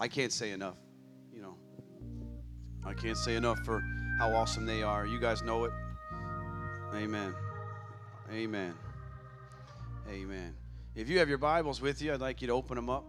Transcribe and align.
I 0.00 0.08
can't 0.08 0.32
say 0.32 0.52
enough. 0.52 0.76
You 1.30 1.42
know, 1.42 1.56
I 2.86 2.94
can't 2.94 3.18
say 3.18 3.36
enough 3.36 3.58
for 3.66 3.84
how 4.18 4.32
awesome 4.32 4.64
they 4.64 4.82
are. 4.82 5.04
You 5.04 5.20
guys 5.20 5.42
know 5.42 5.64
it. 5.64 5.72
Amen. 6.94 7.34
Amen. 8.32 8.74
Amen. 10.08 10.56
If 10.94 11.10
you 11.10 11.18
have 11.18 11.28
your 11.28 11.36
Bibles 11.36 11.82
with 11.82 12.00
you, 12.00 12.14
I'd 12.14 12.20
like 12.20 12.40
you 12.40 12.48
to 12.48 12.54
open 12.54 12.76
them 12.76 12.88
up. 12.88 13.04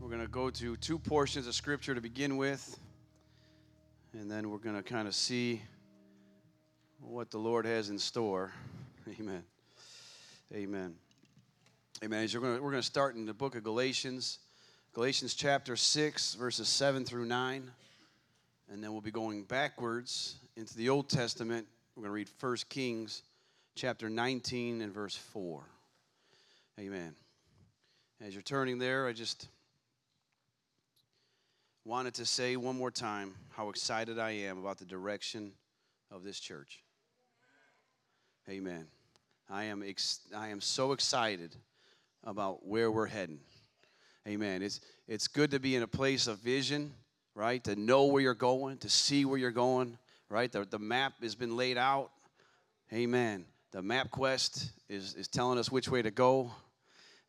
We're 0.00 0.08
going 0.08 0.20
to 0.20 0.26
go 0.26 0.50
to 0.50 0.76
two 0.76 0.98
portions 0.98 1.46
of 1.46 1.54
Scripture 1.54 1.94
to 1.94 2.00
begin 2.00 2.36
with, 2.36 2.76
and 4.12 4.28
then 4.28 4.50
we're 4.50 4.58
going 4.58 4.76
to 4.76 4.82
kind 4.82 5.06
of 5.06 5.14
see 5.14 5.62
what 6.98 7.30
the 7.30 7.38
Lord 7.38 7.66
has 7.66 7.88
in 7.88 8.00
store. 8.00 8.52
Amen. 9.20 9.44
Amen. 10.52 10.94
Amen. 12.02 12.24
As 12.24 12.32
you're 12.32 12.42
going 12.42 12.56
to, 12.56 12.62
we're 12.62 12.72
going 12.72 12.82
to 12.82 12.86
start 12.86 13.14
in 13.14 13.26
the 13.26 13.34
book 13.34 13.54
of 13.54 13.62
Galatians, 13.62 14.40
Galatians 14.92 15.34
chapter 15.34 15.76
6, 15.76 16.34
verses 16.34 16.68
7 16.68 17.04
through 17.04 17.24
9. 17.24 17.70
And 18.72 18.82
then 18.82 18.90
we'll 18.90 19.00
be 19.00 19.12
going 19.12 19.44
backwards 19.44 20.34
into 20.56 20.76
the 20.76 20.88
Old 20.88 21.08
Testament. 21.08 21.68
We're 21.94 22.02
going 22.02 22.10
to 22.10 22.14
read 22.14 22.28
1 22.40 22.56
Kings 22.68 23.22
chapter 23.76 24.10
19 24.10 24.80
and 24.82 24.92
verse 24.92 25.14
4. 25.14 25.62
Amen. 26.80 27.14
As 28.20 28.34
you're 28.34 28.42
turning 28.42 28.80
there, 28.80 29.06
I 29.06 29.12
just 29.12 29.46
wanted 31.84 32.14
to 32.14 32.26
say 32.26 32.56
one 32.56 32.76
more 32.76 32.90
time 32.90 33.34
how 33.50 33.68
excited 33.68 34.18
I 34.18 34.30
am 34.30 34.58
about 34.58 34.78
the 34.78 34.86
direction 34.86 35.52
of 36.10 36.24
this 36.24 36.40
church. 36.40 36.82
Amen. 38.48 38.88
I 39.48 39.64
am, 39.64 39.84
ex- 39.86 40.26
I 40.36 40.48
am 40.48 40.60
so 40.60 40.90
excited 40.90 41.54
about 42.24 42.66
where 42.66 42.90
we're 42.90 43.06
heading. 43.06 43.38
Amen. 44.28 44.62
It's, 44.62 44.80
it's 45.08 45.28
good 45.28 45.50
to 45.52 45.58
be 45.58 45.76
in 45.76 45.82
a 45.82 45.88
place 45.88 46.26
of 46.26 46.38
vision, 46.38 46.92
right? 47.34 47.62
To 47.64 47.74
know 47.74 48.04
where 48.06 48.22
you're 48.22 48.34
going, 48.34 48.78
to 48.78 48.90
see 48.90 49.24
where 49.24 49.38
you're 49.38 49.50
going, 49.50 49.96
right? 50.28 50.50
The, 50.50 50.64
the 50.64 50.78
map 50.78 51.14
has 51.22 51.34
been 51.34 51.56
laid 51.56 51.78
out. 51.78 52.10
Amen. 52.92 53.46
The 53.72 53.82
MapQuest 53.82 54.70
is, 54.88 55.14
is 55.14 55.28
telling 55.28 55.58
us 55.58 55.70
which 55.70 55.88
way 55.88 56.02
to 56.02 56.10
go. 56.10 56.50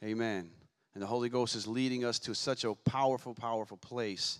Amen. 0.03 0.49
And 0.93 1.01
the 1.01 1.07
Holy 1.07 1.29
Ghost 1.29 1.55
is 1.55 1.67
leading 1.67 2.03
us 2.03 2.19
to 2.19 2.33
such 2.33 2.65
a 2.65 2.73
powerful, 2.73 3.33
powerful 3.33 3.77
place. 3.77 4.39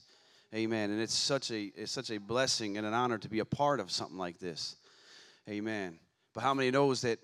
Amen. 0.54 0.92
And 0.92 1.00
it's 1.00 1.14
such 1.14 1.50
a 1.52 1.72
it's 1.76 1.92
such 1.92 2.12
a 2.12 2.18
blessing 2.18 2.78
and 2.78 2.86
an 2.86 2.94
honor 2.94 3.18
to 3.20 3.30
be 3.30 3.40
a 3.40 3.46
part 3.46 3.80
of 3.80 3.90
something 3.90 4.18
like 4.18 4.38
this. 4.40 4.76
Amen. 5.48 5.98
But 6.34 6.42
how 6.42 6.54
many 6.54 6.72
knows 6.72 7.02
that 7.02 7.20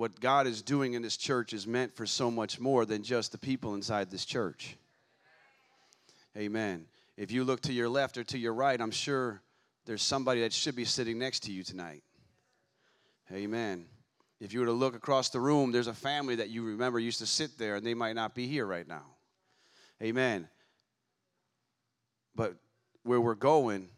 what 0.00 0.18
God 0.18 0.46
is 0.46 0.62
doing 0.62 0.94
in 0.94 1.02
this 1.02 1.18
church 1.18 1.52
is 1.52 1.66
meant 1.66 1.94
for 1.94 2.06
so 2.06 2.30
much 2.30 2.58
more 2.58 2.86
than 2.86 3.02
just 3.02 3.32
the 3.32 3.38
people 3.38 3.74
inside 3.74 4.10
this 4.10 4.24
church? 4.24 4.78
Amen. 6.34 6.86
If 7.18 7.30
you 7.30 7.44
look 7.44 7.60
to 7.62 7.72
your 7.74 7.90
left 7.90 8.16
or 8.16 8.24
to 8.24 8.38
your 8.38 8.54
right, 8.54 8.80
I'm 8.80 8.92
sure 8.92 9.42
there's 9.84 10.00
somebody 10.00 10.40
that 10.40 10.54
should 10.54 10.74
be 10.74 10.86
sitting 10.86 11.18
next 11.18 11.40
to 11.40 11.52
you 11.52 11.62
tonight. 11.62 12.02
Amen. 13.30 13.84
If 14.40 14.54
you 14.54 14.60
were 14.60 14.66
to 14.66 14.72
look 14.72 14.96
across 14.96 15.28
the 15.28 15.38
room, 15.38 15.70
there's 15.70 15.86
a 15.86 15.92
family 15.92 16.36
that 16.36 16.48
you 16.48 16.64
remember 16.64 16.98
used 16.98 17.18
to 17.18 17.26
sit 17.26 17.58
there 17.58 17.76
and 17.76 17.86
they 17.86 17.92
might 17.92 18.14
not 18.14 18.34
be 18.34 18.46
here 18.46 18.64
right 18.64 18.88
now. 18.88 19.04
Amen. 20.02 20.48
But 22.34 22.54
where 23.02 23.20
we're 23.20 23.34
going 23.34 23.90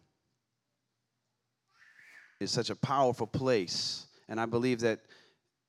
is 2.40 2.50
such 2.50 2.70
a 2.70 2.76
powerful 2.76 3.28
place. 3.28 4.06
And 4.28 4.40
I 4.40 4.46
believe 4.46 4.80
that 4.80 4.98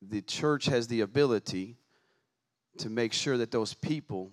the 0.10 0.22
church 0.22 0.66
has 0.66 0.88
the 0.88 1.02
ability 1.02 1.78
to 2.78 2.90
make 2.90 3.14
sure 3.14 3.38
that 3.38 3.52
those 3.52 3.74
people 3.74 4.32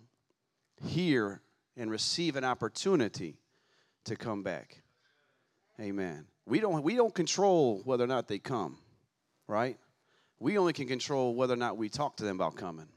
hear 0.82 1.42
and 1.76 1.90
receive 1.90 2.36
an 2.36 2.44
opportunity 2.44 3.36
to 4.04 4.16
come 4.16 4.42
back. 4.42 4.82
Amen. 5.80 6.26
We 6.46 6.60
don't, 6.60 6.82
we 6.82 6.96
don't 6.96 7.14
control 7.14 7.82
whether 7.84 8.04
or 8.04 8.08
not 8.08 8.28
they 8.28 8.38
come, 8.38 8.78
right? 9.46 9.78
We 10.38 10.58
only 10.58 10.72
can 10.72 10.88
control 10.88 11.34
whether 11.34 11.54
or 11.54 11.58
not 11.58 11.76
we 11.76 11.88
talk 11.88 12.16
to 12.16 12.24
them 12.24 12.36
about 12.36 12.56
coming. 12.56 12.88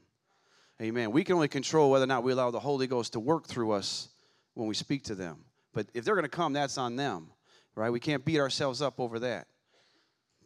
Amen. 0.82 1.12
We 1.12 1.24
can 1.24 1.36
only 1.36 1.48
control 1.48 1.90
whether 1.90 2.04
or 2.04 2.08
not 2.08 2.24
we 2.24 2.32
allow 2.32 2.50
the 2.50 2.60
Holy 2.60 2.86
Ghost 2.86 3.12
to 3.12 3.20
work 3.20 3.46
through 3.46 3.72
us 3.72 4.08
when 4.54 4.66
we 4.66 4.74
speak 4.74 5.04
to 5.04 5.14
them. 5.14 5.44
But 5.72 5.86
if 5.94 6.04
they're 6.04 6.14
going 6.14 6.24
to 6.24 6.28
come, 6.28 6.52
that's 6.52 6.78
on 6.78 6.96
them, 6.96 7.28
right? 7.74 7.90
We 7.90 8.00
can't 8.00 8.24
beat 8.24 8.40
ourselves 8.40 8.82
up 8.82 8.98
over 8.98 9.18
that. 9.20 9.46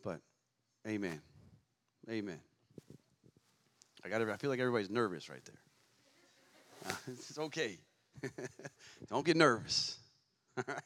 But, 0.05 0.21
amen. 0.87 1.21
Amen. 2.11 2.41
I 4.03 4.09
got. 4.09 4.23
I 4.23 4.37
feel 4.37 4.49
like 4.49 4.61
everybody's 4.61 4.89
nervous 4.89 5.29
right 5.29 5.45
there. 5.45 6.91
Uh, 6.91 6.97
it's 7.13 7.39
okay. 7.39 7.77
Don't 9.11 9.27
get 9.27 9.37
nervous. 9.37 9.99
All 10.57 10.65
right. 10.67 10.83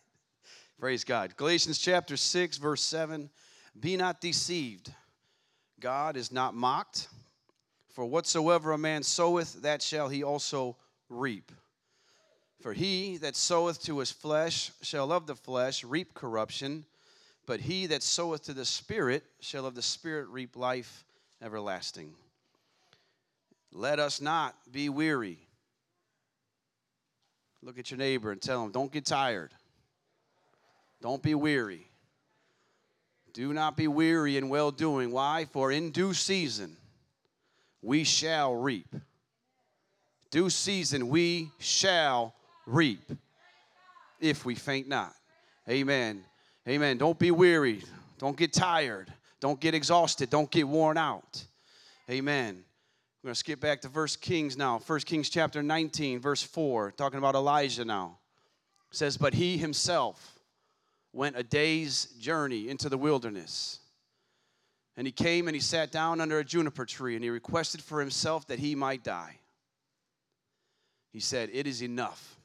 Praise 0.80 1.04
God. 1.04 1.36
Galatians 1.36 1.78
chapter 1.78 2.16
6, 2.16 2.56
verse 2.56 2.82
7. 2.82 3.30
Be 3.78 3.96
not 3.96 4.20
deceived. 4.20 4.92
God 5.78 6.16
is 6.16 6.32
not 6.32 6.54
mocked. 6.54 7.06
For 7.90 8.04
whatsoever 8.04 8.72
a 8.72 8.78
man 8.78 9.04
soweth, 9.04 9.62
that 9.62 9.80
shall 9.80 10.08
he 10.08 10.24
also 10.24 10.76
reap. 11.08 11.52
For 12.60 12.72
he 12.72 13.18
that 13.18 13.36
soweth 13.36 13.80
to 13.84 14.00
his 14.00 14.10
flesh 14.10 14.72
shall 14.82 15.12
of 15.12 15.26
the 15.26 15.36
flesh 15.36 15.84
reap 15.84 16.14
corruption, 16.14 16.84
but 17.46 17.60
he 17.60 17.86
that 17.86 18.02
soweth 18.02 18.42
to 18.44 18.54
the 18.54 18.64
Spirit 18.64 19.22
shall 19.38 19.66
of 19.66 19.76
the 19.76 19.82
Spirit 19.82 20.26
reap 20.28 20.56
life 20.56 21.04
everlasting. 21.42 22.14
Let 23.72 23.98
us 23.98 24.20
not 24.20 24.54
be 24.70 24.88
weary. 24.88 25.38
Look 27.62 27.78
at 27.78 27.90
your 27.90 27.98
neighbor 27.98 28.32
and 28.32 28.40
tell 28.40 28.64
him, 28.64 28.70
don't 28.72 28.92
get 28.92 29.04
tired. 29.04 29.52
Don't 31.00 31.22
be 31.22 31.34
weary. 31.34 31.88
Do 33.32 33.52
not 33.52 33.76
be 33.76 33.88
weary 33.88 34.36
in 34.36 34.48
well 34.48 34.70
doing. 34.70 35.10
Why? 35.10 35.46
For 35.46 35.72
in 35.72 35.90
due 35.90 36.12
season 36.12 36.76
we 37.80 38.04
shall 38.04 38.54
reap. 38.54 38.94
Due 40.30 40.50
season 40.50 41.08
we 41.08 41.50
shall 41.58 42.34
reap 42.66 43.10
if 44.20 44.44
we 44.44 44.54
faint 44.54 44.88
not. 44.88 45.12
Amen. 45.68 46.24
Amen. 46.68 46.98
Don't 46.98 47.18
be 47.18 47.30
weary. 47.30 47.82
Don't 48.18 48.36
get 48.36 48.52
tired. 48.52 49.12
Don't 49.42 49.58
get 49.58 49.74
exhausted. 49.74 50.30
Don't 50.30 50.48
get 50.52 50.68
worn 50.68 50.96
out. 50.96 51.44
Amen. 52.08 52.64
We're 53.22 53.28
going 53.28 53.34
to 53.34 53.38
skip 53.38 53.58
back 53.58 53.80
to 53.80 53.88
first 53.88 54.20
Kings 54.20 54.56
now. 54.56 54.78
First 54.78 55.04
Kings 55.04 55.28
chapter 55.28 55.64
19, 55.64 56.20
verse 56.20 56.44
4, 56.44 56.92
talking 56.92 57.18
about 57.18 57.34
Elijah 57.34 57.84
now. 57.84 58.18
It 58.92 58.96
says, 58.96 59.16
But 59.16 59.34
he 59.34 59.58
himself 59.58 60.38
went 61.12 61.36
a 61.36 61.42
day's 61.42 62.04
journey 62.20 62.68
into 62.68 62.88
the 62.88 62.96
wilderness. 62.96 63.80
And 64.96 65.08
he 65.08 65.12
came 65.12 65.48
and 65.48 65.56
he 65.56 65.60
sat 65.60 65.90
down 65.90 66.20
under 66.20 66.38
a 66.38 66.44
juniper 66.44 66.84
tree 66.84 67.16
and 67.16 67.24
he 67.24 67.30
requested 67.30 67.82
for 67.82 67.98
himself 67.98 68.46
that 68.46 68.60
he 68.60 68.76
might 68.76 69.02
die. 69.02 69.40
He 71.12 71.18
said, 71.18 71.50
It 71.52 71.66
is 71.66 71.82
enough. 71.82 72.36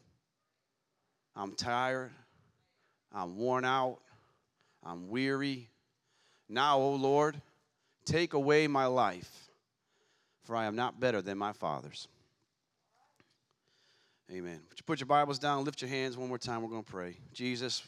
I'm 1.35 1.53
tired. 1.53 2.09
I'm 3.13 3.37
worn 3.37 3.65
out. 3.65 3.99
I'm 4.83 5.09
weary. 5.09 5.69
Now, 6.49 6.77
O 6.77 6.91
Lord, 6.91 7.41
take 8.05 8.33
away 8.33 8.67
my 8.67 8.85
life, 8.85 9.49
for 10.43 10.55
I 10.55 10.65
am 10.65 10.75
not 10.75 10.99
better 10.99 11.21
than 11.21 11.37
my 11.37 11.53
fathers. 11.53 12.07
Amen. 14.31 14.59
Would 14.69 14.79
you 14.79 14.83
put 14.85 14.99
your 14.99 15.07
Bibles 15.07 15.39
down, 15.39 15.63
lift 15.63 15.81
your 15.81 15.89
hands 15.89 16.17
one 16.17 16.27
more 16.27 16.37
time? 16.37 16.61
We're 16.61 16.69
going 16.69 16.83
to 16.83 16.91
pray. 16.91 17.15
Jesus, 17.33 17.81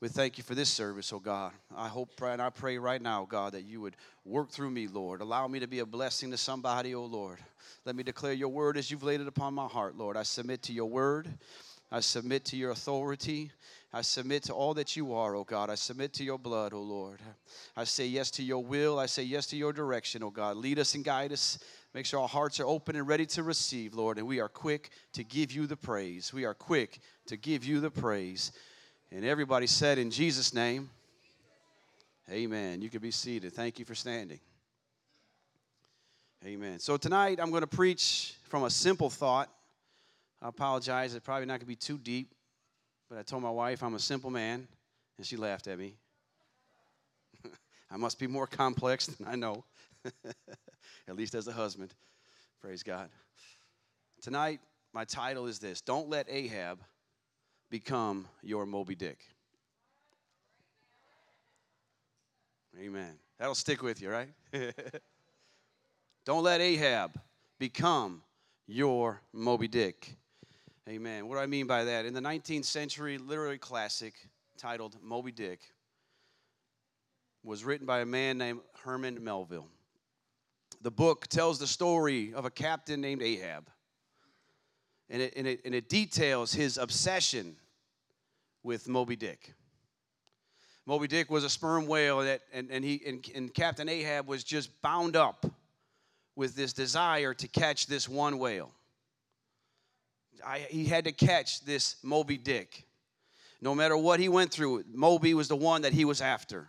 we 0.00 0.08
thank 0.08 0.38
you 0.38 0.44
for 0.44 0.54
this 0.54 0.70
service, 0.70 1.12
oh 1.12 1.18
God. 1.18 1.52
I 1.76 1.88
hope 1.88 2.10
and 2.22 2.40
I 2.40 2.50
pray 2.50 2.78
right 2.78 3.00
now, 3.00 3.26
God, 3.28 3.52
that 3.52 3.62
you 3.62 3.80
would 3.82 3.96
work 4.24 4.50
through 4.50 4.70
me, 4.70 4.88
Lord. 4.88 5.20
Allow 5.20 5.46
me 5.48 5.60
to 5.60 5.66
be 5.66 5.80
a 5.80 5.86
blessing 5.86 6.30
to 6.30 6.36
somebody, 6.36 6.94
oh 6.94 7.04
Lord. 7.04 7.38
Let 7.84 7.96
me 7.96 8.02
declare 8.02 8.32
your 8.32 8.48
word 8.48 8.76
as 8.76 8.90
you've 8.90 9.02
laid 9.02 9.20
it 9.20 9.28
upon 9.28 9.54
my 9.54 9.66
heart, 9.66 9.96
Lord. 9.96 10.16
I 10.16 10.22
submit 10.22 10.62
to 10.62 10.72
your 10.72 10.86
word. 10.86 11.28
I 11.92 12.00
submit 12.00 12.46
to 12.46 12.56
your 12.56 12.70
authority. 12.70 13.52
I 13.92 14.00
submit 14.00 14.44
to 14.44 14.54
all 14.54 14.72
that 14.74 14.96
you 14.96 15.12
are, 15.12 15.36
oh 15.36 15.44
God. 15.44 15.68
I 15.68 15.74
submit 15.74 16.14
to 16.14 16.24
your 16.24 16.38
blood, 16.38 16.72
oh 16.72 16.80
Lord. 16.80 17.20
I 17.76 17.84
say 17.84 18.06
yes 18.06 18.30
to 18.32 18.42
your 18.42 18.64
will. 18.64 18.98
I 18.98 19.04
say 19.04 19.22
yes 19.22 19.46
to 19.48 19.56
your 19.56 19.74
direction, 19.74 20.22
oh 20.22 20.30
God. 20.30 20.56
Lead 20.56 20.78
us 20.78 20.94
and 20.94 21.04
guide 21.04 21.32
us. 21.32 21.58
Make 21.92 22.06
sure 22.06 22.20
our 22.20 22.28
hearts 22.28 22.58
are 22.60 22.66
open 22.66 22.96
and 22.96 23.06
ready 23.06 23.26
to 23.26 23.42
receive, 23.42 23.92
Lord. 23.92 24.16
And 24.16 24.26
we 24.26 24.40
are 24.40 24.48
quick 24.48 24.88
to 25.12 25.22
give 25.22 25.52
you 25.52 25.66
the 25.66 25.76
praise. 25.76 26.32
We 26.32 26.46
are 26.46 26.54
quick 26.54 27.00
to 27.26 27.36
give 27.36 27.62
you 27.62 27.80
the 27.80 27.90
praise. 27.90 28.52
And 29.10 29.26
everybody 29.26 29.66
said, 29.66 29.98
in 29.98 30.10
Jesus' 30.10 30.54
name, 30.54 30.88
amen. 32.30 32.80
You 32.80 32.88
can 32.88 33.02
be 33.02 33.10
seated. 33.10 33.52
Thank 33.52 33.78
you 33.78 33.84
for 33.84 33.94
standing. 33.94 34.40
Amen. 36.46 36.78
So 36.78 36.96
tonight 36.96 37.38
I'm 37.38 37.50
going 37.50 37.60
to 37.60 37.66
preach 37.66 38.36
from 38.48 38.64
a 38.64 38.70
simple 38.70 39.10
thought. 39.10 39.50
I 40.42 40.48
apologize. 40.48 41.14
It's 41.14 41.24
probably 41.24 41.46
not 41.46 41.54
going 41.54 41.60
to 41.60 41.66
be 41.66 41.76
too 41.76 41.98
deep. 41.98 42.34
But 43.08 43.18
I 43.18 43.22
told 43.22 43.42
my 43.42 43.50
wife 43.50 43.82
I'm 43.82 43.94
a 43.94 43.98
simple 43.98 44.30
man, 44.30 44.66
and 45.16 45.26
she 45.26 45.36
laughed 45.36 45.68
at 45.68 45.78
me. 45.78 45.94
I 47.90 47.96
must 47.96 48.18
be 48.18 48.26
more 48.26 48.46
complex 48.46 49.06
than 49.18 49.28
I 49.28 49.36
know, 49.36 49.64
at 51.06 51.16
least 51.16 51.34
as 51.34 51.46
a 51.46 51.52
husband. 51.52 51.94
Praise 52.60 52.82
God. 52.82 53.08
Tonight, 54.20 54.60
my 54.92 55.04
title 55.04 55.46
is 55.46 55.58
this 55.58 55.80
Don't 55.80 56.08
let 56.08 56.26
Ahab 56.28 56.80
become 57.70 58.26
your 58.42 58.66
Moby 58.66 58.94
Dick. 58.94 59.18
Amen. 62.80 63.12
That'll 63.38 63.54
stick 63.54 63.82
with 63.82 64.00
you, 64.00 64.10
right? 64.10 64.28
Don't 66.24 66.42
let 66.42 66.60
Ahab 66.60 67.20
become 67.58 68.22
your 68.66 69.20
Moby 69.32 69.68
Dick. 69.68 70.16
Amen. 70.88 71.28
What 71.28 71.36
do 71.36 71.40
I 71.40 71.46
mean 71.46 71.68
by 71.68 71.84
that? 71.84 72.06
In 72.06 72.12
the 72.12 72.20
19th 72.20 72.64
century 72.64 73.16
literary 73.16 73.58
classic 73.58 74.14
titled 74.58 74.96
Moby 75.00 75.30
Dick 75.30 75.60
was 77.44 77.64
written 77.64 77.86
by 77.86 78.00
a 78.00 78.06
man 78.06 78.38
named 78.38 78.60
Herman 78.82 79.22
Melville. 79.22 79.68
The 80.80 80.90
book 80.90 81.28
tells 81.28 81.60
the 81.60 81.68
story 81.68 82.34
of 82.34 82.44
a 82.44 82.50
captain 82.50 83.00
named 83.00 83.22
Ahab. 83.22 83.70
And 85.08 85.22
it, 85.22 85.34
and 85.36 85.46
it, 85.46 85.60
and 85.64 85.72
it 85.72 85.88
details 85.88 86.52
his 86.52 86.78
obsession 86.78 87.56
with 88.64 88.88
Moby 88.88 89.14
Dick. 89.14 89.54
Moby 90.84 91.06
Dick 91.06 91.30
was 91.30 91.44
a 91.44 91.50
sperm 91.50 91.86
whale, 91.86 92.18
that, 92.20 92.40
and, 92.52 92.68
and, 92.72 92.84
he, 92.84 93.00
and, 93.06 93.24
and 93.36 93.54
Captain 93.54 93.88
Ahab 93.88 94.26
was 94.26 94.42
just 94.42 94.82
bound 94.82 95.14
up 95.14 95.46
with 96.34 96.56
this 96.56 96.72
desire 96.72 97.34
to 97.34 97.46
catch 97.46 97.86
this 97.86 98.08
one 98.08 98.38
whale. 98.38 98.72
I, 100.44 100.66
he 100.70 100.84
had 100.86 101.04
to 101.04 101.12
catch 101.12 101.64
this 101.64 101.96
Moby 102.02 102.36
Dick. 102.36 102.86
No 103.60 103.74
matter 103.74 103.96
what 103.96 104.18
he 104.18 104.28
went 104.28 104.50
through, 104.50 104.84
Moby 104.92 105.34
was 105.34 105.48
the 105.48 105.56
one 105.56 105.82
that 105.82 105.92
he 105.92 106.04
was 106.04 106.20
after. 106.20 106.68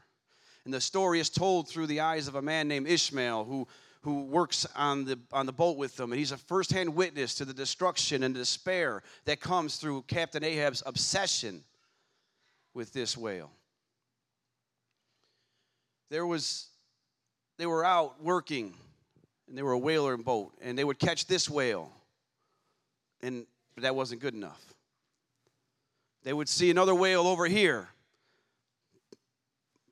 And 0.65 0.73
the 0.73 0.81
story 0.81 1.19
is 1.19 1.29
told 1.29 1.67
through 1.67 1.87
the 1.87 2.01
eyes 2.01 2.27
of 2.27 2.35
a 2.35 2.41
man 2.41 2.67
named 2.67 2.87
Ishmael 2.87 3.45
who, 3.45 3.67
who 4.01 4.25
works 4.25 4.65
on 4.75 5.05
the, 5.05 5.19
on 5.31 5.45
the 5.45 5.51
boat 5.51 5.77
with 5.77 5.97
them. 5.97 6.11
And 6.11 6.19
he's 6.19 6.31
a 6.31 6.37
firsthand 6.37 6.95
witness 6.95 7.35
to 7.35 7.45
the 7.45 7.53
destruction 7.53 8.23
and 8.23 8.35
despair 8.35 9.01
that 9.25 9.41
comes 9.41 9.77
through 9.77 10.03
Captain 10.03 10.43
Ahab's 10.43 10.83
obsession 10.85 11.63
with 12.73 12.93
this 12.93 13.17
whale. 13.17 13.51
There 16.09 16.27
was, 16.27 16.67
they 17.57 17.65
were 17.65 17.83
out 17.83 18.23
working, 18.23 18.75
and 19.47 19.57
they 19.57 19.63
were 19.63 19.71
a 19.71 19.79
whaler 19.79 20.13
and 20.13 20.23
boat, 20.23 20.53
and 20.61 20.77
they 20.77 20.83
would 20.83 20.99
catch 20.99 21.25
this 21.25 21.49
whale, 21.49 21.91
and 23.21 23.47
that 23.81 23.95
wasn't 23.95 24.21
good 24.21 24.33
enough. 24.33 24.61
They 26.23 26.33
would 26.33 26.47
see 26.47 26.69
another 26.69 26.95
whale 26.95 27.27
over 27.27 27.45
here. 27.45 27.89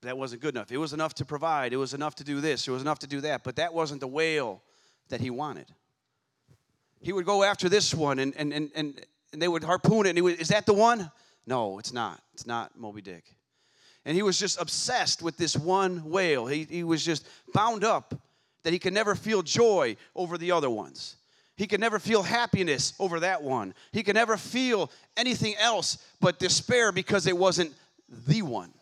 That 0.01 0.17
wasn't 0.17 0.41
good 0.41 0.55
enough. 0.55 0.71
It 0.71 0.77
was 0.77 0.93
enough 0.93 1.13
to 1.15 1.25
provide. 1.25 1.73
It 1.73 1.77
was 1.77 1.93
enough 1.93 2.15
to 2.15 2.23
do 2.23 2.41
this. 2.41 2.67
It 2.67 2.71
was 2.71 2.81
enough 2.81 2.99
to 2.99 3.07
do 3.07 3.21
that. 3.21 3.43
But 3.43 3.57
that 3.57 3.73
wasn't 3.73 4.01
the 4.01 4.07
whale 4.07 4.61
that 5.09 5.21
he 5.21 5.29
wanted. 5.29 5.67
He 7.01 7.13
would 7.13 7.25
go 7.25 7.43
after 7.43 7.69
this 7.69 7.93
one 7.93 8.19
and, 8.19 8.33
and, 8.37 8.53
and, 8.53 8.71
and, 8.75 9.05
they 9.33 9.47
would 9.47 9.63
harpoon 9.63 10.05
it. 10.05 10.09
And 10.09 10.17
he 10.17 10.21
would, 10.21 10.39
is 10.39 10.49
that 10.49 10.65
the 10.65 10.73
one? 10.73 11.11
No, 11.45 11.79
it's 11.79 11.93
not. 11.93 12.21
It's 12.33 12.45
not 12.45 12.77
Moby 12.77 13.01
Dick. 13.01 13.23
And 14.05 14.15
he 14.15 14.23
was 14.23 14.39
just 14.39 14.59
obsessed 14.59 15.21
with 15.21 15.37
this 15.37 15.55
one 15.55 16.09
whale. 16.09 16.47
He, 16.47 16.63
he 16.63 16.83
was 16.83 17.05
just 17.05 17.27
bound 17.53 17.83
up 17.83 18.13
that 18.63 18.73
he 18.73 18.79
could 18.79 18.93
never 18.93 19.15
feel 19.15 19.41
joy 19.41 19.95
over 20.15 20.37
the 20.37 20.51
other 20.51 20.69
ones. 20.69 21.15
He 21.61 21.67
could 21.67 21.79
never 21.79 21.99
feel 21.99 22.23
happiness 22.23 22.95
over 22.97 23.19
that 23.19 23.43
one. 23.43 23.75
He 23.91 24.01
could 24.01 24.15
never 24.15 24.35
feel 24.35 24.89
anything 25.15 25.53
else 25.59 25.99
but 26.19 26.39
despair 26.39 26.91
because 26.91 27.27
it 27.27 27.37
wasn't 27.37 27.71
the 28.09 28.41
one. 28.41 28.73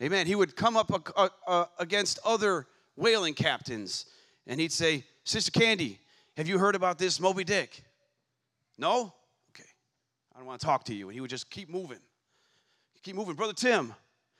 Amen. 0.00 0.26
He 0.26 0.34
would 0.34 0.56
come 0.56 0.78
up 0.78 0.90
uh, 1.14 1.28
uh, 1.46 1.66
against 1.78 2.20
other 2.24 2.66
whaling 2.96 3.34
captains 3.34 4.06
and 4.46 4.58
he'd 4.58 4.72
say, 4.72 5.04
Sister 5.24 5.50
Candy, 5.50 5.98
have 6.38 6.48
you 6.48 6.56
heard 6.56 6.74
about 6.74 6.98
this 6.98 7.20
Moby 7.20 7.44
Dick? 7.44 7.82
No? 8.78 9.12
Okay. 9.50 9.68
I 10.34 10.38
don't 10.38 10.46
want 10.46 10.58
to 10.62 10.66
talk 10.66 10.84
to 10.84 10.94
you. 10.94 11.10
And 11.10 11.14
he 11.14 11.20
would 11.20 11.28
just 11.28 11.50
keep 11.50 11.68
moving. 11.68 12.00
Keep 13.02 13.16
moving. 13.16 13.34
Brother 13.34 13.52
Tim, 13.52 13.94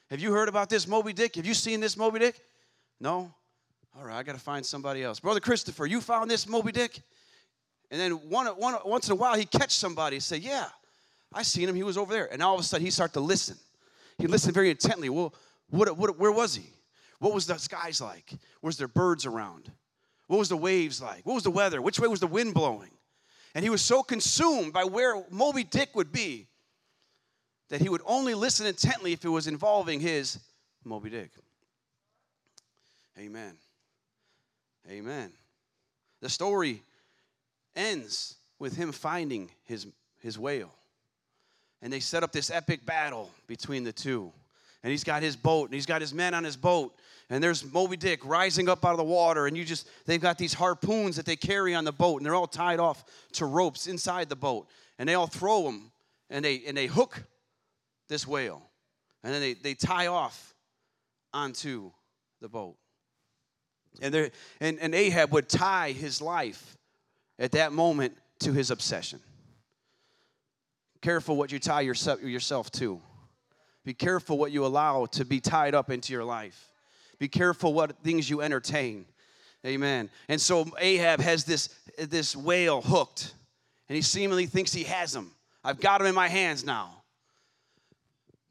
have 0.08 0.18
you 0.18 0.32
heard 0.32 0.48
about 0.48 0.70
this 0.70 0.88
Moby 0.88 1.12
Dick? 1.12 1.36
Have 1.36 1.44
you 1.44 1.52
seen 1.52 1.80
this 1.80 1.94
Moby 1.94 2.20
Dick? 2.20 2.40
No? 3.00 3.34
All 3.98 4.04
right, 4.06 4.16
I 4.16 4.22
got 4.22 4.32
to 4.32 4.40
find 4.40 4.64
somebody 4.64 5.02
else. 5.02 5.20
Brother 5.20 5.40
Christopher, 5.40 5.86
you 5.86 6.00
found 6.00 6.30
this 6.30 6.48
Moby 6.48 6.72
Dick? 6.72 7.00
And 7.90 8.00
then 8.00 8.12
one, 8.30 8.46
one, 8.46 8.76
once 8.86 9.06
in 9.06 9.12
a 9.12 9.16
while, 9.16 9.34
he'd 9.36 9.50
catch 9.50 9.72
somebody 9.72 10.16
and 10.16 10.22
say, 10.22 10.38
Yeah, 10.38 10.66
I 11.32 11.42
seen 11.42 11.68
him. 11.68 11.74
He 11.74 11.82
was 11.82 11.98
over 11.98 12.12
there. 12.12 12.32
And 12.32 12.42
all 12.42 12.54
of 12.54 12.60
a 12.60 12.62
sudden, 12.62 12.84
he 12.84 12.90
started 12.90 13.12
to 13.14 13.20
listen. 13.20 13.56
He 14.18 14.26
listened 14.26 14.54
very 14.54 14.70
intently. 14.70 15.10
Well, 15.10 15.34
what, 15.68 15.96
what, 15.96 16.18
where 16.18 16.32
was 16.32 16.54
he? 16.54 16.70
What 17.18 17.34
was 17.34 17.46
the 17.46 17.58
skies 17.58 18.00
like? 18.00 18.32
Was 18.62 18.76
there 18.78 18.88
birds 18.88 19.26
around? 19.26 19.70
What 20.26 20.38
was 20.38 20.48
the 20.48 20.56
waves 20.56 21.02
like? 21.02 21.26
What 21.26 21.34
was 21.34 21.44
the 21.44 21.50
weather? 21.50 21.82
Which 21.82 22.00
way 22.00 22.08
was 22.08 22.20
the 22.20 22.26
wind 22.26 22.54
blowing? 22.54 22.90
And 23.54 23.62
he 23.62 23.70
was 23.70 23.82
so 23.82 24.02
consumed 24.02 24.72
by 24.72 24.84
where 24.84 25.22
Moby 25.30 25.64
Dick 25.64 25.94
would 25.94 26.10
be 26.10 26.48
that 27.68 27.80
he 27.80 27.88
would 27.88 28.02
only 28.06 28.34
listen 28.34 28.66
intently 28.66 29.12
if 29.12 29.24
it 29.24 29.28
was 29.28 29.46
involving 29.46 30.00
his 30.00 30.38
Moby 30.84 31.10
Dick. 31.10 31.30
Amen. 33.18 33.54
Amen. 34.88 35.32
The 36.20 36.28
story 36.28 36.82
ends 37.74 38.36
with 38.58 38.76
him 38.76 38.92
finding 38.92 39.50
his, 39.64 39.86
his 40.18 40.38
whale. 40.38 40.72
And 41.80 41.92
they 41.92 42.00
set 42.00 42.22
up 42.22 42.32
this 42.32 42.50
epic 42.50 42.86
battle 42.86 43.30
between 43.46 43.84
the 43.84 43.92
two. 43.92 44.32
And 44.82 44.90
he's 44.90 45.04
got 45.04 45.22
his 45.22 45.36
boat, 45.36 45.66
and 45.66 45.74
he's 45.74 45.86
got 45.86 46.00
his 46.00 46.12
men 46.12 46.34
on 46.34 46.44
his 46.44 46.56
boat. 46.56 46.94
And 47.30 47.42
there's 47.42 47.64
Moby 47.72 47.96
Dick 47.96 48.20
rising 48.24 48.68
up 48.68 48.84
out 48.84 48.92
of 48.92 48.98
the 48.98 49.04
water. 49.04 49.46
And 49.46 49.56
you 49.56 49.64
just, 49.64 49.88
they've 50.06 50.20
got 50.20 50.38
these 50.38 50.54
harpoons 50.54 51.16
that 51.16 51.26
they 51.26 51.36
carry 51.36 51.74
on 51.74 51.84
the 51.84 51.92
boat, 51.92 52.18
and 52.18 52.26
they're 52.26 52.34
all 52.34 52.46
tied 52.46 52.80
off 52.80 53.04
to 53.32 53.46
ropes 53.46 53.86
inside 53.86 54.28
the 54.28 54.36
boat. 54.36 54.68
And 54.98 55.08
they 55.08 55.14
all 55.14 55.26
throw 55.26 55.62
them, 55.62 55.92
and 56.30 56.44
they, 56.44 56.62
and 56.66 56.76
they 56.76 56.86
hook 56.86 57.22
this 58.08 58.26
whale. 58.26 58.62
And 59.24 59.32
then 59.32 59.40
they, 59.40 59.54
they 59.54 59.74
tie 59.74 60.08
off 60.08 60.54
onto 61.32 61.90
the 62.40 62.48
boat. 62.48 62.76
And, 64.00 64.12
there, 64.12 64.30
and, 64.60 64.78
and 64.78 64.94
Ahab 64.94 65.32
would 65.32 65.48
tie 65.48 65.92
his 65.92 66.22
life 66.22 66.76
at 67.38 67.52
that 67.52 67.72
moment 67.72 68.16
to 68.40 68.52
his 68.52 68.70
obsession. 68.70 69.20
Careful 71.00 71.36
what 71.36 71.50
you 71.52 71.58
tie 71.58 71.80
yourself, 71.80 72.22
yourself 72.22 72.70
to. 72.72 73.00
Be 73.84 73.94
careful 73.94 74.38
what 74.38 74.52
you 74.52 74.64
allow 74.64 75.06
to 75.06 75.24
be 75.24 75.40
tied 75.40 75.74
up 75.74 75.90
into 75.90 76.12
your 76.12 76.24
life. 76.24 76.70
Be 77.18 77.28
careful 77.28 77.74
what 77.74 77.98
things 78.02 78.30
you 78.30 78.40
entertain. 78.40 79.04
Amen. 79.66 80.10
And 80.28 80.40
so 80.40 80.66
Ahab 80.78 81.20
has 81.20 81.44
this, 81.44 81.68
this 81.98 82.36
whale 82.36 82.80
hooked, 82.80 83.34
and 83.88 83.96
he 83.96 84.02
seemingly 84.02 84.46
thinks 84.46 84.72
he 84.72 84.84
has 84.84 85.14
him. 85.14 85.32
I've 85.64 85.80
got 85.80 86.00
him 86.00 86.06
in 86.06 86.14
my 86.14 86.28
hands 86.28 86.64
now. 86.64 87.02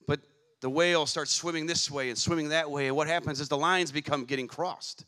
But 0.07 0.21
the 0.61 0.69
whale 0.69 1.05
starts 1.05 1.31
swimming 1.31 1.65
this 1.65 1.89
way 1.89 2.09
and 2.09 2.17
swimming 2.17 2.49
that 2.49 2.69
way, 2.69 2.87
and 2.87 2.95
what 2.95 3.07
happens 3.07 3.39
is 3.39 3.49
the 3.49 3.57
lines 3.57 3.91
become 3.91 4.25
getting 4.25 4.47
crossed 4.47 5.05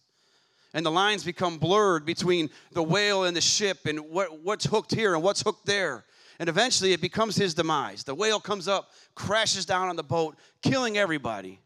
and 0.74 0.86
the 0.86 0.92
lines 0.92 1.24
become 1.24 1.58
blurred 1.58 2.06
between 2.06 2.50
the 2.72 2.84
whale 2.84 3.26
and 3.26 3.38
the 3.38 3.42
ship 3.42 3.86
and 3.86 4.00
what, 4.00 4.42
what's 4.42 4.66
hooked 4.66 4.94
here 4.94 5.14
and 5.14 5.24
what's 5.24 5.42
hooked 5.42 5.66
there. 5.66 6.04
And 6.40 6.50
eventually 6.50 6.94
it 6.94 7.02
becomes 7.02 7.36
his 7.36 7.54
demise. 7.54 8.04
The 8.04 8.16
whale 8.16 8.40
comes 8.40 8.68
up, 8.68 8.90
crashes 9.14 9.66
down 9.66 9.88
on 9.88 9.96
the 9.96 10.04
boat, 10.04 10.36
killing 10.62 10.98
everybody 10.98 11.60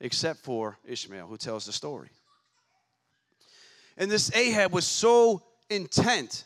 except 0.00 0.40
for 0.40 0.78
Ishmael, 0.84 1.26
who 1.26 1.36
tells 1.36 1.66
the 1.66 1.72
story. 1.72 2.10
And 3.96 4.10
this 4.10 4.34
Ahab 4.34 4.72
was 4.72 4.86
so 4.86 5.42
intent, 5.70 6.44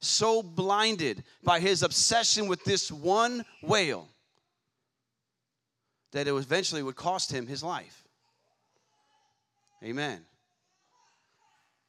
so 0.00 0.42
blinded 0.42 1.24
by 1.42 1.60
his 1.60 1.82
obsession 1.82 2.48
with 2.48 2.64
this 2.64 2.90
one 2.90 3.44
whale 3.62 4.08
that 6.12 6.28
it 6.28 6.34
eventually 6.34 6.82
would 6.82 6.96
cost 6.96 7.32
him 7.32 7.46
his 7.46 7.62
life. 7.62 8.04
Amen. 9.82 10.24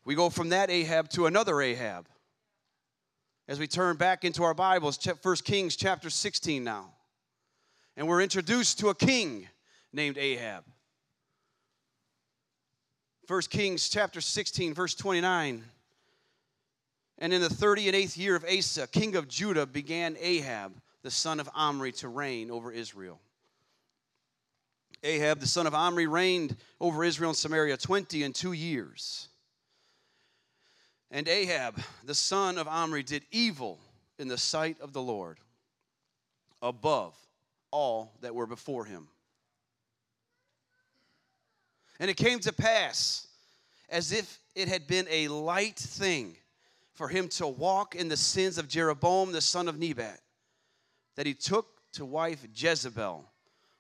We 0.06 0.16
go 0.16 0.30
from 0.30 0.50
that 0.50 0.70
Ahab 0.70 1.10
to 1.12 1.28
another 1.28 1.62
Ahab. 1.62 2.08
As 3.48 3.60
we 3.60 3.68
turn 3.68 3.98
back 3.98 4.24
into 4.24 4.44
our 4.44 4.54
Bibles, 4.54 5.00
1 5.06 5.36
Kings 5.44 5.76
chapter 5.76 6.10
16 6.10 6.64
now. 6.64 6.92
And 7.96 8.08
we're 8.08 8.22
introduced 8.22 8.80
to 8.80 8.90
a 8.90 8.96
king 8.96 9.48
named 9.92 10.18
Ahab. 10.18 10.64
1 13.28 13.42
Kings 13.50 13.88
chapter 13.88 14.20
16, 14.20 14.74
verse 14.74 14.96
29. 14.96 15.64
And 17.20 17.34
in 17.34 17.42
the 17.42 17.50
30 17.50 17.88
and 17.90 17.98
8th 17.98 18.18
year 18.18 18.36
of 18.36 18.44
Asa, 18.46 18.88
king 18.88 19.16
of 19.16 19.30
Judah, 19.30 19.66
began 19.66 20.18
Ahab, 20.20 20.74
the 21.04 21.12
son 21.12 21.40
of 21.40 21.50
Omri, 21.56 21.94
to 21.94 22.10
reign 22.10 22.52
over 22.52 22.72
Israel. 22.72 23.22
Ahab, 25.04 25.40
the 25.40 25.48
son 25.48 25.68
of 25.68 25.76
Omri, 25.76 26.08
reigned 26.08 26.58
over 26.82 27.04
Israel 27.04 27.30
and 27.30 27.38
Samaria 27.38 27.78
20 27.78 28.24
and 28.24 28.34
two 28.34 28.54
years. 28.54 29.30
And 31.14 31.28
Ahab, 31.28 31.80
the 32.04 32.16
son 32.16 32.58
of 32.58 32.68
Omri, 32.68 33.04
did 33.04 33.24
evil 33.32 33.78
in 34.18 34.28
the 34.28 34.38
sight 34.38 34.78
of 34.82 34.94
the 34.94 35.02
Lord 35.02 35.38
above 36.60 37.16
all 37.70 38.14
that 38.22 38.34
were 38.34 38.48
before 38.48 38.84
him. 38.86 39.08
And 42.00 42.10
it 42.10 42.18
came 42.18 42.40
to 42.40 42.52
pass, 42.52 43.28
as 43.90 44.12
if 44.12 44.40
it 44.56 44.68
had 44.68 44.88
been 44.88 45.06
a 45.08 45.28
light 45.28 45.78
thing 45.78 46.36
for 46.94 47.08
him 47.08 47.28
to 47.28 47.46
walk 47.46 47.94
in 47.94 48.10
the 48.10 48.18
sins 48.18 48.58
of 48.58 48.68
Jeroboam 48.68 49.32
the 49.32 49.40
son 49.40 49.68
of 49.68 49.78
Nebat, 49.78 50.20
that 51.16 51.28
he 51.28 51.36
took 51.36 51.68
to 51.94 52.06
wife 52.06 52.44
Jezebel, 52.56 53.24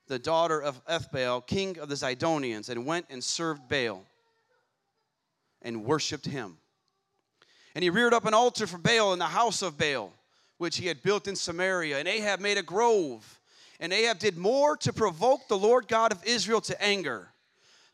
the 0.06 0.20
daughter 0.20 0.62
of 0.62 0.86
Ethbaal, 0.86 1.48
king 1.48 1.80
of 1.80 1.90
the 1.90 1.96
Zidonians, 1.96 2.70
and 2.70 2.86
went 2.86 3.08
and 3.10 3.24
served 3.24 3.68
Baal 3.68 4.06
and 5.64 5.84
worshiped 5.84 6.26
him. 6.26 6.58
And 7.76 7.84
he 7.84 7.90
reared 7.90 8.14
up 8.14 8.26
an 8.26 8.34
altar 8.34 8.68
for 8.68 8.78
Baal 8.78 9.14
in 9.14 9.20
the 9.20 9.26
house 9.26 9.62
of 9.62 9.78
Baal, 9.78 10.14
which 10.58 10.78
he 10.78 10.88
had 10.88 11.02
built 11.02 11.28
in 11.28 11.36
Samaria. 11.36 11.98
And 11.98 12.08
Ahab 12.08 12.40
made 12.40 12.58
a 12.58 12.64
grove. 12.64 13.40
And 13.80 13.92
Ahab 13.92 14.20
did 14.20 14.38
more 14.38 14.78
to 14.78 14.94
provoke 14.94 15.48
the 15.48 15.58
Lord 15.58 15.88
God 15.88 16.12
of 16.12 16.24
Israel 16.24 16.62
to 16.62 16.82
anger 16.82 17.30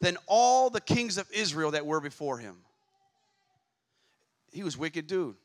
than 0.02 0.18
all 0.28 0.70
the 0.70 0.82
kings 0.82 1.18
of 1.18 1.30
Israel 1.32 1.72
that 1.72 1.86
were 1.86 2.02
before 2.02 2.38
him. 2.38 2.58
He 4.52 4.64
was 4.64 4.78
wicked 4.78 5.08
dude. 5.08 5.36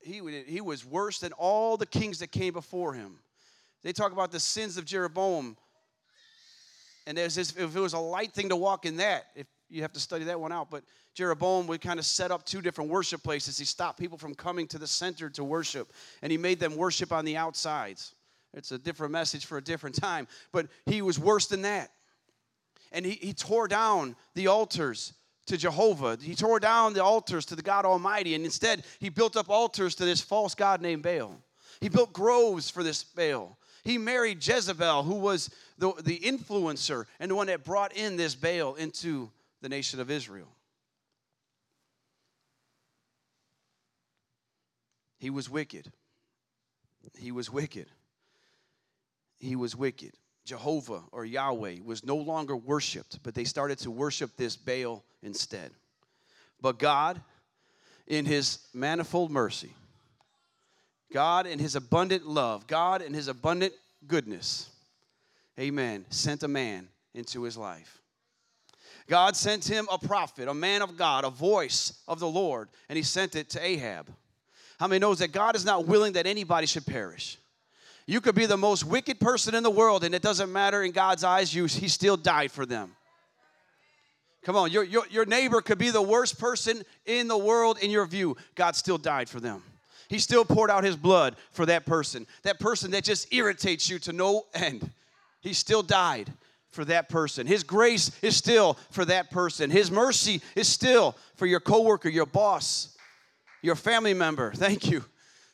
He, 0.00 0.20
he 0.46 0.60
was 0.60 0.84
worse 0.84 1.18
than 1.18 1.32
all 1.32 1.76
the 1.76 1.86
kings 1.86 2.20
that 2.20 2.30
came 2.30 2.52
before 2.52 2.94
him. 2.94 3.18
They 3.82 3.92
talk 3.92 4.12
about 4.12 4.30
the 4.30 4.40
sins 4.40 4.76
of 4.76 4.84
Jeroboam. 4.84 5.56
And 7.08 7.18
this, 7.18 7.36
if 7.36 7.74
it 7.74 7.80
was 7.80 7.92
a 7.92 7.98
light 7.98 8.32
thing 8.32 8.48
to 8.50 8.56
walk 8.56 8.84
in 8.86 8.96
that, 8.98 9.26
if 9.34 9.46
you 9.68 9.82
have 9.82 9.92
to 9.92 10.00
study 10.00 10.24
that 10.24 10.38
one 10.38 10.52
out. 10.52 10.70
But 10.70 10.84
Jeroboam 11.14 11.66
would 11.66 11.80
kind 11.80 11.98
of 11.98 12.06
set 12.06 12.30
up 12.30 12.44
two 12.44 12.60
different 12.60 12.90
worship 12.90 13.22
places. 13.22 13.58
He 13.58 13.64
stopped 13.64 13.98
people 13.98 14.18
from 14.18 14.34
coming 14.34 14.66
to 14.68 14.78
the 14.78 14.86
center 14.86 15.28
to 15.30 15.44
worship, 15.44 15.92
and 16.22 16.30
he 16.30 16.38
made 16.38 16.60
them 16.60 16.76
worship 16.76 17.12
on 17.12 17.24
the 17.24 17.36
outsides. 17.36 18.14
It's 18.54 18.72
a 18.72 18.78
different 18.78 19.12
message 19.12 19.44
for 19.44 19.58
a 19.58 19.62
different 19.62 19.96
time, 19.96 20.26
but 20.52 20.66
he 20.86 21.02
was 21.02 21.18
worse 21.18 21.46
than 21.46 21.62
that. 21.62 21.90
And 22.92 23.04
he, 23.04 23.12
he 23.12 23.32
tore 23.32 23.68
down 23.68 24.16
the 24.34 24.46
altars 24.46 25.12
to 25.46 25.56
Jehovah. 25.56 26.18
He 26.20 26.34
tore 26.34 26.60
down 26.60 26.92
the 26.92 27.04
altars 27.04 27.44
to 27.46 27.56
the 27.56 27.62
God 27.62 27.84
Almighty, 27.84 28.34
and 28.34 28.44
instead 28.44 28.84
he 28.98 29.08
built 29.08 29.36
up 29.36 29.50
altars 29.50 29.94
to 29.96 30.04
this 30.04 30.20
false 30.20 30.54
God 30.54 30.80
named 30.80 31.02
Baal. 31.02 31.38
He 31.80 31.88
built 31.88 32.12
groves 32.12 32.70
for 32.70 32.82
this 32.82 33.04
Baal. 33.04 33.58
He 33.84 33.98
married 33.98 34.44
Jezebel, 34.44 35.04
who 35.04 35.14
was 35.14 35.50
the, 35.78 35.92
the 36.02 36.18
influencer 36.18 37.04
and 37.20 37.30
the 37.30 37.34
one 37.34 37.46
that 37.46 37.62
brought 37.64 37.92
in 37.96 38.16
this 38.16 38.34
Baal 38.34 38.74
into 38.74 39.30
the 39.66 39.70
nation 39.70 39.98
of 39.98 40.12
Israel. 40.12 40.46
He 45.18 45.28
was 45.28 45.50
wicked. 45.50 45.90
He 47.18 47.32
was 47.32 47.50
wicked. 47.50 47.88
He 49.40 49.56
was 49.56 49.74
wicked. 49.74 50.12
Jehovah 50.44 51.02
or 51.10 51.24
Yahweh 51.24 51.78
was 51.84 52.06
no 52.06 52.14
longer 52.14 52.56
worshiped, 52.56 53.18
but 53.24 53.34
they 53.34 53.42
started 53.42 53.78
to 53.78 53.90
worship 53.90 54.36
this 54.36 54.54
Baal 54.54 55.02
instead. 55.20 55.72
But 56.60 56.78
God, 56.78 57.20
in 58.06 58.24
His 58.24 58.60
manifold 58.72 59.32
mercy, 59.32 59.74
God 61.12 61.48
in 61.48 61.58
His 61.58 61.74
abundant 61.74 62.24
love, 62.24 62.68
God 62.68 63.02
in 63.02 63.12
His 63.12 63.26
abundant 63.26 63.72
goodness, 64.06 64.70
amen, 65.58 66.04
sent 66.10 66.44
a 66.44 66.48
man 66.48 66.86
into 67.14 67.42
his 67.42 67.56
life. 67.56 68.00
God 69.08 69.36
sent 69.36 69.64
him 69.64 69.86
a 69.90 69.98
prophet, 69.98 70.48
a 70.48 70.54
man 70.54 70.82
of 70.82 70.96
God, 70.96 71.24
a 71.24 71.30
voice 71.30 71.92
of 72.08 72.18
the 72.18 72.26
Lord, 72.26 72.68
and 72.88 72.96
he 72.96 73.02
sent 73.02 73.36
it 73.36 73.50
to 73.50 73.64
Ahab. 73.64 74.08
How 74.78 74.88
many 74.88 74.98
knows 74.98 75.20
that 75.20 75.32
God 75.32 75.54
is 75.54 75.64
not 75.64 75.86
willing 75.86 76.14
that 76.14 76.26
anybody 76.26 76.66
should 76.66 76.86
perish? 76.86 77.38
You 78.06 78.20
could 78.20 78.34
be 78.34 78.46
the 78.46 78.56
most 78.56 78.84
wicked 78.84 79.20
person 79.20 79.54
in 79.54 79.62
the 79.62 79.70
world, 79.70 80.04
and 80.04 80.14
it 80.14 80.22
doesn't 80.22 80.52
matter 80.52 80.82
in 80.82 80.92
God's 80.92 81.24
eyes, 81.24 81.54
you, 81.54 81.66
he 81.66 81.88
still 81.88 82.16
died 82.16 82.52
for 82.52 82.66
them. 82.66 82.94
Come 84.44 84.54
on, 84.54 84.70
your, 84.70 84.84
your, 84.84 85.04
your 85.10 85.26
neighbor 85.26 85.60
could 85.60 85.78
be 85.78 85.90
the 85.90 86.02
worst 86.02 86.38
person 86.38 86.82
in 87.04 87.26
the 87.26 87.38
world 87.38 87.78
in 87.78 87.90
your 87.90 88.06
view. 88.06 88.36
God 88.54 88.76
still 88.76 88.98
died 88.98 89.28
for 89.28 89.40
them. 89.40 89.62
He 90.08 90.20
still 90.20 90.44
poured 90.44 90.70
out 90.70 90.84
his 90.84 90.96
blood 90.96 91.34
for 91.50 91.66
that 91.66 91.84
person. 91.84 92.28
That 92.44 92.60
person 92.60 92.92
that 92.92 93.02
just 93.02 93.32
irritates 93.34 93.90
you 93.90 93.98
to 94.00 94.12
no 94.12 94.46
end. 94.54 94.88
He 95.40 95.52
still 95.52 95.82
died 95.82 96.32
for 96.70 96.84
that 96.84 97.08
person. 97.08 97.46
His 97.46 97.62
grace 97.62 98.10
is 98.22 98.36
still 98.36 98.74
for 98.90 99.04
that 99.06 99.30
person. 99.30 99.70
His 99.70 99.90
mercy 99.90 100.42
is 100.54 100.68
still 100.68 101.16
for 101.36 101.46
your 101.46 101.60
coworker, 101.60 102.08
your 102.08 102.26
boss, 102.26 102.96
your 103.62 103.76
family 103.76 104.14
member. 104.14 104.52
Thank 104.52 104.90
you. 104.90 105.04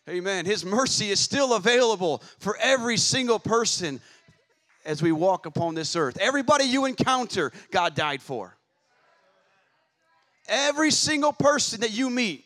Amen. 0.08 0.46
His 0.46 0.64
mercy 0.64 1.10
is 1.10 1.20
still 1.20 1.54
available 1.54 2.22
for 2.38 2.56
every 2.60 2.96
single 2.96 3.38
person 3.38 4.00
as 4.84 5.00
we 5.00 5.12
walk 5.12 5.46
upon 5.46 5.74
this 5.74 5.94
earth. 5.94 6.18
Everybody 6.20 6.64
you 6.64 6.86
encounter, 6.86 7.52
God 7.70 7.94
died 7.94 8.20
for. 8.20 8.56
Every 10.48 10.90
single 10.90 11.32
person 11.32 11.82
that 11.82 11.92
you 11.92 12.10
meet, 12.10 12.44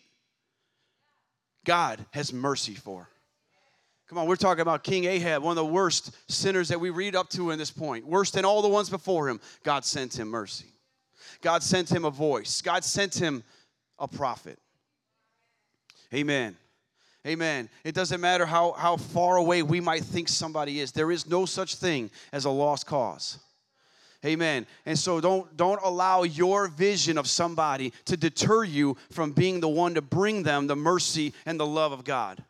God 1.64 2.04
has 2.10 2.32
mercy 2.32 2.74
for. 2.74 3.08
Come 4.08 4.18
on, 4.18 4.26
we're 4.28 4.36
talking 4.36 4.62
about 4.62 4.84
King 4.84 5.04
Ahab, 5.04 5.42
one 5.42 5.52
of 5.52 5.56
the 5.56 5.72
worst 5.72 6.14
sinners 6.28 6.68
that 6.68 6.78
we 6.78 6.90
read 6.90 7.16
up 7.16 7.28
to 7.30 7.50
in 7.50 7.58
this 7.58 7.72
point. 7.72 8.06
Worse 8.06 8.30
than 8.30 8.44
all 8.44 8.62
the 8.62 8.68
ones 8.68 8.88
before 8.88 9.28
him. 9.28 9.40
God 9.64 9.84
sent 9.84 10.18
him 10.18 10.28
mercy. 10.28 10.72
God 11.40 11.62
sent 11.62 11.90
him 11.90 12.04
a 12.04 12.10
voice. 12.10 12.62
God 12.62 12.84
sent 12.84 13.14
him 13.14 13.42
a 13.98 14.06
prophet. 14.06 14.58
Amen. 16.14 16.56
Amen. 17.26 17.68
It 17.82 17.96
doesn't 17.96 18.20
matter 18.20 18.46
how, 18.46 18.72
how 18.72 18.96
far 18.96 19.36
away 19.36 19.64
we 19.64 19.80
might 19.80 20.04
think 20.04 20.28
somebody 20.28 20.78
is. 20.78 20.92
There 20.92 21.10
is 21.10 21.28
no 21.28 21.44
such 21.44 21.74
thing 21.74 22.10
as 22.32 22.44
a 22.44 22.50
lost 22.50 22.86
cause. 22.86 23.40
Amen. 24.24 24.66
And 24.86 24.98
so 24.98 25.20
don't 25.20 25.56
don't 25.56 25.80
allow 25.84 26.22
your 26.22 26.68
vision 26.68 27.18
of 27.18 27.28
somebody 27.28 27.92
to 28.06 28.16
deter 28.16 28.64
you 28.64 28.96
from 29.10 29.32
being 29.32 29.60
the 29.60 29.68
one 29.68 29.94
to 29.94 30.02
bring 30.02 30.42
them 30.42 30.66
the 30.66 30.76
mercy 30.76 31.32
and 31.44 31.60
the 31.60 31.66
love 31.66 31.92
of 31.92 32.04
God. 32.04 32.42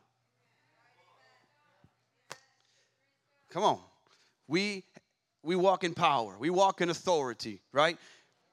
Come 3.56 3.64
on. 3.64 3.78
We 4.48 4.84
we 5.42 5.56
walk 5.56 5.82
in 5.82 5.94
power. 5.94 6.36
We 6.38 6.50
walk 6.50 6.82
in 6.82 6.90
authority, 6.90 7.58
right? 7.72 7.96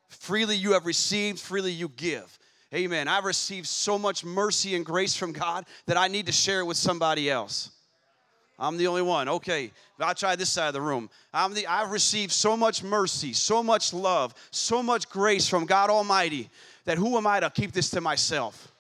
Freely 0.08 0.56
you 0.56 0.72
have 0.72 0.86
received, 0.86 1.40
freely 1.40 1.74
you 1.74 1.90
give. 1.90 2.40
Amen. 2.74 3.10
I've 3.10 3.26
received 3.26 3.68
so 3.68 4.00
much 4.00 4.24
mercy 4.24 4.76
and 4.76 4.86
grace 4.86 5.14
from 5.14 5.34
God 5.34 5.66
that 5.88 5.98
I 5.98 6.08
need 6.08 6.28
to 6.28 6.32
share 6.32 6.62
it 6.62 6.66
with 6.66 6.78
somebody 6.78 7.30
else. 7.30 7.72
I'm 8.58 8.78
the 8.78 8.88
only 8.88 9.02
one. 9.02 9.28
Okay, 9.28 9.72
I'll 10.00 10.16
try 10.16 10.38
this 10.38 10.52
side 10.52 10.70
of 10.70 10.74
the 10.74 10.80
room. 10.80 11.10
I'm 11.34 11.54
the, 11.54 11.68
I've 11.68 11.92
received 11.92 12.32
so 12.32 12.56
much 12.56 12.82
mercy, 12.82 13.34
so 13.34 13.62
much 13.62 13.92
love, 13.92 14.34
so 14.52 14.82
much 14.82 15.10
grace 15.10 15.50
from 15.50 15.66
God 15.66 15.90
Almighty 15.90 16.50
that 16.86 16.98
who 16.98 17.18
am 17.18 17.28
I 17.28 17.42
to 17.42 17.50
keep 17.50 17.74
this 17.74 17.90
to 17.90 18.00
myself? 18.00 18.72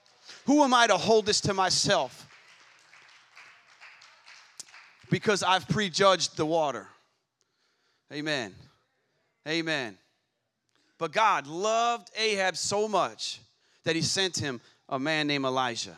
Who 0.45 0.63
am 0.63 0.73
I 0.73 0.87
to 0.87 0.95
hold 0.95 1.25
this 1.25 1.41
to 1.41 1.53
myself? 1.53 2.29
Because 5.13 5.43
I've 5.43 5.67
prejudged 5.67 6.37
the 6.37 6.45
water. 6.45 6.87
Amen. 8.11 8.51
Amen. 9.47 9.95
But 10.97 11.11
God 11.11 11.45
loved 11.45 12.09
Ahab 12.17 12.57
so 12.57 12.87
much 12.87 13.39
that 13.83 13.95
he 13.95 14.01
sent 14.01 14.39
him 14.39 14.59
a 14.89 14.97
man 14.97 15.27
named 15.27 15.45
Elijah. 15.45 15.95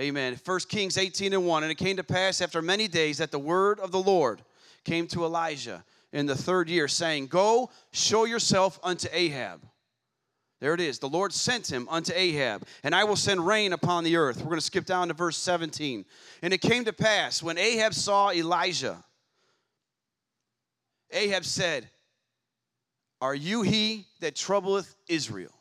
Amen. 0.00 0.40
1 0.42 0.60
Kings 0.70 0.96
18 0.96 1.34
and 1.34 1.46
1. 1.46 1.64
And 1.64 1.70
it 1.70 1.74
came 1.74 1.98
to 1.98 2.02
pass 2.02 2.40
after 2.40 2.62
many 2.62 2.88
days 2.88 3.18
that 3.18 3.30
the 3.30 3.38
word 3.38 3.78
of 3.78 3.92
the 3.92 4.00
Lord 4.00 4.40
came 4.84 5.06
to 5.08 5.26
Elijah 5.26 5.84
in 6.14 6.24
the 6.24 6.34
third 6.34 6.70
year, 6.70 6.88
saying, 6.88 7.26
Go, 7.26 7.68
show 7.92 8.24
yourself 8.24 8.80
unto 8.82 9.06
Ahab 9.12 9.60
there 10.60 10.72
it 10.72 10.80
is. 10.80 10.98
The 10.98 11.08
Lord 11.08 11.32
sent 11.32 11.70
him 11.70 11.86
unto 11.90 12.12
Ahab, 12.14 12.66
and 12.82 12.94
I 12.94 13.04
will 13.04 13.16
send 13.16 13.46
rain 13.46 13.72
upon 13.72 14.04
the 14.04 14.16
earth. 14.16 14.38
We're 14.38 14.44
going 14.44 14.58
to 14.58 14.64
skip 14.64 14.86
down 14.86 15.08
to 15.08 15.14
verse 15.14 15.36
17. 15.36 16.04
And 16.42 16.54
it 16.54 16.62
came 16.62 16.84
to 16.86 16.92
pass 16.92 17.42
when 17.42 17.58
Ahab 17.58 17.92
saw 17.92 18.30
Elijah, 18.32 19.04
Ahab 21.10 21.44
said, 21.44 21.88
Are 23.20 23.34
you 23.34 23.62
he 23.62 24.06
that 24.20 24.34
troubleth 24.34 24.94
Israel? 25.08 25.52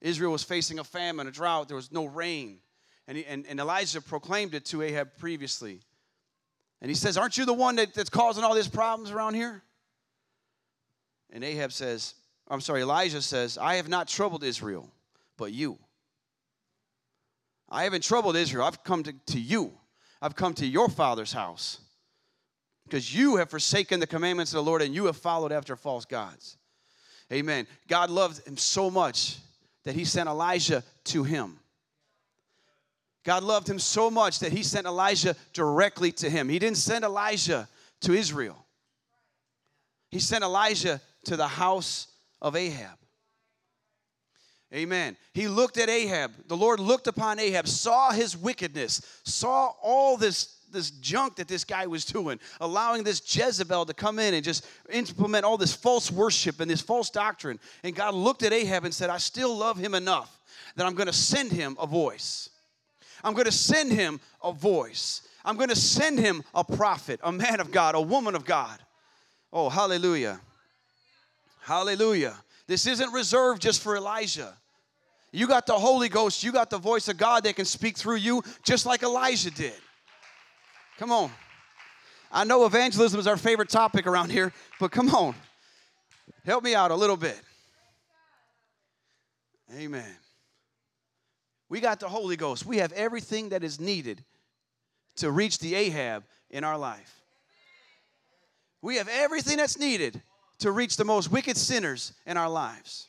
Israel 0.00 0.32
was 0.32 0.44
facing 0.44 0.78
a 0.78 0.84
famine, 0.84 1.26
a 1.26 1.30
drought, 1.30 1.68
there 1.68 1.76
was 1.76 1.90
no 1.90 2.04
rain. 2.04 2.58
And, 3.08 3.16
he, 3.16 3.24
and, 3.24 3.46
and 3.48 3.58
Elijah 3.58 4.02
proclaimed 4.02 4.54
it 4.54 4.66
to 4.66 4.82
Ahab 4.82 5.16
previously. 5.18 5.80
And 6.82 6.90
he 6.90 6.94
says, 6.94 7.16
Aren't 7.16 7.38
you 7.38 7.46
the 7.46 7.54
one 7.54 7.76
that, 7.76 7.94
that's 7.94 8.10
causing 8.10 8.44
all 8.44 8.54
these 8.54 8.68
problems 8.68 9.10
around 9.10 9.34
here? 9.34 9.62
And 11.30 11.42
Ahab 11.42 11.72
says, 11.72 12.14
I'm 12.48 12.60
sorry, 12.60 12.82
Elijah 12.82 13.20
says, 13.20 13.58
I 13.58 13.74
have 13.76 13.88
not 13.88 14.08
troubled 14.08 14.42
Israel, 14.42 14.90
but 15.36 15.52
you. 15.52 15.78
I 17.68 17.84
haven't 17.84 18.02
troubled 18.02 18.36
Israel. 18.36 18.64
I've 18.64 18.82
come 18.82 19.02
to, 19.02 19.12
to 19.26 19.38
you. 19.38 19.72
I've 20.22 20.34
come 20.34 20.54
to 20.54 20.66
your 20.66 20.88
father's 20.88 21.32
house 21.32 21.80
because 22.84 23.14
you 23.14 23.36
have 23.36 23.50
forsaken 23.50 24.00
the 24.00 24.06
commandments 24.06 24.52
of 24.52 24.56
the 24.56 24.62
Lord 24.62 24.80
and 24.80 24.94
you 24.94 25.04
have 25.06 25.16
followed 25.16 25.52
after 25.52 25.76
false 25.76 26.06
gods. 26.06 26.56
Amen. 27.30 27.66
God 27.86 28.08
loved 28.08 28.46
him 28.46 28.56
so 28.56 28.90
much 28.90 29.36
that 29.84 29.94
he 29.94 30.04
sent 30.04 30.28
Elijah 30.28 30.82
to 31.04 31.24
him. 31.24 31.58
God 33.24 33.42
loved 33.42 33.68
him 33.68 33.78
so 33.78 34.10
much 34.10 34.38
that 34.38 34.52
he 34.52 34.62
sent 34.62 34.86
Elijah 34.86 35.36
directly 35.52 36.12
to 36.12 36.30
him. 36.30 36.48
He 36.48 36.58
didn't 36.58 36.78
send 36.78 37.04
Elijah 37.04 37.68
to 38.00 38.12
Israel, 38.12 38.64
he 40.10 40.20
sent 40.20 40.44
Elijah 40.44 41.00
to 41.24 41.36
the 41.36 41.48
house 41.48 42.06
of 42.40 42.56
Ahab. 42.56 42.98
Amen. 44.74 45.16
He 45.32 45.48
looked 45.48 45.78
at 45.78 45.88
Ahab. 45.88 46.32
The 46.46 46.56
Lord 46.56 46.78
looked 46.78 47.06
upon 47.06 47.38
Ahab, 47.38 47.66
saw 47.66 48.10
his 48.10 48.36
wickedness, 48.36 49.00
saw 49.24 49.72
all 49.82 50.16
this 50.16 50.58
this 50.72 50.90
junk 50.90 51.36
that 51.36 51.48
this 51.48 51.64
guy 51.64 51.86
was 51.86 52.04
doing, 52.04 52.38
allowing 52.60 53.02
this 53.02 53.22
Jezebel 53.34 53.86
to 53.86 53.94
come 53.94 54.18
in 54.18 54.34
and 54.34 54.44
just 54.44 54.66
implement 54.90 55.44
all 55.44 55.56
this 55.56 55.74
false 55.74 56.10
worship 56.10 56.60
and 56.60 56.70
this 56.70 56.80
false 56.80 57.10
doctrine. 57.10 57.58
And 57.82 57.94
God 57.94 58.14
looked 58.14 58.42
at 58.42 58.52
Ahab 58.52 58.84
and 58.84 58.94
said, 58.94 59.10
I 59.10 59.18
still 59.18 59.56
love 59.56 59.78
him 59.78 59.94
enough 59.94 60.38
that 60.76 60.86
I'm 60.86 60.94
going 60.94 61.06
to 61.06 61.12
send 61.12 61.52
him 61.52 61.76
a 61.80 61.86
voice. 61.86 62.50
I'm 63.24 63.32
going 63.32 63.46
to 63.46 63.52
send 63.52 63.92
him 63.92 64.20
a 64.42 64.52
voice. 64.52 65.22
I'm 65.44 65.56
going 65.56 65.70
to 65.70 65.76
send 65.76 66.18
him 66.18 66.42
a 66.54 66.62
prophet, 66.62 67.20
a 67.22 67.32
man 67.32 67.60
of 67.60 67.70
God, 67.70 67.94
a 67.94 68.00
woman 68.00 68.34
of 68.34 68.44
God. 68.44 68.78
Oh, 69.52 69.68
hallelujah. 69.68 70.40
Hallelujah. 71.68 72.34
This 72.66 72.86
isn't 72.86 73.12
reserved 73.12 73.60
just 73.60 73.82
for 73.82 73.94
Elijah. 73.94 74.56
You 75.32 75.46
got 75.46 75.66
the 75.66 75.74
Holy 75.74 76.08
Ghost, 76.08 76.42
you 76.42 76.50
got 76.50 76.70
the 76.70 76.78
voice 76.78 77.08
of 77.08 77.18
God 77.18 77.44
that 77.44 77.56
can 77.56 77.66
speak 77.66 77.98
through 77.98 78.16
you 78.16 78.42
just 78.62 78.86
like 78.86 79.02
Elijah 79.02 79.50
did. 79.50 79.74
Come 80.96 81.12
on. 81.12 81.30
I 82.32 82.44
know 82.44 82.64
evangelism 82.64 83.20
is 83.20 83.26
our 83.26 83.36
favorite 83.36 83.68
topic 83.68 84.06
around 84.06 84.30
here, 84.30 84.50
but 84.80 84.90
come 84.92 85.14
on. 85.14 85.34
Help 86.46 86.64
me 86.64 86.74
out 86.74 86.90
a 86.90 86.94
little 86.94 87.18
bit. 87.18 87.38
Amen. 89.76 90.16
We 91.68 91.80
got 91.80 92.00
the 92.00 92.08
Holy 92.08 92.36
Ghost. 92.36 92.64
We 92.64 92.78
have 92.78 92.92
everything 92.92 93.50
that 93.50 93.62
is 93.62 93.78
needed 93.78 94.24
to 95.16 95.30
reach 95.30 95.58
the 95.58 95.74
Ahab 95.74 96.24
in 96.48 96.64
our 96.64 96.78
life. 96.78 97.20
We 98.80 98.96
have 98.96 99.08
everything 99.08 99.58
that's 99.58 99.78
needed 99.78 100.22
to 100.60 100.72
reach 100.72 100.96
the 100.96 101.04
most 101.04 101.30
wicked 101.30 101.56
sinners 101.56 102.12
in 102.26 102.36
our 102.36 102.48
lives. 102.48 103.06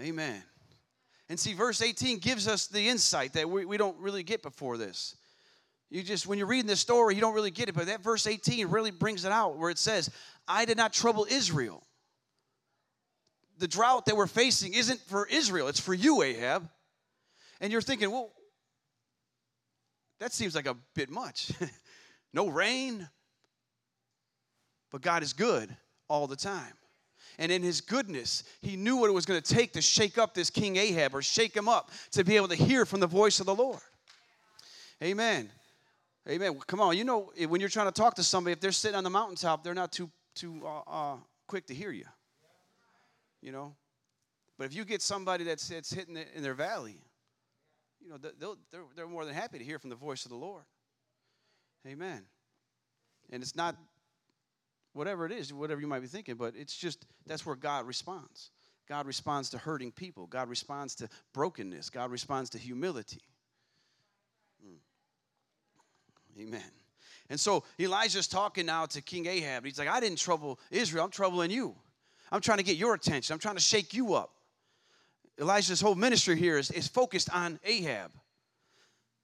Amen. 0.00 0.42
And 1.28 1.38
see, 1.38 1.54
verse 1.54 1.80
18 1.80 2.18
gives 2.18 2.48
us 2.48 2.66
the 2.66 2.88
insight 2.88 3.32
that 3.34 3.48
we, 3.48 3.64
we 3.64 3.76
don't 3.76 3.98
really 3.98 4.22
get 4.22 4.42
before 4.42 4.76
this. 4.76 5.16
You 5.90 6.02
just, 6.02 6.26
when 6.26 6.38
you're 6.38 6.48
reading 6.48 6.66
this 6.66 6.80
story, 6.80 7.14
you 7.14 7.20
don't 7.20 7.34
really 7.34 7.50
get 7.50 7.68
it, 7.68 7.74
but 7.74 7.86
that 7.86 8.02
verse 8.02 8.26
18 8.26 8.68
really 8.68 8.90
brings 8.90 9.24
it 9.24 9.32
out 9.32 9.56
where 9.58 9.70
it 9.70 9.78
says, 9.78 10.10
I 10.48 10.64
did 10.64 10.76
not 10.76 10.92
trouble 10.92 11.26
Israel. 11.30 11.86
The 13.58 13.68
drought 13.68 14.06
that 14.06 14.16
we're 14.16 14.26
facing 14.26 14.74
isn't 14.74 15.00
for 15.02 15.26
Israel, 15.28 15.68
it's 15.68 15.80
for 15.80 15.94
you, 15.94 16.22
Ahab. 16.22 16.68
And 17.60 17.72
you're 17.72 17.80
thinking, 17.80 18.10
well, 18.10 18.32
that 20.18 20.32
seems 20.32 20.54
like 20.54 20.66
a 20.66 20.76
bit 20.94 21.10
much. 21.10 21.52
no 22.32 22.48
rain, 22.48 23.08
but 24.94 25.02
God 25.02 25.24
is 25.24 25.32
good 25.32 25.76
all 26.06 26.28
the 26.28 26.36
time. 26.36 26.72
And 27.40 27.50
in 27.50 27.64
his 27.64 27.80
goodness, 27.80 28.44
he 28.62 28.76
knew 28.76 28.96
what 28.96 29.10
it 29.10 29.12
was 29.12 29.26
going 29.26 29.42
to 29.42 29.54
take 29.54 29.72
to 29.72 29.82
shake 29.82 30.18
up 30.18 30.34
this 30.34 30.50
King 30.50 30.76
Ahab 30.76 31.16
or 31.16 31.20
shake 31.20 31.52
him 31.52 31.68
up 31.68 31.90
to 32.12 32.22
be 32.22 32.36
able 32.36 32.46
to 32.46 32.54
hear 32.54 32.86
from 32.86 33.00
the 33.00 33.08
voice 33.08 33.40
of 33.40 33.46
the 33.46 33.56
Lord. 33.56 33.80
Amen. 35.02 35.50
Amen. 36.30 36.60
Come 36.68 36.80
on, 36.80 36.96
you 36.96 37.02
know 37.02 37.32
when 37.48 37.60
you're 37.60 37.70
trying 37.70 37.88
to 37.88 37.92
talk 37.92 38.14
to 38.14 38.22
somebody, 38.22 38.52
if 38.52 38.60
they're 38.60 38.70
sitting 38.70 38.96
on 38.96 39.02
the 39.02 39.10
mountaintop, 39.10 39.64
they're 39.64 39.74
not 39.74 39.90
too 39.90 40.08
too 40.36 40.62
uh, 40.64 40.82
uh, 40.86 41.16
quick 41.48 41.66
to 41.66 41.74
hear 41.74 41.90
you. 41.90 42.06
You 43.42 43.50
know, 43.50 43.74
but 44.56 44.66
if 44.68 44.76
you 44.76 44.84
get 44.84 45.02
somebody 45.02 45.42
that's 45.42 45.66
that's 45.66 45.92
hitting 45.92 46.16
in 46.36 46.40
their 46.40 46.54
valley, 46.54 47.00
you 48.00 48.10
know 48.10 48.18
they'll, 48.38 48.58
they're 48.70 48.84
they're 48.94 49.08
more 49.08 49.24
than 49.24 49.34
happy 49.34 49.58
to 49.58 49.64
hear 49.64 49.80
from 49.80 49.90
the 49.90 49.96
voice 49.96 50.24
of 50.24 50.30
the 50.30 50.36
Lord. 50.36 50.62
Amen. 51.84 52.22
And 53.32 53.42
it's 53.42 53.56
not 53.56 53.74
whatever 54.94 55.26
it 55.26 55.32
is, 55.32 55.52
whatever 55.52 55.80
you 55.80 55.86
might 55.86 56.00
be 56.00 56.06
thinking, 56.06 56.36
but 56.36 56.54
it's 56.56 56.74
just 56.74 57.04
that's 57.26 57.44
where 57.44 57.56
God 57.56 57.86
responds. 57.86 58.50
God 58.88 59.06
responds 59.06 59.50
to 59.50 59.58
hurting 59.58 59.92
people. 59.92 60.26
God 60.26 60.48
responds 60.48 60.94
to 60.96 61.08
brokenness. 61.32 61.90
God 61.90 62.10
responds 62.10 62.50
to 62.50 62.58
humility. 62.58 63.22
Hmm. 64.62 66.40
Amen. 66.40 66.70
And 67.30 67.40
so 67.40 67.64
Elijah's 67.80 68.28
talking 68.28 68.66
now 68.66 68.86
to 68.86 69.00
King 69.00 69.26
Ahab. 69.26 69.64
He's 69.64 69.78
like, 69.78 69.88
I 69.88 70.00
didn't 70.00 70.18
trouble 70.18 70.58
Israel, 70.70 71.04
I'm 71.04 71.10
troubling 71.10 71.50
you. 71.50 71.74
I'm 72.30 72.40
trying 72.40 72.58
to 72.58 72.64
get 72.64 72.76
your 72.76 72.94
attention, 72.94 73.32
I'm 73.32 73.38
trying 73.38 73.56
to 73.56 73.62
shake 73.62 73.94
you 73.94 74.14
up. 74.14 74.30
Elijah's 75.40 75.80
whole 75.80 75.96
ministry 75.96 76.36
here 76.36 76.58
is, 76.58 76.70
is 76.70 76.86
focused 76.86 77.28
on 77.34 77.58
Ahab. 77.64 78.12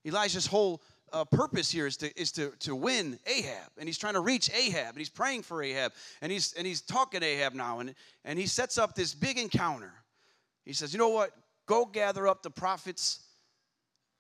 Elijah's 0.05 0.47
whole 0.47 0.83
uh, 1.13 1.25
purpose 1.25 1.71
here 1.71 1.87
is 1.87 1.97
to, 1.99 2.21
is 2.21 2.33
to, 2.33 2.53
to 2.61 2.75
win 2.75 3.19
Ahab. 3.27 3.71
And 3.79 3.89
he's 3.89 3.99
trying 3.99 4.15
to 4.15 4.21
reach 4.21 4.51
Ahab. 4.53 4.91
And 4.91 4.99
he's 4.99 5.09
praying 5.09 5.43
for 5.43 5.63
Ahab. 5.63 5.93
And 6.23 6.31
he's, 6.31 6.53
and 6.55 6.67
he's 6.67 6.81
talking 6.81 7.21
to 7.21 7.27
Ahab 7.27 7.55
now. 7.55 7.81
And, 7.81 7.95
and 8.25 8.39
he 8.39 8.47
sets 8.47 8.79
up 8.79 8.95
this 8.95 9.15
big 9.15 9.39
encounter. 9.39 9.93
He 10.65 10.73
says, 10.73 10.93
You 10.93 10.99
know 10.99 11.09
what? 11.09 11.31
Go 11.67 11.85
gather 11.85 12.27
up 12.27 12.43
the 12.43 12.51
prophets 12.51 13.21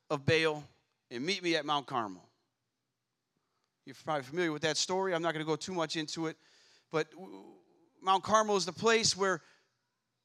of 0.08 0.24
Baal 0.24 0.64
and 1.10 1.24
meet 1.24 1.42
me 1.42 1.56
at 1.56 1.64
Mount 1.64 1.86
Carmel. 1.86 2.24
You're 3.86 3.96
probably 4.04 4.22
familiar 4.22 4.52
with 4.52 4.62
that 4.62 4.76
story. 4.76 5.14
I'm 5.14 5.22
not 5.22 5.32
going 5.32 5.44
to 5.44 5.48
go 5.48 5.56
too 5.56 5.74
much 5.74 5.96
into 5.96 6.26
it. 6.26 6.36
But 6.92 7.08
Mount 8.02 8.22
Carmel 8.22 8.56
is 8.56 8.66
the 8.66 8.72
place 8.72 9.16
where 9.16 9.40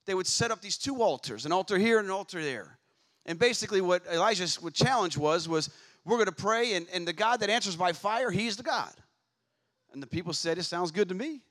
they 0.05 0.13
would 0.13 0.27
set 0.27 0.51
up 0.51 0.61
these 0.61 0.77
two 0.77 1.01
altars, 1.01 1.45
an 1.45 1.51
altar 1.51 1.77
here 1.77 1.97
and 1.97 2.07
an 2.07 2.11
altar 2.11 2.43
there. 2.43 2.77
And 3.25 3.39
basically 3.39 3.81
what 3.81 4.03
Elijah's 4.11 4.59
challenge 4.73 5.17
was, 5.17 5.49
was 5.49 5.69
we're 6.05 6.17
going 6.17 6.27
to 6.27 6.31
pray, 6.31 6.73
and, 6.73 6.87
and 6.93 7.07
the 7.07 7.13
God 7.13 7.39
that 7.39 7.49
answers 7.49 7.75
by 7.75 7.91
fire, 7.91 8.29
he's 8.29 8.55
the 8.55 8.63
God. 8.63 8.93
And 9.91 10.01
the 10.01 10.07
people 10.07 10.33
said, 10.33 10.57
it 10.57 10.63
sounds 10.63 10.91
good 10.91 11.09
to 11.09 11.15
me. 11.15 11.41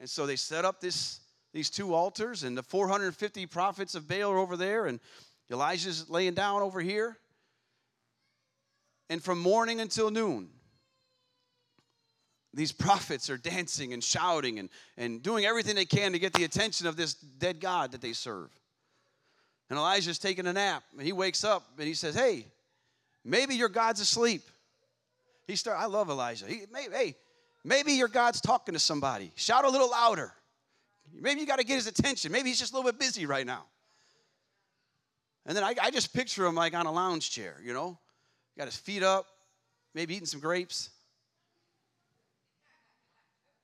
And 0.00 0.10
so 0.10 0.26
they 0.26 0.36
set 0.36 0.64
up 0.64 0.80
this, 0.80 1.20
these 1.52 1.70
two 1.70 1.94
altars, 1.94 2.42
and 2.42 2.56
the 2.56 2.62
450 2.62 3.46
prophets 3.46 3.94
of 3.94 4.08
Baal 4.08 4.32
are 4.32 4.38
over 4.38 4.56
there, 4.56 4.86
and 4.86 4.98
Elijah's 5.50 6.10
laying 6.10 6.34
down 6.34 6.62
over 6.62 6.80
here. 6.80 7.16
And 9.08 9.22
from 9.22 9.38
morning 9.38 9.80
until 9.80 10.10
noon, 10.10 10.48
these 12.52 12.72
prophets 12.72 13.30
are 13.30 13.36
dancing 13.36 13.92
and 13.92 14.02
shouting 14.02 14.58
and, 14.58 14.68
and 14.96 15.22
doing 15.22 15.44
everything 15.44 15.76
they 15.76 15.84
can 15.84 16.12
to 16.12 16.18
get 16.18 16.32
the 16.32 16.44
attention 16.44 16.86
of 16.86 16.96
this 16.96 17.14
dead 17.14 17.60
God 17.60 17.92
that 17.92 18.00
they 18.00 18.12
serve. 18.12 18.50
And 19.70 19.78
Elijah's 19.78 20.18
taking 20.18 20.46
a 20.46 20.52
nap, 20.52 20.82
and 20.96 21.06
he 21.06 21.12
wakes 21.12 21.44
up 21.44 21.64
and 21.78 21.86
he 21.86 21.94
says, 21.94 22.14
Hey, 22.14 22.46
maybe 23.28 23.54
your 23.54 23.68
God's 23.68 24.00
asleep. 24.00 24.42
He 25.46 25.54
start, 25.54 25.78
I 25.78 25.86
love 25.86 26.10
Elijah. 26.10 26.46
He, 26.46 26.62
hey, 26.74 27.14
maybe 27.64 27.92
your 27.92 28.08
God's 28.08 28.40
talking 28.40 28.72
to 28.72 28.78
somebody. 28.78 29.32
Shout 29.36 29.64
a 29.64 29.68
little 29.68 29.90
louder. 29.90 30.32
Maybe 31.12 31.40
you 31.40 31.46
got 31.46 31.58
to 31.58 31.64
get 31.64 31.76
his 31.76 31.86
attention. 31.86 32.32
Maybe 32.32 32.48
he's 32.48 32.58
just 32.58 32.72
a 32.72 32.76
little 32.76 32.90
bit 32.90 32.98
busy 32.98 33.26
right 33.26 33.46
now. 33.46 33.64
And 35.46 35.56
then 35.56 35.64
I, 35.64 35.74
I 35.80 35.90
just 35.90 36.12
picture 36.12 36.44
him 36.44 36.54
like 36.54 36.74
on 36.74 36.86
a 36.86 36.92
lounge 36.92 37.30
chair, 37.30 37.56
you 37.62 37.72
know, 37.72 37.98
got 38.58 38.66
his 38.66 38.76
feet 38.76 39.02
up, 39.02 39.26
maybe 39.94 40.14
eating 40.14 40.26
some 40.26 40.40
grapes. 40.40 40.90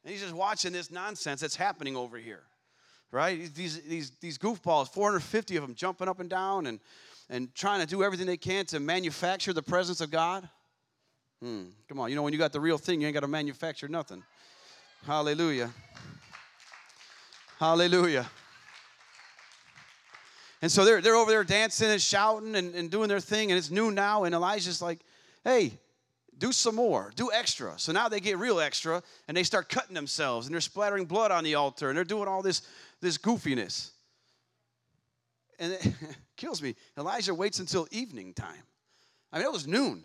And 0.03 0.13
he's 0.13 0.23
just 0.23 0.35
watching 0.35 0.73
this 0.73 0.91
nonsense 0.91 1.41
that's 1.41 1.57
happening 1.57 1.97
over 1.97 2.17
here, 2.17 2.43
right? 3.11 3.55
These, 3.55 3.83
these, 3.83 4.11
these 4.21 4.39
goofballs, 4.39 4.89
450 4.93 5.57
of 5.57 5.63
them 5.63 5.75
jumping 5.75 6.09
up 6.09 6.21
and 6.21 6.31
down 6.31 6.67
and, 6.67 6.81
and 7.31 7.55
trying 7.55 7.81
to 7.81 7.87
do 7.87 8.03
everything 8.03 8.27
they 8.27 8.37
can 8.37 8.67
to 8.67 8.81
manufacture 8.81 9.53
the 9.53 9.63
presence 9.63 10.01
of 10.01 10.11
God. 10.11 10.49
Hmm. 11.41 11.65
Come 11.89 12.01
on, 12.01 12.11
you 12.11 12.17
know, 12.17 12.23
when 12.23 12.33
you 12.33 12.39
got 12.39 12.53
the 12.53 12.61
real 12.61 12.79
thing, 12.79 13.01
you 13.01 13.07
ain't 13.07 13.15
got 13.15 13.21
to 13.21 13.29
manufacture 13.29 13.89
nothing. 13.89 14.23
Hallelujah. 15.07 15.71
Hallelujah. 17.59 18.27
And 20.63 20.73
so 20.73 20.85
they're, 20.85 21.01
they're 21.01 21.17
over 21.17 21.31
there 21.31 21.45
dancing 21.45 21.91
and 21.91 22.01
shouting 22.01 22.55
and, 22.55 22.75
and 22.75 22.91
doing 22.91 23.09
their 23.09 23.21
thing, 23.21 23.51
and 23.51 23.59
it's 23.59 23.71
noon 23.71 23.95
now, 23.95 24.25
and 24.25 24.35
Elijah's 24.35 24.81
like, 24.81 25.01
hey, 25.45 25.79
do 26.39 26.53
some 26.53 26.75
more, 26.75 27.13
do 27.17 27.31
extra. 27.33 27.79
So 27.79 27.93
now 27.93 28.09
they 28.09 28.21
get 28.21 28.39
real 28.39 28.61
extra 28.61 29.03
and 29.29 29.37
they 29.37 29.43
start 29.43 29.69
cutting 29.69 29.95
themselves 29.95 30.47
and 30.47 30.55
they're 30.55 30.61
splattering 30.61 31.05
blood 31.05 31.31
on 31.31 31.45
the 31.45 31.55
altar 31.55 31.89
and 31.89 31.97
they're 31.97 32.05
doing 32.05 32.29
all 32.29 32.43
this, 32.43 32.63
this 33.01 33.19
goofiness. 33.19 33.91
And 35.59 35.95
kills 36.37 36.63
me. 36.63 36.75
Elijah 36.99 37.35
waits 37.35 37.59
until 37.59 37.87
evening 37.91 38.35
time. 38.35 38.63
I 39.33 39.39
mean, 39.39 39.47
it 39.47 39.53
was 39.53 39.67
noon. 39.67 40.05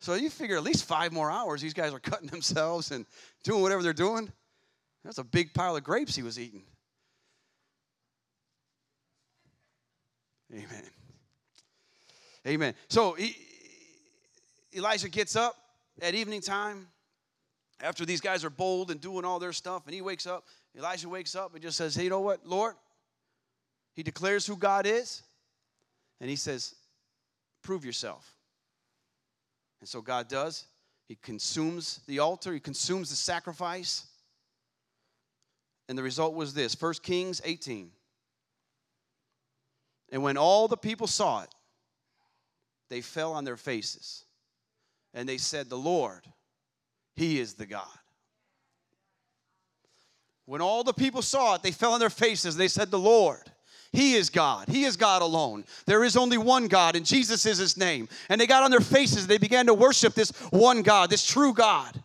So 0.00 0.14
you 0.14 0.30
figure 0.30 0.56
at 0.56 0.62
least 0.62 0.84
five 0.84 1.12
more 1.12 1.30
hours, 1.30 1.60
these 1.60 1.74
guys 1.74 1.92
are 1.92 2.00
cutting 2.00 2.28
themselves 2.30 2.90
and 2.90 3.06
doing 3.42 3.62
whatever 3.62 3.82
they're 3.82 3.92
doing. 3.92 4.32
That's 5.04 5.18
a 5.18 5.24
big 5.24 5.54
pile 5.54 5.76
of 5.76 5.84
grapes 5.84 6.14
he 6.14 6.22
was 6.22 6.38
eating. 6.38 6.62
Amen. 10.52 10.84
Amen. 12.46 12.74
So 12.88 13.12
he, 13.12 13.36
Elijah 14.74 15.08
gets 15.08 15.36
up 15.36 15.54
at 16.00 16.14
evening 16.14 16.40
time 16.40 16.88
after 17.80 18.04
these 18.04 18.20
guys 18.20 18.44
are 18.44 18.50
bold 18.50 18.90
and 18.90 19.00
doing 19.00 19.24
all 19.24 19.38
their 19.38 19.52
stuff, 19.52 19.82
and 19.86 19.94
he 19.94 20.00
wakes 20.00 20.26
up. 20.26 20.44
Elijah 20.76 21.08
wakes 21.08 21.34
up 21.34 21.54
and 21.54 21.62
just 21.62 21.76
says, 21.76 21.94
Hey, 21.94 22.04
you 22.04 22.10
know 22.10 22.20
what, 22.20 22.46
Lord? 22.46 22.74
He 23.94 24.02
declares 24.02 24.46
who 24.46 24.56
God 24.56 24.86
is, 24.86 25.22
and 26.20 26.30
he 26.30 26.36
says, 26.36 26.74
Prove 27.62 27.84
yourself. 27.84 28.34
And 29.80 29.88
so 29.88 30.00
God 30.00 30.28
does. 30.28 30.64
He 31.06 31.16
consumes 31.16 32.00
the 32.06 32.18
altar, 32.18 32.52
he 32.52 32.60
consumes 32.60 33.10
the 33.10 33.16
sacrifice. 33.16 34.06
And 35.88 35.96
the 35.96 36.02
result 36.02 36.34
was 36.34 36.52
this 36.52 36.80
1 36.80 36.94
Kings 37.02 37.40
18. 37.44 37.90
And 40.10 40.22
when 40.22 40.36
all 40.36 40.68
the 40.68 40.76
people 40.76 41.06
saw 41.06 41.42
it, 41.42 41.54
they 42.90 43.00
fell 43.00 43.32
on 43.32 43.44
their 43.44 43.56
faces 43.56 44.24
and 45.14 45.28
they 45.28 45.38
said, 45.38 45.68
The 45.68 45.78
Lord, 45.78 46.26
He 47.14 47.40
is 47.40 47.54
the 47.54 47.66
God. 47.66 47.86
When 50.44 50.62
all 50.62 50.82
the 50.82 50.94
people 50.94 51.20
saw 51.20 51.56
it, 51.56 51.62
they 51.62 51.72
fell 51.72 51.92
on 51.92 52.00
their 52.00 52.10
faces 52.10 52.54
and 52.54 52.60
they 52.60 52.68
said, 52.68 52.90
The 52.90 52.98
Lord, 52.98 53.50
He 53.92 54.14
is 54.14 54.30
God. 54.30 54.68
He 54.68 54.84
is 54.84 54.96
God 54.96 55.22
alone. 55.22 55.64
There 55.86 56.04
is 56.04 56.16
only 56.16 56.38
one 56.38 56.68
God, 56.68 56.94
and 56.94 57.06
Jesus 57.06 57.46
is 57.46 57.58
His 57.58 57.76
name. 57.76 58.08
And 58.28 58.40
they 58.40 58.46
got 58.46 58.62
on 58.62 58.70
their 58.70 58.80
faces 58.80 59.26
they 59.26 59.38
began 59.38 59.66
to 59.66 59.74
worship 59.74 60.14
this 60.14 60.30
one 60.50 60.82
God, 60.82 61.10
this 61.10 61.26
true 61.26 61.54
God 61.54 62.02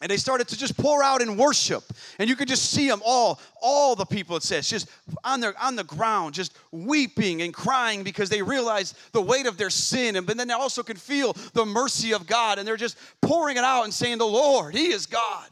and 0.00 0.10
they 0.10 0.16
started 0.16 0.48
to 0.48 0.56
just 0.56 0.76
pour 0.76 1.02
out 1.02 1.20
in 1.20 1.36
worship 1.36 1.84
and 2.18 2.28
you 2.28 2.36
could 2.36 2.48
just 2.48 2.70
see 2.70 2.88
them 2.88 3.00
all 3.04 3.40
all 3.60 3.94
the 3.94 4.04
people 4.04 4.36
it 4.36 4.42
says 4.42 4.68
just 4.68 4.88
on 5.24 5.40
their 5.40 5.54
on 5.62 5.76
the 5.76 5.84
ground 5.84 6.34
just 6.34 6.54
weeping 6.72 7.42
and 7.42 7.52
crying 7.52 8.02
because 8.02 8.28
they 8.28 8.42
realize 8.42 8.94
the 9.12 9.20
weight 9.20 9.46
of 9.46 9.56
their 9.56 9.70
sin 9.70 10.16
and 10.16 10.26
but 10.26 10.36
then 10.36 10.48
they 10.48 10.54
also 10.54 10.82
can 10.82 10.96
feel 10.96 11.32
the 11.54 11.64
mercy 11.64 12.12
of 12.12 12.26
god 12.26 12.58
and 12.58 12.66
they're 12.66 12.76
just 12.76 12.96
pouring 13.20 13.56
it 13.56 13.64
out 13.64 13.84
and 13.84 13.92
saying 13.92 14.18
the 14.18 14.24
lord 14.24 14.74
he 14.74 14.92
is 14.92 15.06
god 15.06 15.46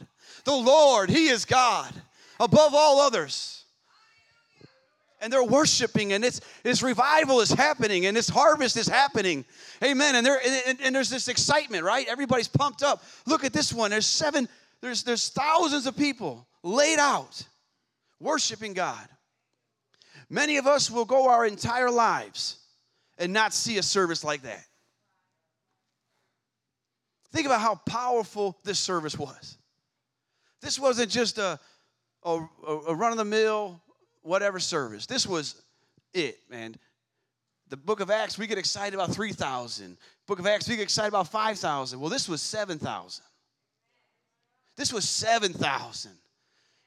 the 0.45 0.55
lord 0.55 1.09
he 1.09 1.27
is 1.27 1.45
god 1.45 1.93
above 2.39 2.73
all 2.73 3.01
others. 3.01 3.63
And 5.21 5.33
they're 5.33 5.43
worshiping 5.43 6.13
and 6.13 6.23
it's 6.23 6.39
this 6.63 6.81
revival 6.81 7.41
is 7.41 7.51
happening 7.51 8.05
and 8.05 8.15
this 8.15 8.29
harvest 8.29 8.77
is 8.77 8.87
happening. 8.87 9.43
Amen. 9.83 10.15
And 10.15 10.25
there 10.25 10.39
and, 10.65 10.79
and, 10.81 10.95
there's 10.95 11.09
this 11.09 11.27
excitement 11.27 11.83
right? 11.83 12.07
Everybody's 12.07 12.47
pumped 12.47 12.83
up. 12.83 13.03
Look 13.25 13.43
at 13.43 13.51
this 13.51 13.73
one. 13.73 13.91
There's 13.91 14.05
seven 14.05 14.47
there's 14.79 15.03
there's 15.03 15.27
thousands 15.27 15.87
of 15.87 15.97
people 15.97 16.47
laid 16.63 16.99
out 16.99 17.43
worshiping 18.21 18.73
god. 18.73 19.07
Many 20.29 20.55
of 20.55 20.67
us 20.67 20.89
will 20.89 21.05
go 21.05 21.27
our 21.27 21.45
entire 21.45 21.91
lives 21.91 22.57
and 23.17 23.33
not 23.33 23.53
see 23.53 23.77
a 23.77 23.83
service 23.83 24.23
like 24.23 24.43
that. 24.43 24.63
Think 27.31 27.45
about 27.45 27.61
how 27.61 27.75
powerful 27.85 28.57
this 28.63 28.79
service 28.79 29.17
was. 29.17 29.57
This 30.61 30.79
wasn't 30.79 31.09
just 31.09 31.37
a 31.37 31.59
a, 32.23 32.39
a 32.67 32.95
run-of-the-mill 32.95 33.81
whatever 34.21 34.59
service. 34.59 35.05
This 35.05 35.25
was 35.25 35.61
it, 36.13 36.37
man. 36.49 36.75
The 37.69 37.77
book 37.77 37.99
of 37.99 38.09
Acts, 38.09 38.37
we 38.37 38.47
get 38.47 38.57
excited 38.57 38.95
about 38.95 39.11
3,000. 39.11 39.97
Book 40.27 40.39
of 40.39 40.47
Acts, 40.47 40.67
we 40.67 40.75
get 40.75 40.83
excited 40.83 41.09
about 41.09 41.27
5,000. 41.27 41.99
Well, 41.99 42.09
this 42.09 42.27
was 42.27 42.41
7,000. 42.41 43.23
This 44.75 44.91
was 44.91 45.07
7,000. 45.07 46.11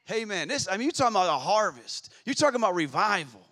Hey, 0.05 0.25
man, 0.25 0.49
this, 0.49 0.67
I 0.69 0.73
mean, 0.73 0.87
you're 0.87 0.93
talking 0.93 1.15
about 1.15 1.29
a 1.29 1.39
harvest. 1.39 2.13
You're 2.25 2.35
talking 2.35 2.61
about 2.61 2.75
revival. 2.75 3.47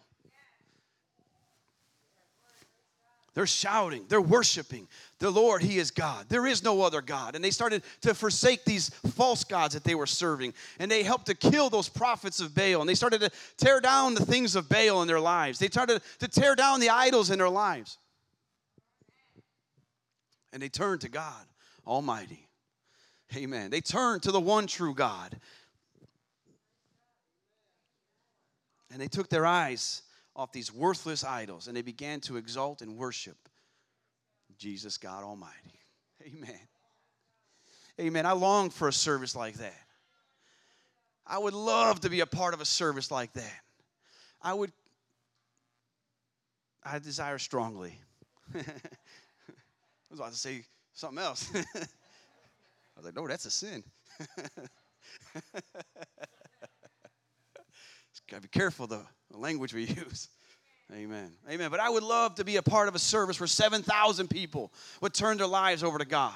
They're 3.34 3.46
shouting, 3.46 4.06
they're 4.08 4.20
worshiping. 4.20 4.88
The 5.20 5.30
Lord, 5.30 5.62
He 5.62 5.78
is 5.78 5.90
God. 5.90 6.26
There 6.28 6.46
is 6.46 6.64
no 6.64 6.82
other 6.82 7.00
God. 7.00 7.36
And 7.36 7.44
they 7.44 7.52
started 7.52 7.84
to 8.00 8.12
forsake 8.12 8.64
these 8.64 8.88
false 9.14 9.44
gods 9.44 9.74
that 9.74 9.84
they 9.84 9.94
were 9.94 10.06
serving. 10.06 10.52
And 10.80 10.90
they 10.90 11.04
helped 11.04 11.26
to 11.26 11.34
kill 11.34 11.70
those 11.70 11.88
prophets 11.88 12.40
of 12.40 12.54
Baal. 12.54 12.80
And 12.80 12.88
they 12.88 12.94
started 12.94 13.20
to 13.20 13.30
tear 13.56 13.80
down 13.80 14.14
the 14.14 14.24
things 14.24 14.56
of 14.56 14.68
Baal 14.68 15.02
in 15.02 15.08
their 15.08 15.20
lives. 15.20 15.60
They 15.60 15.68
started 15.68 16.02
to 16.18 16.28
tear 16.28 16.56
down 16.56 16.80
the 16.80 16.90
idols 16.90 17.30
in 17.30 17.38
their 17.38 17.48
lives. 17.48 17.98
And 20.52 20.60
they 20.60 20.68
turned 20.68 21.02
to 21.02 21.08
God 21.08 21.44
Almighty. 21.86 22.48
Amen. 23.36 23.70
They 23.70 23.80
turned 23.80 24.24
to 24.24 24.32
the 24.32 24.40
one 24.40 24.66
true 24.66 24.94
God. 24.94 25.38
And 28.90 29.00
they 29.00 29.06
took 29.06 29.28
their 29.28 29.46
eyes 29.46 30.02
off 30.36 30.52
these 30.52 30.72
worthless 30.72 31.24
idols 31.24 31.66
and 31.68 31.76
they 31.76 31.82
began 31.82 32.20
to 32.20 32.36
exalt 32.36 32.82
and 32.82 32.96
worship 32.96 33.36
Jesus 34.58 34.98
God 34.98 35.24
Almighty. 35.24 35.80
Amen. 36.26 36.58
Amen. 38.00 38.26
I 38.26 38.32
long 38.32 38.70
for 38.70 38.88
a 38.88 38.92
service 38.92 39.34
like 39.34 39.54
that. 39.54 39.78
I 41.26 41.38
would 41.38 41.54
love 41.54 42.00
to 42.00 42.10
be 42.10 42.20
a 42.20 42.26
part 42.26 42.54
of 42.54 42.60
a 42.60 42.64
service 42.64 43.10
like 43.10 43.32
that. 43.34 43.60
I 44.42 44.54
would, 44.54 44.72
I 46.82 46.98
desire 46.98 47.38
strongly. 47.38 47.98
I 48.54 48.62
was 50.10 50.18
about 50.18 50.32
to 50.32 50.38
say 50.38 50.64
something 50.92 51.22
else. 51.22 51.48
I 51.54 51.58
was 52.96 53.04
like, 53.04 53.14
no, 53.14 53.28
that's 53.28 53.44
a 53.44 53.50
sin. 53.50 53.84
Gotta 58.30 58.42
be 58.42 58.48
careful 58.48 58.86
the 59.30 59.38
language 59.38 59.74
we 59.74 59.84
use. 60.06 60.28
Amen. 60.92 61.32
Amen. 61.48 61.70
But 61.70 61.80
I 61.80 61.88
would 61.88 62.02
love 62.02 62.34
to 62.36 62.44
be 62.44 62.56
a 62.56 62.62
part 62.62 62.88
of 62.88 62.94
a 62.94 62.98
service 62.98 63.38
where 63.38 63.46
7,000 63.46 64.28
people 64.28 64.72
would 65.00 65.14
turn 65.14 65.38
their 65.38 65.46
lives 65.46 65.84
over 65.84 65.98
to 65.98 66.04
God. 66.04 66.34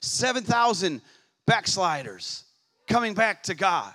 7,000 0.00 1.00
backsliders 1.46 2.44
coming 2.86 3.14
back 3.14 3.42
to 3.44 3.54
God. 3.54 3.92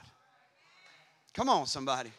Come 1.34 1.48
on, 1.48 1.68
somebody. 1.68 2.12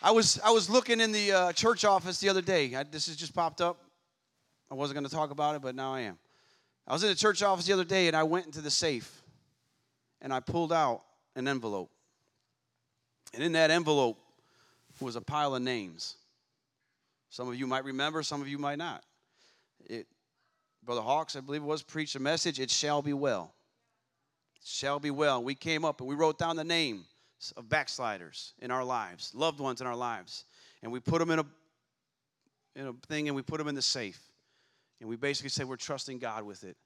I 0.00 0.10
was 0.10 0.38
I 0.44 0.50
was 0.50 0.68
looking 0.68 1.00
in 1.00 1.12
the 1.12 1.32
uh, 1.32 1.52
church 1.52 1.84
office 1.84 2.20
the 2.20 2.28
other 2.28 2.42
day. 2.42 2.74
I, 2.74 2.82
this 2.82 3.06
has 3.06 3.16
just 3.16 3.34
popped 3.34 3.60
up. 3.60 3.80
I 4.70 4.74
wasn't 4.74 4.96
going 4.96 5.08
to 5.08 5.14
talk 5.14 5.30
about 5.30 5.56
it, 5.56 5.62
but 5.62 5.74
now 5.74 5.94
I 5.94 6.00
am. 6.00 6.18
I 6.86 6.92
was 6.92 7.02
in 7.02 7.08
the 7.08 7.14
church 7.14 7.42
office 7.42 7.66
the 7.66 7.72
other 7.72 7.84
day, 7.84 8.06
and 8.06 8.16
I 8.16 8.22
went 8.22 8.46
into 8.46 8.60
the 8.60 8.70
safe, 8.70 9.22
and 10.20 10.32
I 10.32 10.40
pulled 10.40 10.72
out 10.72 11.02
an 11.36 11.48
envelope. 11.48 11.90
And 13.34 13.42
in 13.42 13.52
that 13.52 13.70
envelope 13.70 14.18
was 15.00 15.16
a 15.16 15.20
pile 15.20 15.54
of 15.54 15.62
names. 15.62 16.16
Some 17.30 17.48
of 17.48 17.56
you 17.56 17.66
might 17.66 17.84
remember, 17.84 18.22
some 18.22 18.40
of 18.40 18.46
you 18.46 18.58
might 18.58 18.78
not. 18.78 19.02
It, 19.86 20.06
Brother 20.84 21.00
Hawks, 21.00 21.34
I 21.34 21.40
believe 21.40 21.62
it 21.62 21.66
was, 21.66 21.82
preached 21.82 22.14
a 22.14 22.20
message, 22.20 22.60
it 22.60 22.70
shall 22.70 23.02
be 23.02 23.12
well. 23.12 23.52
It 24.56 24.66
shall 24.66 25.00
be 25.00 25.10
well. 25.10 25.42
We 25.42 25.56
came 25.56 25.84
up 25.84 26.00
and 26.00 26.08
we 26.08 26.14
wrote 26.14 26.38
down 26.38 26.54
the 26.54 26.64
names 26.64 27.06
of 27.56 27.68
backsliders 27.68 28.54
in 28.60 28.70
our 28.70 28.84
lives, 28.84 29.32
loved 29.34 29.58
ones 29.58 29.80
in 29.80 29.86
our 29.86 29.96
lives. 29.96 30.44
And 30.82 30.92
we 30.92 31.00
put 31.00 31.18
them 31.18 31.30
in 31.30 31.40
a, 31.40 31.46
in 32.76 32.86
a 32.86 32.92
thing 33.08 33.28
and 33.28 33.34
we 33.34 33.42
put 33.42 33.58
them 33.58 33.66
in 33.66 33.74
the 33.74 33.82
safe. 33.82 34.20
And 35.00 35.08
we 35.08 35.16
basically 35.16 35.50
said 35.50 35.66
we're 35.66 35.76
trusting 35.76 36.18
God 36.18 36.44
with 36.44 36.62
it. 36.62 36.76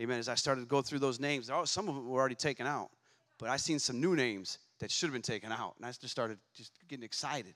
Amen. 0.00 0.18
As 0.18 0.28
I 0.28 0.34
started 0.34 0.62
to 0.62 0.66
go 0.66 0.82
through 0.82 0.98
those 0.98 1.20
names, 1.20 1.48
oh, 1.48 1.64
some 1.64 1.88
of 1.88 1.94
them 1.94 2.08
were 2.08 2.18
already 2.18 2.34
taken 2.34 2.66
out, 2.66 2.90
but 3.38 3.48
I 3.48 3.56
seen 3.56 3.78
some 3.78 4.00
new 4.00 4.16
names 4.16 4.58
that 4.80 4.90
should 4.90 5.06
have 5.06 5.12
been 5.12 5.22
taken 5.22 5.52
out. 5.52 5.74
And 5.76 5.86
I 5.86 5.88
just 5.90 6.08
started 6.08 6.38
just 6.54 6.72
getting 6.88 7.04
excited. 7.04 7.54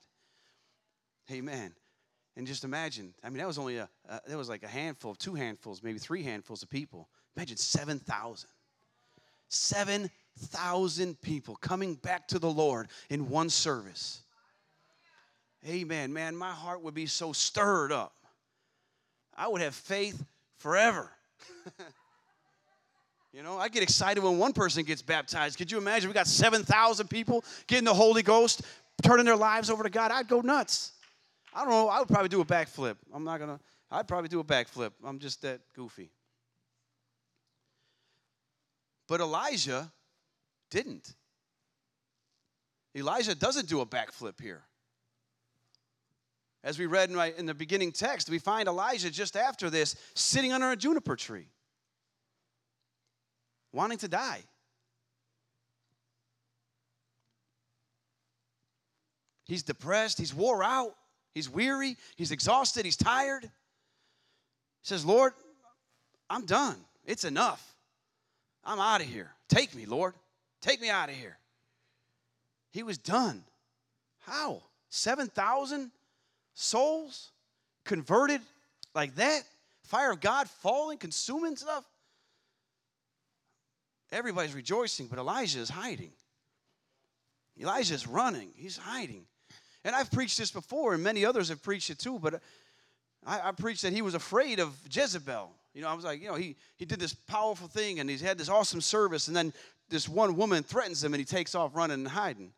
Amen. 1.31 1.73
And 2.37 2.47
just 2.47 2.63
imagine, 2.63 3.13
I 3.23 3.29
mean, 3.29 3.39
that 3.39 3.47
was 3.47 3.57
only 3.57 3.77
a, 3.77 3.89
uh, 4.09 4.19
that 4.25 4.37
was 4.37 4.49
like 4.49 4.63
a 4.63 4.67
handful, 4.67 5.15
two 5.15 5.35
handfuls, 5.35 5.83
maybe 5.83 5.99
three 5.99 6.23
handfuls 6.23 6.63
of 6.63 6.69
people. 6.69 7.09
Imagine 7.35 7.57
7,000. 7.57 8.49
7,000 9.49 11.21
people 11.21 11.55
coming 11.57 11.95
back 11.95 12.27
to 12.29 12.39
the 12.39 12.49
Lord 12.49 12.87
in 13.09 13.29
one 13.29 13.49
service. 13.49 14.21
Amen. 15.67 16.13
Man, 16.13 16.35
my 16.35 16.51
heart 16.51 16.81
would 16.83 16.93
be 16.93 17.05
so 17.05 17.33
stirred 17.33 17.91
up. 17.91 18.13
I 19.35 19.47
would 19.47 19.61
have 19.61 19.75
faith 19.75 20.23
forever. 20.57 21.11
You 23.33 23.43
know, 23.43 23.57
I 23.57 23.69
get 23.69 23.81
excited 23.81 24.21
when 24.21 24.37
one 24.37 24.51
person 24.51 24.83
gets 24.83 25.01
baptized. 25.01 25.57
Could 25.57 25.71
you 25.71 25.77
imagine? 25.77 26.09
We 26.09 26.13
got 26.13 26.27
7,000 26.27 27.09
people 27.09 27.45
getting 27.67 27.85
the 27.85 27.93
Holy 27.93 28.23
Ghost, 28.23 28.63
turning 29.03 29.25
their 29.25 29.37
lives 29.37 29.69
over 29.69 29.83
to 29.83 29.89
God. 29.89 30.11
I'd 30.11 30.27
go 30.27 30.41
nuts. 30.41 30.91
I 31.53 31.61
don't 31.61 31.69
know. 31.69 31.87
I 31.87 31.99
would 31.99 32.09
probably 32.09 32.29
do 32.29 32.41
a 32.41 32.45
backflip. 32.45 32.97
I'm 33.13 33.23
not 33.23 33.39
going 33.39 33.57
to, 33.57 33.63
I'd 33.89 34.07
probably 34.07 34.27
do 34.27 34.41
a 34.41 34.43
backflip. 34.43 34.91
I'm 35.03 35.19
just 35.19 35.41
that 35.43 35.61
goofy. 35.75 36.11
But 39.07 39.21
Elijah 39.21 39.91
didn't. 40.69 41.15
Elijah 42.95 43.35
doesn't 43.35 43.69
do 43.69 43.79
a 43.79 43.85
backflip 43.85 44.41
here. 44.41 44.63
As 46.63 46.77
we 46.77 46.85
read 46.85 47.09
in, 47.09 47.19
in 47.37 47.45
the 47.45 47.53
beginning 47.53 47.93
text, 47.93 48.29
we 48.29 48.39
find 48.39 48.67
Elijah 48.67 49.09
just 49.09 49.37
after 49.37 49.69
this 49.69 49.95
sitting 50.15 50.51
under 50.51 50.71
a 50.71 50.75
juniper 50.75 51.15
tree 51.15 51.47
wanting 53.71 53.97
to 53.99 54.07
die. 54.07 54.41
He's 59.45 59.63
depressed, 59.63 60.17
he's 60.17 60.33
wore 60.33 60.63
out, 60.63 60.95
he's 61.33 61.49
weary, 61.49 61.97
he's 62.15 62.31
exhausted, 62.31 62.85
he's 62.85 62.95
tired. 62.95 63.43
He 63.43 63.49
says, 64.81 65.05
Lord, 65.05 65.33
I'm 66.29 66.45
done. 66.45 66.77
It's 67.05 67.25
enough. 67.25 67.75
I'm 68.63 68.79
out 68.79 69.01
of 69.01 69.07
here. 69.07 69.31
Take 69.49 69.75
me, 69.75 69.85
Lord. 69.85 70.13
Take 70.61 70.79
me 70.79 70.89
out 70.89 71.09
of 71.09 71.15
here. 71.15 71.37
He 72.71 72.83
was 72.83 72.97
done. 72.97 73.43
How? 74.19 74.61
7,000 74.89 75.91
souls 76.53 77.31
converted 77.83 78.41
like 78.95 79.15
that? 79.15 79.43
Fire 79.83 80.11
of 80.11 80.21
God 80.21 80.49
falling, 80.49 80.97
consuming 80.97 81.57
stuff? 81.57 81.83
Everybody's 84.11 84.53
rejoicing, 84.53 85.07
but 85.07 85.19
Elijah 85.19 85.59
is 85.59 85.69
hiding. 85.69 86.11
Elijah 87.59 87.93
is 87.93 88.07
running, 88.07 88.51
he's 88.55 88.77
hiding. 88.77 89.25
And 89.83 89.95
I've 89.95 90.11
preached 90.11 90.37
this 90.37 90.51
before, 90.51 90.93
and 90.93 91.03
many 91.03 91.25
others 91.25 91.49
have 91.49 91.63
preached 91.63 91.89
it 91.89 91.99
too, 91.99 92.19
but 92.19 92.41
I, 93.25 93.49
I 93.49 93.51
preached 93.51 93.81
that 93.83 93.93
he 93.93 94.01
was 94.01 94.13
afraid 94.13 94.59
of 94.59 94.75
Jezebel. 94.91 95.51
You 95.73 95.81
know, 95.81 95.87
I 95.87 95.93
was 95.93 96.03
like, 96.03 96.21
you 96.21 96.27
know, 96.27 96.35
he, 96.35 96.55
he 96.77 96.85
did 96.85 96.99
this 96.99 97.13
powerful 97.13 97.67
thing 97.67 97.99
and 97.99 98.09
he's 98.09 98.21
had 98.21 98.37
this 98.37 98.49
awesome 98.49 98.81
service, 98.81 99.27
and 99.27 99.35
then 99.35 99.53
this 99.89 100.07
one 100.07 100.35
woman 100.35 100.63
threatens 100.63 101.03
him 101.03 101.13
and 101.13 101.19
he 101.19 101.25
takes 101.25 101.55
off 101.55 101.75
running 101.75 101.99
and 101.99 102.07
hiding. 102.07 102.51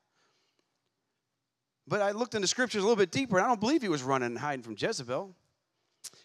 But 1.87 2.01
I 2.01 2.11
looked 2.11 2.35
in 2.35 2.41
the 2.41 2.47
scriptures 2.47 2.81
a 2.81 2.85
little 2.85 2.95
bit 2.95 3.11
deeper, 3.11 3.37
and 3.37 3.45
I 3.45 3.49
don't 3.49 3.59
believe 3.59 3.81
he 3.81 3.89
was 3.89 4.03
running 4.03 4.27
and 4.27 4.37
hiding 4.37 4.63
from 4.63 4.75
Jezebel. 4.77 5.35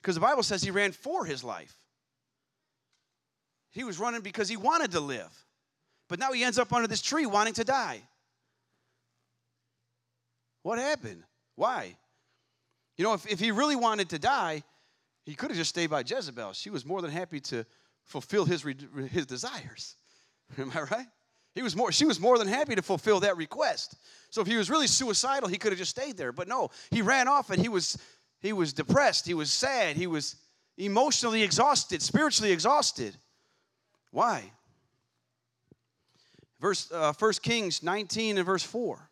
Because 0.00 0.14
the 0.14 0.20
Bible 0.20 0.42
says 0.42 0.62
he 0.62 0.70
ran 0.70 0.92
for 0.92 1.24
his 1.24 1.42
life. 1.42 1.74
He 3.70 3.85
was 3.85 3.98
running 3.98 4.20
because 4.20 4.48
he 4.48 4.57
wanted 4.57 4.92
to 4.92 5.00
live. 5.00 5.31
But 6.09 6.18
now 6.18 6.33
he 6.33 6.42
ends 6.42 6.59
up 6.59 6.72
under 6.72 6.88
this 6.88 7.02
tree 7.02 7.26
wanting 7.26 7.54
to 7.54 7.64
die. 7.64 8.02
What 10.62 10.78
happened? 10.78 11.22
Why? 11.54 11.96
You 12.96 13.04
know, 13.04 13.14
if, 13.14 13.26
if 13.26 13.38
he 13.38 13.50
really 13.50 13.76
wanted 13.76 14.09
to 14.11 14.18
die, 14.18 14.62
he 15.24 15.35
could 15.35 15.50
have 15.50 15.59
just 15.59 15.70
stayed 15.70 15.90
by 15.90 16.00
Jezebel. 16.00 16.52
She 16.54 16.70
was 16.70 16.87
more 16.87 17.02
than 17.02 17.11
happy 17.11 17.40
to 17.40 17.64
fulfill 18.04 18.44
his, 18.44 18.64
his 19.11 19.26
desires. 19.26 19.96
Am 20.59 20.72
I 20.74 20.83
right? 20.83 21.07
He 21.54 21.62
was 21.62 21.76
more, 21.76 21.92
she 21.92 22.07
was 22.07 22.20
more 22.20 22.38
than 22.38 22.48
happy 22.48 22.74
to 22.74 22.83
fulfill 22.83 23.20
that 23.20 23.37
request. 23.37 23.96
So 24.31 24.40
if 24.40 24.46
he 24.46 24.57
was 24.57 24.70
really 24.70 24.87
suicidal, 24.87 25.48
he 25.48 25.59
could 25.59 25.72
have 25.72 25.78
just 25.78 25.90
stayed 25.90 26.16
there. 26.16 26.33
But 26.33 26.48
no, 26.48 26.70
he 26.90 27.02
ran 27.02 27.28
off 27.28 27.50
and 27.50 27.61
he 27.61 27.68
was 27.68 27.98
he 28.40 28.52
was 28.52 28.72
depressed, 28.72 29.26
he 29.26 29.35
was 29.35 29.52
sad, 29.52 29.96
he 29.96 30.07
was 30.07 30.37
emotionally 30.76 31.42
exhausted, 31.42 32.00
spiritually 32.00 32.52
exhausted. 32.52 33.16
Why? 34.11 34.51
Verse 36.61 36.90
uh, 36.90 37.12
1 37.12 37.33
Kings 37.42 37.83
19 37.83 38.38
and 38.38 38.47
verse 38.47 38.62
4. 38.62 39.09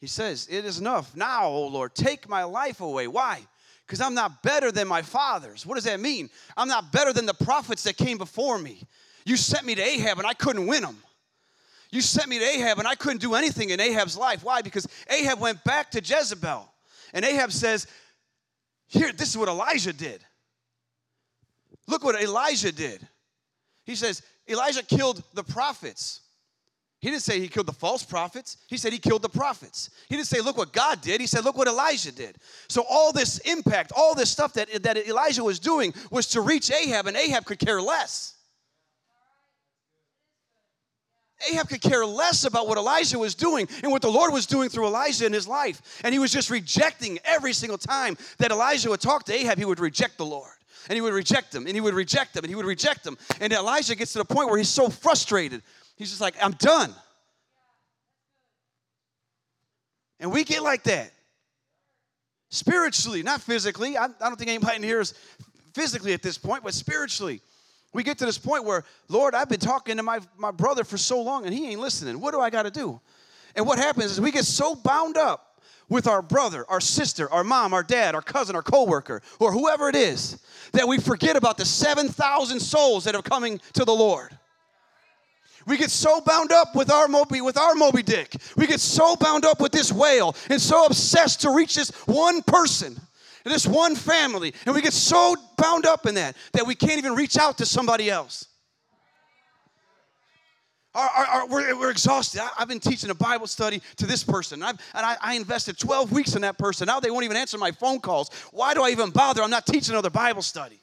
He 0.00 0.06
says, 0.06 0.48
It 0.50 0.64
is 0.64 0.78
enough. 0.78 1.16
Now, 1.16 1.46
O 1.46 1.66
Lord, 1.66 1.94
take 1.94 2.28
my 2.28 2.44
life 2.44 2.80
away. 2.80 3.06
Why? 3.06 3.40
Because 3.86 4.00
I'm 4.00 4.14
not 4.14 4.42
better 4.42 4.72
than 4.72 4.88
my 4.88 5.02
fathers. 5.02 5.64
What 5.64 5.76
does 5.76 5.84
that 5.84 6.00
mean? 6.00 6.30
I'm 6.56 6.68
not 6.68 6.92
better 6.92 7.12
than 7.12 7.26
the 7.26 7.34
prophets 7.34 7.84
that 7.84 7.96
came 7.96 8.18
before 8.18 8.58
me. 8.58 8.82
You 9.24 9.36
sent 9.36 9.64
me 9.64 9.74
to 9.74 9.82
Ahab 9.82 10.18
and 10.18 10.26
I 10.26 10.34
couldn't 10.34 10.66
win 10.66 10.84
him. 10.84 10.96
You 11.90 12.00
sent 12.00 12.28
me 12.28 12.38
to 12.38 12.44
Ahab 12.44 12.78
and 12.78 12.88
I 12.88 12.96
couldn't 12.96 13.20
do 13.20 13.34
anything 13.34 13.70
in 13.70 13.80
Ahab's 13.80 14.16
life. 14.16 14.42
Why? 14.42 14.62
Because 14.62 14.86
Ahab 15.08 15.38
went 15.38 15.62
back 15.64 15.90
to 15.92 16.00
Jezebel. 16.00 16.68
And 17.12 17.24
Ahab 17.24 17.52
says, 17.52 17.86
Here, 18.88 19.12
this 19.12 19.28
is 19.28 19.38
what 19.38 19.48
Elijah 19.48 19.92
did. 19.92 20.24
Look 21.86 22.04
what 22.04 22.20
Elijah 22.20 22.72
did. 22.72 23.06
He 23.84 23.94
says, 23.94 24.22
Elijah 24.48 24.82
killed 24.82 25.22
the 25.34 25.44
prophets. 25.44 26.20
He 27.00 27.10
didn't 27.10 27.22
say 27.22 27.38
he 27.38 27.48
killed 27.48 27.66
the 27.66 27.72
false 27.72 28.02
prophets. 28.02 28.56
He 28.66 28.78
said 28.78 28.92
he 28.92 28.98
killed 28.98 29.20
the 29.20 29.28
prophets. 29.28 29.90
He 30.08 30.16
didn't 30.16 30.28
say, 30.28 30.40
look 30.40 30.56
what 30.56 30.72
God 30.72 31.02
did. 31.02 31.20
He 31.20 31.26
said, 31.26 31.44
look 31.44 31.58
what 31.58 31.68
Elijah 31.68 32.12
did. 32.12 32.36
So, 32.68 32.82
all 32.88 33.12
this 33.12 33.38
impact, 33.40 33.92
all 33.94 34.14
this 34.14 34.30
stuff 34.30 34.54
that, 34.54 34.82
that 34.82 34.96
Elijah 34.96 35.44
was 35.44 35.58
doing 35.58 35.92
was 36.10 36.26
to 36.28 36.40
reach 36.40 36.70
Ahab, 36.70 37.06
and 37.06 37.14
Ahab 37.14 37.44
could 37.44 37.58
care 37.58 37.82
less. 37.82 38.34
Ahab 41.52 41.68
could 41.68 41.82
care 41.82 42.06
less 42.06 42.44
about 42.44 42.68
what 42.68 42.78
Elijah 42.78 43.18
was 43.18 43.34
doing 43.34 43.68
and 43.82 43.92
what 43.92 44.00
the 44.00 44.10
Lord 44.10 44.32
was 44.32 44.46
doing 44.46 44.70
through 44.70 44.86
Elijah 44.86 45.26
in 45.26 45.32
his 45.32 45.46
life. 45.46 46.00
And 46.04 46.12
he 46.12 46.18
was 46.18 46.32
just 46.32 46.48
rejecting 46.48 47.18
every 47.24 47.52
single 47.52 47.76
time 47.76 48.16
that 48.38 48.50
Elijah 48.50 48.88
would 48.88 49.00
talk 49.00 49.24
to 49.24 49.34
Ahab, 49.34 49.58
he 49.58 49.64
would 49.64 49.80
reject 49.80 50.16
the 50.16 50.24
Lord. 50.24 50.54
And 50.88 50.96
he 50.96 51.00
would 51.00 51.14
reject 51.14 51.54
him, 51.54 51.66
and 51.66 51.74
he 51.74 51.80
would 51.80 51.94
reject 51.94 52.36
him, 52.36 52.44
and 52.44 52.50
he 52.50 52.54
would 52.54 52.66
reject 52.66 53.06
him. 53.06 53.16
And 53.40 53.52
Elijah 53.52 53.94
gets 53.94 54.12
to 54.12 54.18
the 54.18 54.24
point 54.24 54.48
where 54.48 54.58
he's 54.58 54.68
so 54.68 54.88
frustrated. 54.88 55.62
He's 55.96 56.10
just 56.10 56.20
like, 56.20 56.34
I'm 56.42 56.52
done. 56.52 56.94
And 60.20 60.32
we 60.32 60.44
get 60.44 60.62
like 60.62 60.84
that. 60.84 61.12
Spiritually, 62.50 63.22
not 63.22 63.40
physically. 63.40 63.96
I, 63.96 64.04
I 64.04 64.08
don't 64.20 64.36
think 64.36 64.48
anybody 64.48 64.76
in 64.76 64.82
here 64.82 65.00
is 65.00 65.14
physically 65.74 66.12
at 66.12 66.22
this 66.22 66.38
point, 66.38 66.62
but 66.62 66.72
spiritually. 66.72 67.40
We 67.92 68.02
get 68.02 68.18
to 68.18 68.26
this 68.26 68.38
point 68.38 68.64
where, 68.64 68.84
Lord, 69.08 69.34
I've 69.34 69.48
been 69.48 69.60
talking 69.60 69.96
to 69.96 70.02
my, 70.02 70.20
my 70.36 70.50
brother 70.50 70.84
for 70.84 70.98
so 70.98 71.22
long 71.22 71.46
and 71.46 71.54
he 71.54 71.68
ain't 71.68 71.80
listening. 71.80 72.20
What 72.20 72.32
do 72.32 72.40
I 72.40 72.50
got 72.50 72.64
to 72.64 72.70
do? 72.70 73.00
And 73.54 73.66
what 73.66 73.78
happens 73.78 74.12
is 74.12 74.20
we 74.20 74.32
get 74.32 74.44
so 74.44 74.74
bound 74.74 75.16
up 75.16 75.53
with 75.88 76.06
our 76.06 76.22
brother, 76.22 76.64
our 76.68 76.80
sister, 76.80 77.30
our 77.30 77.44
mom, 77.44 77.74
our 77.74 77.82
dad, 77.82 78.14
our 78.14 78.22
cousin, 78.22 78.56
our 78.56 78.62
coworker, 78.62 79.22
or 79.38 79.52
whoever 79.52 79.88
it 79.88 79.96
is, 79.96 80.38
that 80.72 80.88
we 80.88 80.98
forget 80.98 81.36
about 81.36 81.56
the 81.56 81.64
7,000 81.64 82.60
souls 82.60 83.04
that 83.04 83.14
are 83.14 83.22
coming 83.22 83.60
to 83.74 83.84
the 83.84 83.94
Lord. 83.94 84.36
We 85.66 85.76
get 85.76 85.90
so 85.90 86.20
bound 86.20 86.52
up 86.52 86.74
with 86.74 86.90
our 86.90 87.08
Moby, 87.08 87.40
with 87.40 87.56
our 87.56 87.74
Moby 87.74 88.02
Dick. 88.02 88.36
We 88.56 88.66
get 88.66 88.80
so 88.80 89.16
bound 89.16 89.44
up 89.44 89.60
with 89.60 89.72
this 89.72 89.90
whale 89.90 90.36
and 90.50 90.60
so 90.60 90.84
obsessed 90.84 91.40
to 91.42 91.50
reach 91.50 91.74
this 91.74 91.90
one 92.06 92.42
person 92.42 93.00
this 93.44 93.66
one 93.66 93.94
family, 93.94 94.54
and 94.64 94.74
we 94.74 94.80
get 94.80 94.92
so 94.92 95.36
bound 95.56 95.86
up 95.86 96.06
in 96.06 96.14
that 96.14 96.36
that 96.52 96.66
we 96.66 96.74
can't 96.74 96.98
even 96.98 97.14
reach 97.14 97.36
out 97.36 97.58
to 97.58 97.66
somebody 97.66 98.10
else. 98.10 98.48
Our, 100.94 101.08
our, 101.08 101.26
our, 101.26 101.46
we're, 101.48 101.76
we're, 101.76 101.90
exhausted. 101.90 102.40
I, 102.40 102.50
have 102.58 102.68
been 102.68 102.78
teaching 102.78 103.10
a 103.10 103.14
Bible 103.14 103.48
study 103.48 103.82
to 103.96 104.06
this 104.06 104.22
person, 104.22 104.62
and, 104.62 104.78
and 104.94 105.06
I, 105.06 105.16
I 105.20 105.34
invested 105.34 105.76
12 105.76 106.12
weeks 106.12 106.36
in 106.36 106.42
that 106.42 106.56
person. 106.56 106.86
Now 106.86 107.00
they 107.00 107.10
won't 107.10 107.24
even 107.24 107.36
answer 107.36 107.58
my 107.58 107.72
phone 107.72 107.98
calls. 107.98 108.30
Why 108.52 108.74
do 108.74 108.82
I 108.82 108.90
even 108.90 109.10
bother? 109.10 109.42
I'm 109.42 109.50
not 109.50 109.66
teaching 109.66 109.92
another 109.92 110.10
Bible 110.10 110.42
study. 110.42 110.78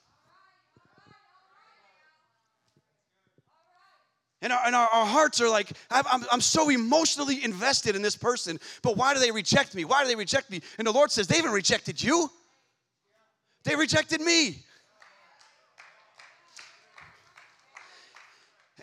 And, 4.41 4.51
our, 4.51 4.59
and 4.65 4.75
our, 4.75 4.87
our, 4.87 5.05
hearts 5.05 5.39
are 5.39 5.47
like, 5.47 5.71
I'm, 5.91 6.25
I'm 6.31 6.41
so 6.41 6.69
emotionally 6.69 7.43
invested 7.43 7.95
in 7.95 8.01
this 8.01 8.17
person, 8.17 8.59
but 8.81 8.97
why 8.97 9.13
do 9.13 9.19
they 9.19 9.31
reject 9.31 9.75
me? 9.75 9.85
Why 9.85 10.01
do 10.01 10.09
they 10.09 10.15
reject 10.15 10.49
me? 10.49 10.61
And 10.77 10.87
the 10.87 10.91
Lord 10.91 11.11
says, 11.11 11.27
They 11.27 11.35
haven't 11.35 11.51
rejected 11.51 12.01
you. 12.01 12.29
They 13.63 13.75
rejected 13.75 14.19
me. 14.19 14.63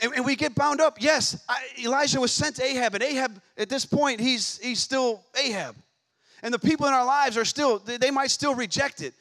And, 0.00 0.12
and 0.14 0.24
we 0.24 0.36
get 0.36 0.54
bound 0.54 0.80
up. 0.80 0.98
Yes, 1.00 1.42
I, 1.48 1.58
Elijah 1.82 2.20
was 2.20 2.32
sent 2.32 2.56
to 2.56 2.64
Ahab, 2.64 2.94
and 2.94 3.02
Ahab, 3.02 3.40
at 3.56 3.68
this 3.68 3.84
point, 3.84 4.20
he's, 4.20 4.58
he's 4.58 4.80
still 4.80 5.24
Ahab. 5.36 5.76
And 6.42 6.54
the 6.54 6.58
people 6.58 6.86
in 6.86 6.92
our 6.92 7.04
lives 7.04 7.36
are 7.36 7.44
still, 7.44 7.78
they, 7.78 8.10
might 8.10 8.30
still 8.30 8.54
reject 8.54 9.02
it. 9.02 9.14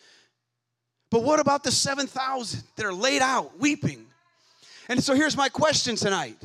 But 1.10 1.24
what 1.24 1.40
about 1.40 1.64
the 1.64 1.72
7,000 1.72 2.64
that 2.76 2.86
are 2.86 2.94
laid 2.94 3.22
out 3.22 3.58
weeping? 3.60 4.06
And 4.88 5.04
so 5.04 5.16
here's 5.16 5.36
my 5.36 5.50
question 5.50 5.96
tonight. 5.96 6.38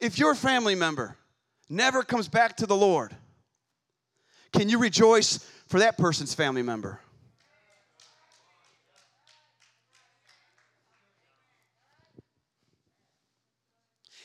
If 0.00 0.18
your 0.18 0.34
family 0.34 0.74
member 0.74 1.16
never 1.68 2.02
comes 2.02 2.28
back 2.28 2.56
to 2.58 2.66
the 2.66 2.76
Lord, 2.76 3.16
can 4.52 4.68
you 4.68 4.78
rejoice 4.78 5.38
for 5.68 5.80
that 5.80 5.96
person's 5.96 6.34
family 6.34 6.62
member. 6.62 6.98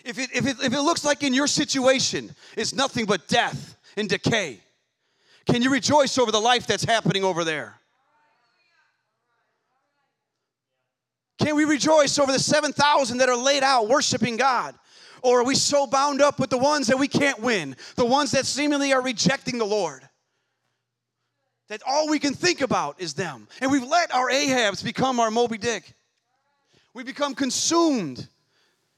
If 0.04 0.20
it, 0.20 0.30
if, 0.34 0.46
it, 0.46 0.58
if 0.62 0.74
it 0.74 0.82
looks 0.82 1.06
like 1.06 1.24
in 1.24 1.34
your 1.34 1.48
situation 1.48 2.36
it's 2.58 2.74
nothing 2.74 3.06
but 3.06 3.28
death 3.28 3.78
and 3.96 4.10
decay, 4.10 4.60
can 5.46 5.62
you 5.62 5.72
rejoice 5.72 6.18
over 6.18 6.32
the 6.32 6.42
life 6.42 6.68
that's 6.68 6.84
happening 6.84 7.24
over 7.24 7.44
there? 7.44 7.76
Can 11.40 11.56
we 11.56 11.66
rejoice 11.66 12.20
over 12.20 12.32
the 12.32 12.40
7,000 12.40 13.18
that 13.18 13.28
are 13.28 13.36
laid 13.36 13.64
out 13.64 13.90
worshiping 13.90 14.38
God? 14.38 14.76
Or 15.22 15.42
are 15.42 15.44
we 15.44 15.56
so 15.56 15.88
bound 15.88 16.22
up 16.22 16.40
with 16.40 16.50
the 16.50 16.58
ones 16.58 16.88
that 16.88 17.00
we 17.00 17.08
can't 17.08 17.40
win, 17.40 17.76
the 17.96 18.06
ones 18.06 18.32
that 18.32 18.46
seemingly 18.46 18.94
are 18.94 19.02
rejecting 19.02 19.58
the 19.58 19.66
Lord? 19.66 20.08
that 21.70 21.82
all 21.88 22.08
we 22.08 22.20
can 22.20 22.36
think 22.36 22.62
about 22.62 23.02
is 23.02 23.16
them. 23.16 23.48
And 23.60 23.72
we've 23.72 23.84
let 23.84 24.14
our 24.14 24.30
Ahabs 24.30 24.84
become 24.84 25.20
our 25.20 25.32
Moby 25.32 25.58
Dick. 25.58 25.96
We 26.94 27.04
become 27.04 27.34
consumed 27.34 28.28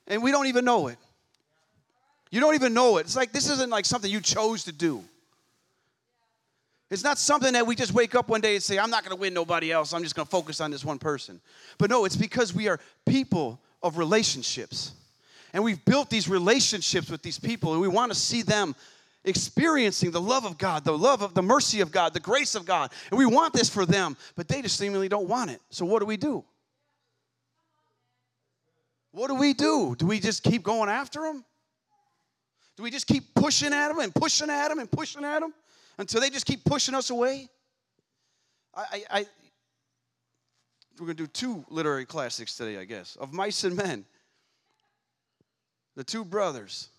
and 0.07 0.21
we 0.23 0.31
don't 0.31 0.47
even 0.47 0.65
know 0.65 0.87
it. 0.87 0.97
You 2.31 2.41
don't 2.41 2.55
even 2.55 2.73
know 2.73 2.97
it. 2.97 3.01
It's 3.01 3.15
like 3.15 3.31
this 3.31 3.49
isn't 3.49 3.69
like 3.69 3.85
something 3.85 4.09
you 4.09 4.21
chose 4.21 4.65
to 4.65 4.71
do. 4.71 5.03
It's 6.91 7.03
not 7.03 7.17
something 7.17 7.53
that 7.53 7.65
we 7.65 7.75
just 7.75 7.93
wake 7.93 8.13
up 8.13 8.29
one 8.29 8.41
day 8.41 8.55
and 8.55 8.63
say, 8.63 8.77
I'm 8.77 8.89
not 8.89 9.03
going 9.03 9.15
to 9.15 9.19
win 9.19 9.33
nobody 9.33 9.71
else. 9.71 9.93
I'm 9.93 10.03
just 10.03 10.15
going 10.15 10.25
to 10.25 10.29
focus 10.29 10.61
on 10.61 10.69
this 10.69 10.85
one 10.85 10.99
person. 10.99 11.41
But 11.77 11.89
no, 11.89 12.05
it's 12.05 12.15
because 12.15 12.53
we 12.53 12.67
are 12.67 12.79
people 13.05 13.59
of 13.81 13.97
relationships. 13.97 14.91
And 15.53 15.63
we've 15.63 15.83
built 15.85 16.09
these 16.09 16.29
relationships 16.29 17.09
with 17.09 17.21
these 17.21 17.39
people, 17.39 17.71
and 17.71 17.81
we 17.81 17.87
want 17.87 18.11
to 18.11 18.17
see 18.17 18.41
them 18.41 18.75
experiencing 19.23 20.11
the 20.11 20.21
love 20.21 20.45
of 20.45 20.57
God, 20.57 20.83
the 20.83 20.97
love 20.97 21.21
of 21.21 21.33
the 21.33 21.41
mercy 21.41 21.81
of 21.81 21.91
God, 21.91 22.13
the 22.13 22.19
grace 22.19 22.55
of 22.55 22.65
God. 22.65 22.91
And 23.09 23.17
we 23.17 23.25
want 23.25 23.53
this 23.53 23.69
for 23.69 23.85
them, 23.85 24.15
but 24.35 24.47
they 24.47 24.61
just 24.61 24.77
seemingly 24.77 25.09
don't 25.09 25.27
want 25.27 25.49
it. 25.49 25.61
So 25.69 25.85
what 25.85 25.99
do 25.99 26.05
we 26.05 26.17
do? 26.17 26.43
What 29.15 29.29
do 29.29 29.35
we 29.35 29.53
do? 29.53 29.95
Do 29.97 30.07
we 30.07 30.19
just 30.19 30.43
keep 30.43 30.61
going 30.61 30.89
after 30.89 31.21
them? 31.21 31.45
Do 32.75 32.83
we 32.83 32.91
just 32.91 33.07
keep 33.07 33.33
pushing 33.33 33.71
at 33.71 33.87
them 33.87 33.99
and 33.99 34.13
pushing 34.13 34.49
at 34.49 34.67
them 34.67 34.79
and 34.79 34.91
pushing 34.91 35.23
at 35.23 35.39
them 35.39 35.53
until 35.97 36.19
they 36.19 36.29
just 36.29 36.45
keep 36.45 36.65
pushing 36.65 36.93
us 36.93 37.09
away? 37.09 37.47
I, 38.75 38.83
I, 38.91 39.03
I 39.09 39.25
we're 40.99 41.05
going 41.05 41.15
to 41.15 41.23
do 41.23 41.27
two 41.27 41.63
literary 41.69 42.05
classics 42.05 42.57
today, 42.57 42.77
I 42.77 42.83
guess, 42.83 43.15
of 43.15 43.31
mice 43.31 43.63
and 43.63 43.77
men. 43.77 44.03
the 45.95 46.03
two 46.03 46.25
brothers, 46.25 46.89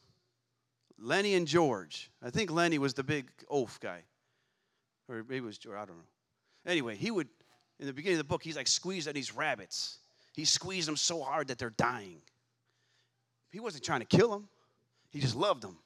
Lennie 0.98 1.34
and 1.34 1.46
George. 1.46 2.10
I 2.22 2.30
think 2.30 2.50
Lennie 2.50 2.78
was 2.78 2.94
the 2.94 3.04
big 3.04 3.28
oaf 3.50 3.78
guy. 3.78 4.00
Or 5.06 5.16
maybe 5.16 5.36
it 5.36 5.44
was 5.44 5.58
George, 5.58 5.76
I 5.76 5.84
don't 5.84 5.98
know. 5.98 6.70
Anyway, 6.70 6.96
he 6.96 7.10
would, 7.10 7.28
in 7.78 7.86
the 7.86 7.92
beginning 7.92 8.18
of 8.18 8.26
the 8.26 8.28
book, 8.28 8.42
he's 8.42 8.56
like 8.56 8.68
squeezing 8.68 9.12
these 9.12 9.34
rabbits. 9.34 9.98
He 10.36 10.44
squeezed 10.44 10.86
them 10.86 10.96
so 10.96 11.22
hard 11.22 11.48
that 11.48 11.58
they're 11.58 11.70
dying. 11.70 12.18
He 13.50 13.58
wasn't 13.58 13.84
trying 13.84 14.00
to 14.00 14.06
kill 14.06 14.30
them, 14.30 14.48
he 15.10 15.18
just 15.18 15.34
loved 15.34 15.62
them. 15.62 15.78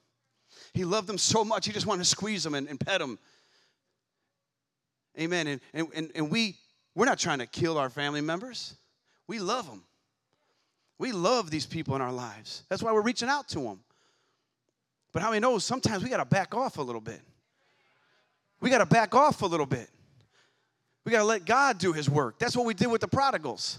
He 0.74 0.84
loved 0.84 1.06
them 1.06 1.16
so 1.16 1.44
much, 1.44 1.64
he 1.66 1.72
just 1.72 1.86
wanted 1.86 2.02
to 2.02 2.08
squeeze 2.10 2.42
them 2.42 2.54
and, 2.54 2.68
and 2.68 2.78
pet 2.78 2.98
them. 2.98 3.18
Amen. 5.18 5.46
And, 5.46 5.60
and, 5.72 5.88
and, 5.94 6.10
and 6.16 6.30
we, 6.30 6.56
we're 6.96 7.06
not 7.06 7.18
trying 7.18 7.38
to 7.38 7.46
kill 7.46 7.78
our 7.78 7.88
family 7.88 8.20
members, 8.20 8.74
we 9.28 9.38
love 9.38 9.66
them. 9.66 9.84
We 10.98 11.12
love 11.12 11.50
these 11.50 11.64
people 11.64 11.94
in 11.94 12.02
our 12.02 12.12
lives. 12.12 12.64
That's 12.68 12.82
why 12.82 12.92
we're 12.92 13.00
reaching 13.00 13.28
out 13.28 13.48
to 13.50 13.60
them. 13.60 13.80
But 15.12 15.22
how 15.22 15.30
many 15.30 15.40
knows 15.40 15.64
sometimes 15.64 16.02
we 16.02 16.10
got 16.10 16.18
to 16.18 16.26
back 16.26 16.54
off 16.54 16.76
a 16.76 16.82
little 16.82 17.00
bit? 17.00 17.22
We 18.60 18.68
got 18.68 18.78
to 18.78 18.86
back 18.86 19.14
off 19.14 19.40
a 19.40 19.46
little 19.46 19.64
bit. 19.64 19.88
We 21.06 21.12
got 21.12 21.20
to 21.20 21.24
let 21.24 21.46
God 21.46 21.78
do 21.78 21.94
his 21.94 22.10
work. 22.10 22.38
That's 22.38 22.54
what 22.54 22.66
we 22.66 22.74
did 22.74 22.88
with 22.88 23.00
the 23.00 23.08
prodigals. 23.08 23.78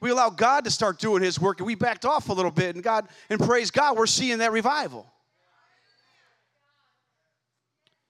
We 0.00 0.10
allowed 0.10 0.36
God 0.36 0.64
to 0.64 0.70
start 0.70 0.98
doing 0.98 1.22
his 1.22 1.40
work 1.40 1.58
and 1.60 1.66
we 1.66 1.74
backed 1.74 2.04
off 2.04 2.28
a 2.28 2.32
little 2.32 2.50
bit 2.50 2.74
and 2.74 2.84
God 2.84 3.08
and 3.30 3.40
praise 3.40 3.70
God, 3.70 3.96
we're 3.96 4.06
seeing 4.06 4.38
that 4.38 4.52
revival. 4.52 5.06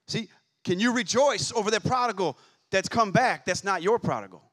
See, 0.07 0.29
can 0.65 0.81
you 0.81 0.93
rejoice 0.93 1.53
over 1.53 1.71
that 1.71 1.85
prodigal 1.85 2.39
that's 2.71 2.89
come 2.89 3.11
back 3.11 3.45
that's 3.45 3.65
not 3.65 3.83
your 3.83 3.99
prodigal? 3.99 4.48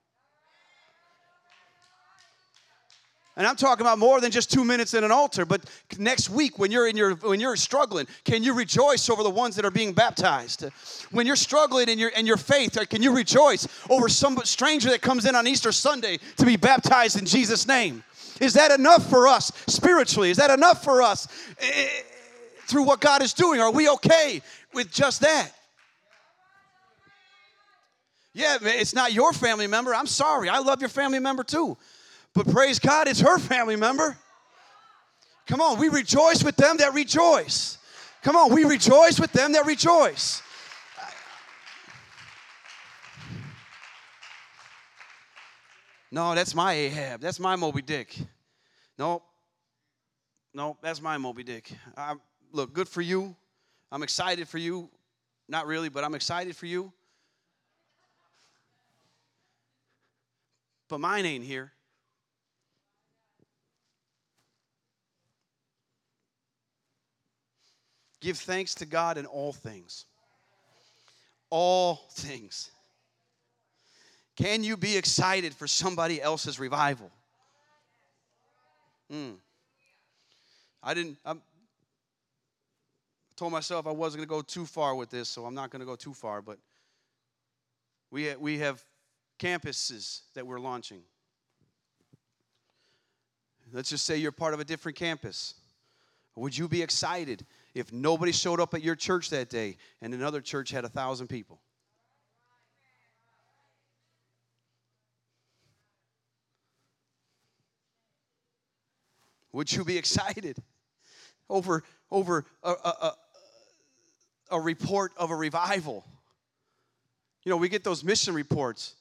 And 3.38 3.46
I'm 3.46 3.58
talking 3.58 3.86
about 3.86 4.00
more 4.00 4.22
than 4.22 4.32
just 4.32 4.50
two 4.50 4.64
minutes 4.64 4.94
in 4.94 5.04
an 5.04 5.12
altar, 5.12 5.46
but 5.46 5.62
next 5.98 6.30
week 6.30 6.58
when 6.58 6.72
you're 6.72 6.88
in 6.88 6.96
your 6.96 7.16
when 7.16 7.42
you're 7.42 7.58
struggling, 7.58 8.08
can 8.24 8.44
you 8.44 8.54
rejoice 8.54 9.10
over 9.10 9.24
the 9.24 9.30
ones 9.30 9.58
that 9.58 9.66
are 9.66 9.72
being 9.72 9.92
baptized? 9.92 10.64
When 11.12 11.28
you're 11.28 11.36
struggling 11.36 11.90
in 11.90 12.00
your 12.00 12.10
in 12.10 12.26
your 12.26 12.38
faith, 12.38 12.78
can 12.90 13.04
you 13.04 13.14
rejoice 13.14 13.68
over 13.90 14.08
some 14.08 14.38
stranger 14.46 14.90
that 14.90 15.02
comes 15.02 15.26
in 15.26 15.36
on 15.36 15.48
Easter 15.48 15.74
Sunday 15.74 16.20
to 16.38 16.46
be 16.46 16.56
baptized 16.56 17.20
in 17.20 17.26
Jesus' 17.26 17.68
name? 17.68 18.04
Is 18.40 18.54
that 18.54 18.72
enough 18.72 19.10
for 19.10 19.28
us 19.28 19.52
spiritually? 19.68 20.30
Is 20.30 20.38
that 20.38 20.52
enough 20.52 20.84
for 20.84 21.02
us 21.02 21.28
eh, 21.60 21.88
through 22.68 22.84
what 22.84 23.02
God 23.02 23.22
is 23.22 23.34
doing? 23.34 23.60
Are 23.60 23.72
we 23.72 23.90
okay 23.90 24.42
with 24.74 24.92
just 24.92 25.22
that? 25.22 25.52
Yeah, 28.34 28.58
it's 28.62 28.94
not 28.94 29.14
your 29.14 29.32
family 29.32 29.68
member. 29.68 29.96
I'm 29.96 30.08
sorry. 30.08 30.50
I 30.50 30.60
love 30.60 30.82
your 30.82 30.90
family 30.90 31.20
member 31.20 31.44
too. 31.44 31.78
But 32.36 32.52
praise 32.52 32.80
God, 32.80 33.08
it's 33.08 33.22
her 33.22 33.40
family 33.40 33.78
member. 33.78 34.18
Come 35.48 35.62
on, 35.62 35.80
we 35.80 35.88
rejoice 35.88 36.44
with 36.44 36.58
them 36.58 36.78
that 36.78 36.94
rejoice. 36.94 37.78
Come 38.22 38.36
on, 38.36 38.54
we 38.54 38.66
rejoice 38.66 39.20
with 39.20 39.32
them 39.32 39.54
that 39.54 39.66
rejoice. 39.66 40.42
No, 46.12 46.36
that's 46.36 46.54
my 46.54 46.74
Ahab. 46.74 47.22
That's 47.22 47.40
my 47.40 47.56
Moby 47.56 47.82
Dick. 47.82 48.18
No, 48.98 49.24
no, 50.54 50.78
that's 50.82 51.02
my 51.02 51.18
Moby 51.18 51.44
Dick. 51.44 51.72
I, 51.98 52.16
look, 52.52 52.74
good 52.74 52.90
for 52.90 53.02
you. 53.02 53.36
I'm 53.92 54.04
excited 54.04 54.48
for 54.48 54.58
you. 54.58 54.90
Not 55.48 55.68
really, 55.68 55.90
but 55.90 56.04
I'm 56.04 56.16
excited 56.16 56.56
for 56.56 56.66
you. 56.66 56.92
But 60.90 61.00
mine 61.00 61.26
ain't 61.26 61.44
here. 61.44 61.72
Give 68.26 68.38
thanks 68.38 68.74
to 68.76 68.88
God 68.88 69.20
in 69.20 69.28
all 69.28 69.54
things. 69.54 70.06
All 71.52 72.08
things. 72.14 72.72
Can 74.36 74.64
you 74.64 74.78
be 74.78 74.98
excited 74.98 75.54
for 75.54 75.68
somebody 75.68 76.20
else's 76.20 76.60
revival? 76.60 77.12
Mm. 79.14 79.36
I 80.82 80.96
didn't, 80.96 81.20
I'm, 81.24 81.38
I 81.38 81.42
told 83.36 83.52
myself 83.52 83.86
I 83.86 83.92
wasn't 83.92 84.28
going 84.28 84.42
to 84.42 84.48
go 84.48 84.62
too 84.62 84.66
far 84.66 84.96
with 84.96 85.12
this, 85.12 85.30
so 85.30 85.46
I'm 85.46 85.54
not 85.54 85.70
going 85.70 85.82
to 85.82 85.86
go 85.86 85.96
too 85.96 86.16
far, 86.16 86.42
but 86.42 86.58
we, 88.10 88.30
ha- 88.30 88.38
we 88.40 88.58
have 88.58 88.84
campuses 89.38 90.22
that 90.34 90.48
we're 90.48 90.60
launching. 90.60 91.04
Let's 93.72 93.92
just 93.92 94.04
say 94.04 94.18
you're 94.18 94.32
part 94.32 94.56
of 94.56 94.60
a 94.60 94.66
different 94.66 94.98
campus. 94.98 95.54
Would 96.36 96.58
you 96.58 96.68
be 96.68 96.82
excited 96.82 97.46
if 97.76 97.92
nobody 97.92 98.32
showed 98.32 98.62
up 98.62 98.74
at 98.74 98.82
your 98.82 98.96
church 98.96 99.30
that 99.30 99.50
day 99.50 99.76
and 100.02 100.14
another 100.14 100.40
church 100.40 100.72
had 100.72 100.86
a 100.86 100.90
thousand 100.90 101.28
people? 101.28 101.60
Would 109.52 109.72
you 109.72 109.84
be 109.84 109.98
excited 110.00 110.58
over, 111.50 111.84
over 112.10 112.46
a, 112.64 112.72
a, 112.72 112.74
a, 113.02 113.16
a 114.52 114.60
report 114.60 115.12
of 115.18 115.30
a 115.30 115.36
revival? 115.36 116.06
You 117.44 117.52
know, 117.52 117.58
we 117.58 117.70
get 117.70 117.84
those 117.84 118.04
mission 118.04 118.34
reports, 118.34 118.96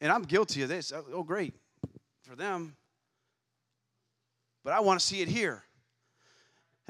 and 0.00 0.10
I'm 0.10 0.22
guilty 0.22 0.62
of 0.62 0.68
this. 0.68 0.92
Oh, 0.92 1.04
oh 1.12 1.22
great 1.22 1.54
for 2.22 2.34
them. 2.34 2.76
But 4.64 4.72
I 4.72 4.80
want 4.80 5.00
to 5.00 5.06
see 5.06 5.20
it 5.20 5.28
here. 5.28 5.64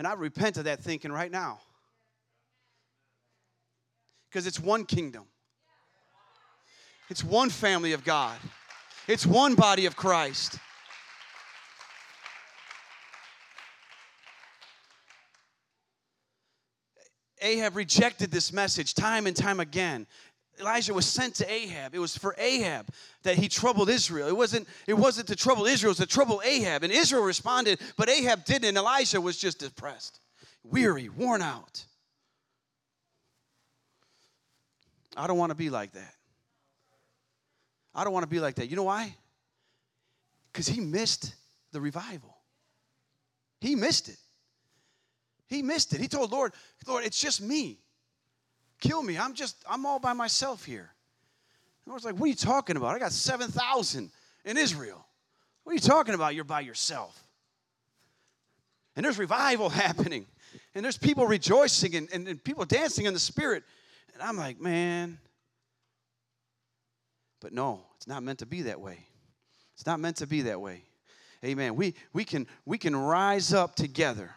And 0.00 0.06
I 0.06 0.14
repent 0.14 0.56
of 0.56 0.64
that 0.64 0.80
thinking 0.80 1.12
right 1.12 1.30
now. 1.30 1.60
Because 4.30 4.46
it's 4.46 4.58
one 4.58 4.86
kingdom, 4.86 5.24
it's 7.10 7.22
one 7.22 7.50
family 7.50 7.92
of 7.92 8.02
God, 8.02 8.38
it's 9.06 9.26
one 9.26 9.54
body 9.56 9.84
of 9.84 9.96
Christ. 9.96 10.56
Ahab 17.42 17.76
rejected 17.76 18.30
this 18.30 18.54
message 18.54 18.94
time 18.94 19.26
and 19.26 19.36
time 19.36 19.60
again. 19.60 20.06
Elijah 20.60 20.94
was 20.94 21.06
sent 21.06 21.34
to 21.36 21.50
Ahab. 21.50 21.94
It 21.94 21.98
was 21.98 22.16
for 22.16 22.34
Ahab 22.38 22.88
that 23.22 23.36
he 23.36 23.48
troubled 23.48 23.88
Israel. 23.88 24.28
It 24.28 24.36
wasn't, 24.36 24.68
it 24.86 24.94
wasn't 24.94 25.28
to 25.28 25.36
trouble 25.36 25.66
Israel, 25.66 25.90
it 25.90 25.98
was 25.98 26.08
to 26.08 26.12
trouble 26.12 26.42
Ahab. 26.44 26.82
And 26.82 26.92
Israel 26.92 27.22
responded, 27.22 27.80
but 27.96 28.08
Ahab 28.08 28.44
didn't, 28.44 28.68
and 28.68 28.76
Elijah 28.76 29.20
was 29.20 29.36
just 29.36 29.58
depressed, 29.58 30.20
weary, 30.62 31.08
worn 31.08 31.42
out. 31.42 31.84
I 35.16 35.26
don't 35.26 35.38
want 35.38 35.50
to 35.50 35.56
be 35.56 35.70
like 35.70 35.92
that. 35.92 36.14
I 37.94 38.04
don't 38.04 38.12
want 38.12 38.22
to 38.22 38.30
be 38.30 38.40
like 38.40 38.56
that. 38.56 38.68
You 38.68 38.76
know 38.76 38.84
why? 38.84 39.14
Because 40.52 40.68
he 40.68 40.80
missed 40.80 41.34
the 41.72 41.80
revival. 41.80 42.36
He 43.60 43.74
missed 43.74 44.08
it. 44.08 44.16
He 45.48 45.62
missed 45.62 45.92
it. 45.92 46.00
He 46.00 46.06
told 46.08 46.30
Lord, 46.30 46.52
Lord, 46.86 47.04
it's 47.04 47.20
just 47.20 47.40
me 47.42 47.80
kill 48.80 49.02
me. 49.02 49.18
I'm 49.18 49.34
just, 49.34 49.56
I'm 49.68 49.86
all 49.86 49.98
by 49.98 50.12
myself 50.12 50.64
here. 50.64 50.90
And 51.84 51.92
I 51.92 51.94
was 51.94 52.04
like, 52.04 52.14
what 52.14 52.24
are 52.24 52.28
you 52.28 52.34
talking 52.34 52.76
about? 52.76 52.94
I 52.94 52.98
got 52.98 53.12
7,000 53.12 54.10
in 54.44 54.56
Israel. 54.56 55.04
What 55.64 55.72
are 55.72 55.74
you 55.74 55.80
talking 55.80 56.14
about? 56.14 56.34
You're 56.34 56.44
by 56.44 56.60
yourself. 56.60 57.22
And 58.96 59.04
there's 59.04 59.18
revival 59.18 59.68
happening. 59.70 60.26
And 60.74 60.84
there's 60.84 60.98
people 60.98 61.26
rejoicing 61.26 61.94
and, 61.94 62.08
and, 62.12 62.28
and 62.28 62.42
people 62.42 62.64
dancing 62.64 63.06
in 63.06 63.14
the 63.14 63.20
spirit. 63.20 63.62
And 64.14 64.22
I'm 64.22 64.36
like, 64.36 64.60
man. 64.60 65.18
But 67.40 67.52
no, 67.52 67.82
it's 67.96 68.06
not 68.06 68.22
meant 68.22 68.40
to 68.40 68.46
be 68.46 68.62
that 68.62 68.80
way. 68.80 68.98
It's 69.74 69.86
not 69.86 70.00
meant 70.00 70.16
to 70.16 70.26
be 70.26 70.42
that 70.42 70.61
way. 70.61 70.84
Amen. 71.44 71.74
We, 71.74 71.94
we, 72.12 72.24
can, 72.24 72.46
we 72.66 72.76
can 72.76 72.94
rise 72.94 73.55
up 73.55 73.74
together. 73.74 74.30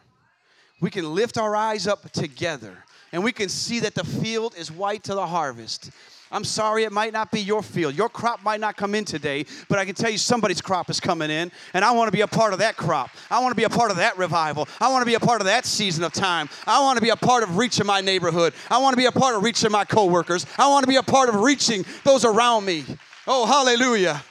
We 0.80 0.90
can 0.90 1.14
lift 1.14 1.38
our 1.38 1.56
eyes 1.56 1.86
up 1.86 2.10
together 2.12 2.84
and 3.14 3.24
we 3.24 3.32
can 3.32 3.48
see 3.48 3.80
that 3.80 3.96
the 3.96 4.04
field 4.04 4.56
is 4.58 4.70
white 4.70 5.04
to 5.04 5.14
the 5.14 5.26
harvest. 5.26 5.92
I'm 6.32 6.44
sorry, 6.44 6.84
it 6.84 6.92
might 6.92 7.14
not 7.14 7.30
be 7.32 7.40
your 7.40 7.62
field. 7.62 7.94
Your 7.94 8.10
crop 8.10 8.44
might 8.44 8.60
not 8.60 8.76
come 8.76 8.96
in 8.96 9.06
today, 9.06 9.46
but 9.70 9.78
I 9.78 9.86
can 9.86 9.94
tell 9.94 10.10
you 10.10 10.18
somebody's 10.18 10.62
crop 10.62 10.90
is 10.90 11.00
coming 11.00 11.30
in, 11.30 11.52
and 11.76 11.86
I 11.86 11.92
want 11.92 12.08
to 12.08 12.12
be 12.12 12.22
a 12.22 12.28
part 12.28 12.54
of 12.54 12.60
that 12.60 12.76
crop. 12.76 13.12
I 13.30 13.40
want 13.40 13.52
to 13.52 13.56
be 13.56 13.66
a 13.66 13.70
part 13.70 13.92
of 13.92 13.98
that 13.98 14.18
revival. 14.18 14.68
I 14.82 14.92
want 14.92 15.04
to 15.04 15.06
be 15.06 15.14
a 15.14 15.20
part 15.20 15.42
of 15.42 15.46
that 15.46 15.68
season 15.68 16.04
of 16.04 16.12
time. 16.12 16.50
I 16.66 16.82
want 16.82 16.98
to 16.98 17.04
be 17.04 17.12
a 17.12 17.16
part 17.16 17.44
of 17.44 17.56
reaching 17.56 17.86
my 17.86 18.02
neighborhood. 18.02 18.56
I 18.72 18.80
want 18.80 18.94
to 18.94 18.98
be 18.98 19.06
a 19.06 19.12
part 19.12 19.36
of 19.36 19.44
reaching 19.44 19.72
my 19.72 19.86
coworkers. 19.86 20.48
I 20.58 20.68
want 20.70 20.84
to 20.84 20.90
be 20.90 20.96
a 20.96 21.04
part 21.04 21.30
of 21.30 21.36
reaching 21.36 21.86
those 22.04 22.26
around 22.26 22.66
me. 22.66 22.84
Oh, 23.28 23.46
hallelujah. 23.46 24.24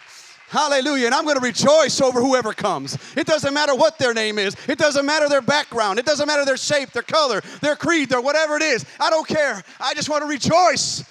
Hallelujah. 0.53 1.07
And 1.07 1.15
I'm 1.15 1.25
going 1.25 1.39
to 1.39 1.43
rejoice 1.43 1.99
over 2.03 2.21
whoever 2.21 2.53
comes. 2.53 2.99
It 3.17 3.27
doesn't 3.27 3.55
matter 3.55 3.75
what 3.75 3.97
their 3.97 4.13
name 4.13 4.39
is, 4.39 4.55
it 4.69 4.77
doesn't 4.77 5.07
matter 5.07 5.27
their 5.27 5.41
background, 5.41 5.99
it 5.99 6.05
doesn't 6.05 6.27
matter 6.27 6.45
their 6.45 6.59
shape, 6.59 6.91
their 6.91 7.03
color, 7.03 7.41
their 7.63 7.75
creed, 7.75 8.11
their 8.11 8.21
whatever 8.21 8.57
it 8.57 8.63
is. 8.63 8.85
I 9.01 9.09
don't 9.09 9.27
care. 9.27 9.65
I 9.81 9.95
just 9.95 10.11
want 10.11 10.23
to 10.23 10.29
rejoice. 10.29 11.05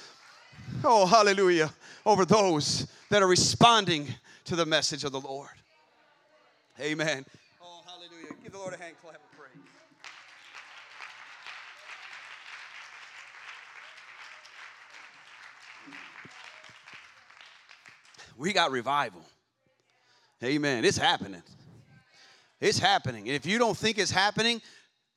Oh, 0.84 1.08
hallelujah. 1.08 1.74
Over 2.06 2.24
those 2.24 2.86
that 3.10 3.24
are 3.24 3.28
responding 3.28 4.10
to 4.46 4.56
the 4.56 4.66
message 4.68 5.06
of 5.06 5.12
the 5.12 5.20
Lord. 5.20 5.50
Amen. 6.80 7.26
Oh, 7.64 7.82
hallelujah. 7.88 8.36
Give 8.44 8.52
the 8.52 8.60
Lord 8.60 8.76
a 8.76 8.78
hand 8.78 8.94
clap 9.02 9.16
of 9.16 9.22
praise. 9.36 9.52
We 18.42 18.54
got 18.54 18.72
revival. 18.72 19.22
Amen. 20.44 20.84
It's 20.84 20.98
happening. 20.98 21.44
It's 22.60 22.80
happening. 22.80 23.28
And 23.28 23.36
if 23.36 23.46
you 23.46 23.60
don't 23.60 23.78
think 23.78 24.00
it's 24.00 24.10
happening, 24.10 24.64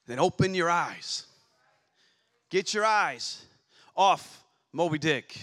then 0.06 0.18
open 0.18 0.54
your 0.54 0.68
eyes. 0.68 1.24
Get 2.50 2.74
your 2.74 2.84
eyes 2.84 3.40
off 3.96 4.44
Moby 4.74 4.98
Dick. 4.98 5.34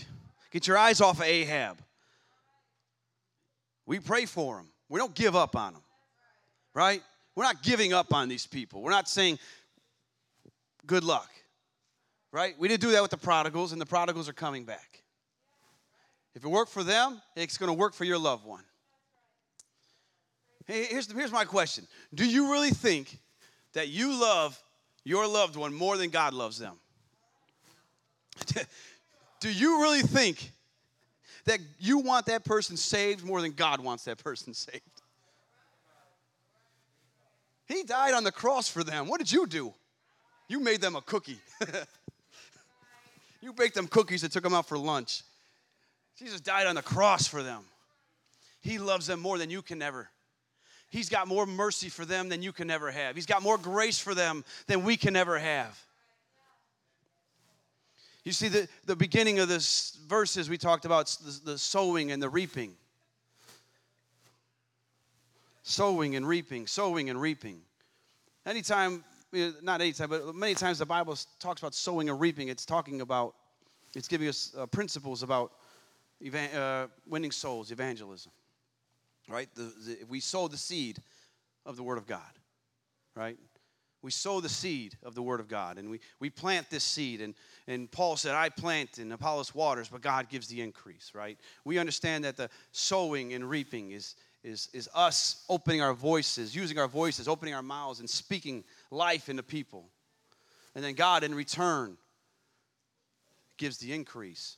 Get 0.52 0.68
your 0.68 0.78
eyes 0.78 1.02
off 1.02 1.22
of 1.22 1.26
Ahab. 1.26 1.80
We 3.88 4.00
pray 4.00 4.28
for 4.28 4.58
them. 4.58 4.68
We 4.88 5.00
don't 5.00 5.16
give 5.16 5.36
up 5.36 5.56
on 5.56 5.74
them, 5.74 5.82
right? 6.76 7.02
We're 7.36 7.46
not 7.46 7.64
giving 7.64 7.94
up 7.94 8.14
on 8.14 8.30
these 8.30 8.46
people. 8.46 8.84
We're 8.84 8.92
not 8.92 9.10
saying, 9.10 9.40
good 10.86 11.04
luck, 11.04 11.32
right? 12.32 12.54
We 12.60 12.68
didn't 12.68 12.82
do 12.82 12.92
that 12.92 13.02
with 13.02 13.12
the 13.12 13.18
prodigals, 13.18 13.72
and 13.72 13.82
the 13.82 13.88
prodigals 13.88 14.30
are 14.30 14.34
coming 14.34 14.66
back. 14.66 14.91
If 16.34 16.44
it 16.44 16.48
worked 16.48 16.72
for 16.72 16.84
them, 16.84 17.22
it's 17.36 17.58
going 17.58 17.68
to 17.68 17.74
work 17.74 17.94
for 17.94 18.06
your 18.06 18.18
loved 18.18 18.46
one. 18.46 18.64
Hey, 20.66 20.86
here's, 20.86 21.08
the, 21.08 21.14
here's 21.14 21.32
my 21.32 21.46
question 21.46 21.88
Do 22.14 22.26
you 22.26 22.52
really 22.52 22.70
think 22.70 23.18
that 23.74 23.90
you 23.90 24.20
love 24.20 24.62
your 25.04 25.28
loved 25.28 25.56
one 25.56 25.74
more 25.74 25.98
than 25.98 26.10
God 26.10 26.34
loves 26.34 26.58
them? 26.60 26.76
Do 29.40 29.52
you 29.52 29.82
really 29.82 30.02
think 30.02 30.52
that 31.46 31.60
you 31.80 32.00
want 32.00 32.28
that 32.28 32.46
person 32.46 32.78
saved 32.78 33.26
more 33.26 33.42
than 33.42 33.52
God 33.52 33.82
wants 33.82 34.06
that 34.06 34.20
person 34.20 34.54
saved? 34.54 34.82
He 37.66 37.84
died 37.84 38.14
on 38.14 38.24
the 38.24 38.32
cross 38.32 38.68
for 38.68 38.84
them. 38.84 39.08
What 39.08 39.20
did 39.20 39.32
you 39.32 39.48
do? 39.48 39.74
You 40.48 40.60
made 40.60 40.82
them 40.82 40.96
a 40.96 41.02
cookie. 41.02 41.40
you 43.42 43.54
baked 43.54 43.76
them 43.76 43.88
cookies 43.88 44.24
and 44.24 44.32
took 44.32 44.44
them 44.44 44.54
out 44.54 44.68
for 44.68 44.78
lunch. 44.78 45.24
Jesus 46.22 46.40
died 46.40 46.68
on 46.68 46.76
the 46.76 46.84
cross 46.84 47.28
for 47.28 47.42
them. 47.42 47.64
He 48.62 48.78
loves 48.78 49.08
them 49.08 49.20
more 49.20 49.40
than 49.40 49.50
you 49.50 49.64
can 49.64 49.82
ever. 49.82 50.08
He's 50.92 51.10
got 51.10 51.28
more 51.28 51.48
mercy 51.48 51.90
for 51.90 52.06
them 52.06 52.30
than 52.30 52.44
you 52.44 52.52
can 52.52 52.70
ever 52.70 52.92
have. 52.92 53.16
He's 53.16 53.26
got 53.26 53.42
more 53.42 53.58
grace 53.58 53.98
for 53.98 54.14
them 54.14 54.46
than 54.68 54.84
we 54.84 54.98
can 54.98 55.16
ever 55.16 55.40
have. 55.40 55.84
You 58.24 58.34
see, 58.34 58.50
the, 58.50 58.68
the 58.86 58.96
beginning 58.96 59.40
of 59.40 59.48
this 59.48 59.98
verses, 60.08 60.48
we 60.48 60.60
talked 60.60 60.86
about 60.86 61.08
the, 61.26 61.54
the 61.54 61.58
sowing 61.58 62.12
and 62.12 62.22
the 62.22 62.30
reaping. 62.30 62.76
Sowing 65.64 66.16
and 66.16 66.28
reaping, 66.28 66.68
sowing 66.68 67.10
and 67.10 67.20
reaping. 67.20 67.62
Anytime, 68.46 69.04
not 69.64 69.82
anytime, 69.82 70.10
but 70.10 70.36
many 70.36 70.54
times 70.54 70.78
the 70.78 70.86
Bible 70.86 71.18
talks 71.40 71.64
about 71.64 71.74
sowing 71.74 72.12
and 72.12 72.20
reaping, 72.20 72.50
it's 72.50 72.66
talking 72.66 73.02
about, 73.02 73.34
it's 73.96 74.08
giving 74.08 74.28
us 74.28 74.54
uh, 74.56 74.68
principles 74.68 75.24
about 75.24 75.54
evan- 76.24 76.56
uh, 76.56 76.88
winning 77.08 77.32
souls, 77.32 77.72
evangelism. 77.72 78.32
Right? 79.30 79.50
The, 79.56 79.64
the, 79.64 79.98
we 80.10 80.20
sow 80.20 80.48
the 80.48 80.58
seed 80.58 81.00
of 81.66 81.78
the 81.78 81.84
Word 81.84 81.98
of 81.98 82.08
God. 82.08 82.22
Right? 83.16 83.38
we 84.02 84.12
sow 84.12 84.40
the 84.42 84.50
seed 84.50 84.96
of 85.04 85.16
the 85.16 85.22
word 85.22 85.40
of 85.40 85.48
god 85.48 85.78
and 85.78 85.90
we, 85.90 86.00
we 86.20 86.30
plant 86.30 86.70
this 86.70 86.84
seed 86.84 87.22
and, 87.22 87.34
and 87.68 87.92
paul 87.92 88.16
said 88.16 88.36
i 88.36 88.50
plant 88.50 88.98
and 88.98 89.12
apollos 89.14 89.54
waters 89.54 89.88
but 89.90 90.02
god 90.02 90.30
gives 90.30 90.48
the 90.48 90.62
increase 90.62 91.12
right 91.14 91.38
we 91.66 91.78
understand 91.78 92.24
that 92.24 92.38
the 92.38 92.50
sowing 92.72 93.34
and 93.34 93.50
reaping 93.50 93.92
is, 93.92 94.16
is, 94.44 94.70
is 94.74 94.90
us 94.94 95.44
opening 95.50 95.82
our 95.82 95.94
voices 95.94 96.56
using 96.56 96.78
our 96.78 96.88
voices 96.88 97.28
opening 97.28 97.54
our 97.54 97.64
mouths 97.64 98.00
and 98.00 98.10
speaking 98.10 98.64
life 98.90 99.30
into 99.30 99.44
people 99.44 99.90
and 100.76 100.84
then 100.84 100.94
god 100.94 101.24
in 101.24 101.34
return 101.36 101.98
gives 103.58 103.78
the 103.78 103.94
increase 103.94 104.58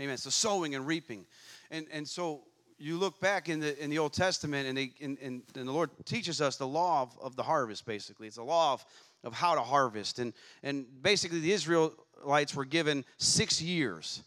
amen 0.00 0.16
so 0.16 0.30
sowing 0.30 0.74
and 0.74 0.86
reaping 0.86 1.26
and, 1.70 1.86
and 1.92 2.08
so 2.08 2.42
you 2.78 2.96
look 2.96 3.20
back 3.20 3.48
in 3.48 3.60
the 3.60 3.82
in 3.82 3.90
the 3.90 3.98
Old 3.98 4.12
Testament, 4.12 4.68
and, 4.68 4.78
they, 4.78 4.92
and, 5.00 5.18
and, 5.20 5.42
and 5.56 5.68
the 5.68 5.72
Lord 5.72 5.90
teaches 6.04 6.40
us 6.40 6.56
the 6.56 6.66
law 6.66 7.02
of, 7.02 7.18
of 7.20 7.36
the 7.36 7.42
harvest. 7.42 7.84
Basically, 7.84 8.28
it's 8.28 8.36
a 8.36 8.42
law 8.42 8.74
of, 8.74 8.84
of 9.24 9.34
how 9.34 9.54
to 9.54 9.60
harvest, 9.60 10.18
and 10.18 10.32
and 10.62 10.86
basically 11.02 11.40
the 11.40 11.52
Israelites 11.52 12.54
were 12.54 12.64
given 12.64 13.04
six 13.18 13.60
years 13.60 14.22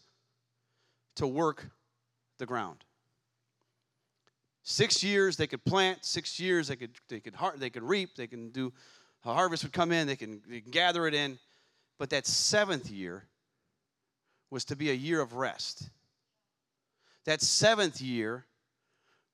to 1.16 1.26
work 1.26 1.66
the 2.38 2.46
ground. 2.46 2.84
Six 4.64 5.02
years 5.02 5.36
they 5.36 5.46
could 5.46 5.64
plant. 5.64 6.04
Six 6.04 6.38
years 6.38 6.68
they 6.68 6.76
could 6.76 6.92
they 7.08 7.20
could 7.20 7.34
har- 7.34 7.56
they 7.56 7.70
could 7.70 7.82
reap. 7.82 8.14
They 8.14 8.26
can 8.26 8.50
do 8.50 8.72
a 9.24 9.32
harvest 9.32 9.62
would 9.62 9.72
come 9.72 9.92
in. 9.92 10.06
They 10.06 10.16
can, 10.16 10.42
they 10.48 10.60
can 10.60 10.70
gather 10.70 11.06
it 11.06 11.14
in, 11.14 11.38
but 11.98 12.10
that 12.10 12.26
seventh 12.26 12.90
year 12.90 13.24
was 14.52 14.64
to 14.66 14.76
be 14.76 14.90
a 14.90 14.94
year 14.94 15.20
of 15.20 15.34
rest 15.34 15.88
that 17.24 17.40
seventh 17.40 18.00
year 18.00 18.44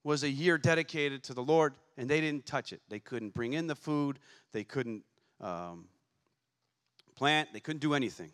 was 0.03 0.23
a 0.23 0.29
year 0.29 0.57
dedicated 0.57 1.23
to 1.23 1.33
the 1.33 1.41
Lord, 1.41 1.73
and 1.97 2.09
they 2.09 2.21
didn't 2.21 2.45
touch 2.45 2.71
it. 2.71 2.81
They 2.89 2.99
couldn't 2.99 3.33
bring 3.33 3.53
in 3.53 3.67
the 3.67 3.75
food, 3.75 4.19
they 4.53 4.63
couldn't 4.63 5.03
um, 5.41 5.85
plant, 7.15 7.49
they 7.53 7.59
couldn't 7.59 7.81
do 7.81 7.93
anything. 7.93 8.31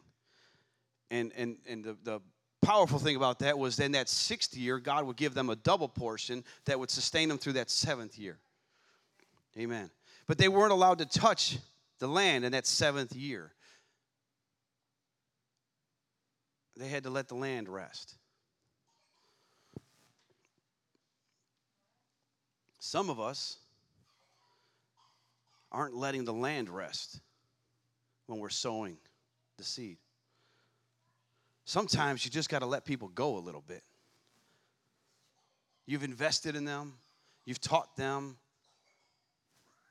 And, 1.10 1.32
and, 1.36 1.58
and 1.68 1.84
the, 1.84 1.98
the 2.04 2.20
powerful 2.62 3.00
thing 3.00 3.16
about 3.16 3.40
that 3.40 3.58
was 3.58 3.78
then 3.78 3.94
that 3.94 4.10
sixth 4.10 4.56
year, 4.58 4.80
God 4.80 5.06
would 5.06 5.18
give 5.18 5.34
them 5.34 5.50
a 5.50 5.56
double 5.56 5.88
portion 5.88 6.44
that 6.66 6.80
would 6.80 6.90
sustain 6.90 7.30
them 7.30 7.38
through 7.38 7.54
that 7.54 7.70
seventh 7.70 8.18
year. 8.18 8.38
Amen. 9.58 9.90
But 10.28 10.38
they 10.38 10.50
weren't 10.50 10.72
allowed 10.72 10.98
to 11.00 11.06
touch 11.06 11.58
the 12.00 12.08
land 12.08 12.44
in 12.44 12.52
that 12.52 12.66
seventh 12.66 13.16
year. 13.16 13.54
They 16.78 16.88
had 16.88 17.04
to 17.04 17.10
let 17.10 17.28
the 17.28 17.36
land 17.36 17.70
rest. 17.70 18.16
Some 22.80 23.10
of 23.10 23.20
us 23.20 23.58
aren't 25.72 25.96
letting 25.96 26.26
the 26.26 26.34
land 26.34 26.70
rest 26.70 27.20
when 28.28 28.40
we're 28.40 28.50
sowing 28.50 28.98
the 29.58 29.64
seed. 29.64 29.98
Sometimes 31.66 32.24
you 32.24 32.32
just 32.32 32.50
got 32.50 32.60
to 32.60 32.66
let 32.66 32.86
people 32.86 33.08
go 33.08 33.38
a 33.38 33.40
little 33.40 33.64
bit. 33.66 33.84
You've 35.86 36.04
invested 36.04 36.56
in 36.56 36.66
them, 36.66 36.94
you've 37.46 37.62
taught 37.62 37.96
them. 37.96 38.38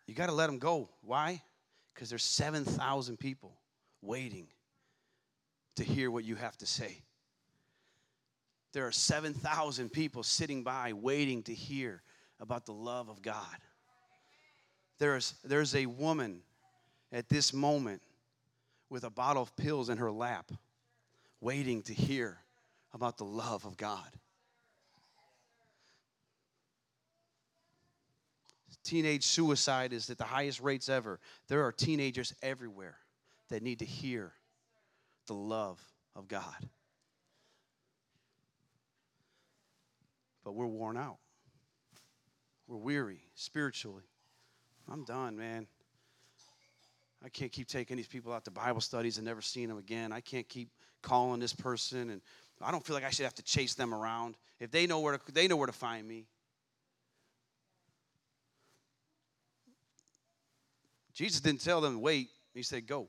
You 0.07 0.14
got 0.14 0.26
to 0.26 0.32
let 0.32 0.47
them 0.47 0.59
go. 0.59 0.91
Why? 1.03 1.43
Because 1.95 2.11
there's 2.11 2.24
7,000 2.24 3.18
people 3.18 3.57
waiting 4.03 4.49
to 5.77 5.85
hear 5.85 6.11
what 6.11 6.25
you 6.25 6.37
have 6.37 6.57
to 6.59 6.66
say. 6.66 7.03
There 8.72 8.87
are 8.87 8.93
7,000 8.93 9.91
people 9.91 10.22
sitting 10.22 10.62
by 10.62 10.93
waiting 10.93 11.43
to 11.45 11.55
hear 11.55 12.03
about 12.41 12.66
the 12.66 12.72
love 12.72 13.09
of 13.09 13.22
God. 13.22 13.57
There's, 14.99 15.35
there's 15.45 15.75
a 15.75 15.87
woman 15.87 16.41
at 17.12 17.29
this 17.29 17.53
moment 17.53 18.03
with 18.91 19.05
a 19.05 19.11
bottle 19.11 19.43
of 19.43 19.55
pills 19.57 19.89
in 19.89 19.99
her 19.99 20.11
lap, 20.11 20.51
waiting 21.41 21.83
to 21.83 21.95
hear 21.95 22.39
about 22.93 23.16
the 23.16 23.25
love 23.25 23.64
of 23.64 23.77
God. 23.77 24.09
Teenage 28.85 29.25
suicide 29.25 29.95
is 29.95 30.11
at 30.11 30.18
the 30.18 30.25
highest 30.25 30.61
rates 30.61 30.91
ever. 30.91 31.18
There 31.49 31.64
are 31.64 31.72
teenagers 31.72 32.35
everywhere 32.43 32.99
that 33.49 33.62
need 33.62 33.79
to 33.79 33.87
hear 33.87 34.35
the 35.27 35.35
love 35.35 35.81
of 36.14 36.29
God. 36.29 36.68
But 40.45 40.53
we're 40.53 40.66
worn 40.66 40.97
out. 40.97 41.18
We're 42.66 42.77
weary 42.77 43.20
spiritually. 43.35 44.05
I'm 44.91 45.05
done, 45.05 45.37
man. 45.37 45.66
I 47.25 47.31
can't 47.31 47.51
keep 47.51 47.68
taking 47.68 47.97
these 47.97 48.07
people 48.07 48.33
out 48.33 48.45
to 48.45 48.51
Bible 48.51 48.83
studies 48.83 49.16
and 49.16 49.27
never 49.27 49.41
seeing 49.41 49.68
them 49.68 49.79
again. 49.79 50.12
I 50.12 50.20
can't 50.20 50.47
keep 50.47 50.68
calling 51.01 51.41
this 51.41 51.55
person, 51.55 52.11
and 52.11 52.20
I 52.61 52.70
don't 52.70 52.85
feel 52.85 52.95
like 52.95 53.05
I 53.05 53.11
should 53.11 53.25
have 53.25 53.35
to 53.37 53.43
chase 53.43 53.75
them 53.75 53.95
around. 53.95 54.37
If 54.61 54.70
they 54.70 54.87
know 54.87 55.01
where 55.01 55.16
to, 55.16 55.33
they 55.33 55.49
know 55.49 55.57
where 55.57 55.66
to 55.66 55.72
find 55.72 56.07
me. 56.07 56.27
Jesus 61.14 61.41
didn't 61.41 61.62
tell 61.62 61.81
them 61.81 62.01
wait. 62.01 62.29
He 62.53 62.62
said 62.62 62.87
go. 62.87 63.09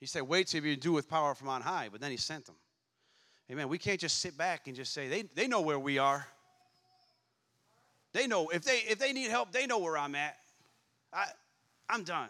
He 0.00 0.06
said 0.06 0.22
wait 0.22 0.46
till 0.46 0.64
you 0.64 0.76
do 0.76 0.92
with 0.92 1.08
power 1.08 1.34
from 1.34 1.48
on 1.48 1.62
high, 1.62 1.88
but 1.90 2.00
then 2.00 2.10
he 2.10 2.16
sent 2.16 2.46
them. 2.46 2.54
Amen. 3.50 3.68
We 3.68 3.78
can't 3.78 3.98
just 3.98 4.20
sit 4.20 4.36
back 4.36 4.66
and 4.66 4.76
just 4.76 4.92
say 4.92 5.08
they, 5.08 5.22
they 5.34 5.48
know 5.48 5.60
where 5.60 5.78
we 5.78 5.98
are. 5.98 6.26
They 8.12 8.26
know 8.26 8.48
if 8.48 8.62
they 8.62 8.78
if 8.88 8.98
they 8.98 9.12
need 9.12 9.30
help, 9.30 9.52
they 9.52 9.66
know 9.66 9.78
where 9.78 9.98
I'm 9.98 10.14
at. 10.14 10.36
I 11.12 11.26
I'm 11.88 12.04
done. 12.04 12.28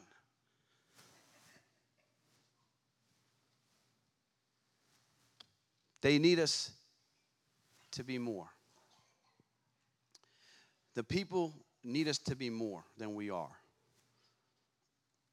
They 6.01 6.19
need 6.19 6.39
us 6.39 6.71
to 7.93 8.05
be 8.05 8.19
more. 8.19 8.49
The 10.95 11.03
people 11.03 11.55
need 11.83 12.09
us 12.09 12.19
to 12.19 12.37
be 12.37 12.51
more 12.51 12.85
than 12.97 13.15
we 13.15 13.31
are. 13.31 13.57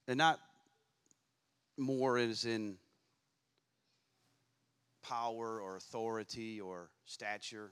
and 0.07 0.17
not 0.17 0.39
more 1.78 2.17
as 2.17 2.45
in 2.45 2.78
power 5.01 5.59
or 5.61 5.76
authority 5.76 6.59
or 6.59 6.89
stature, 7.05 7.71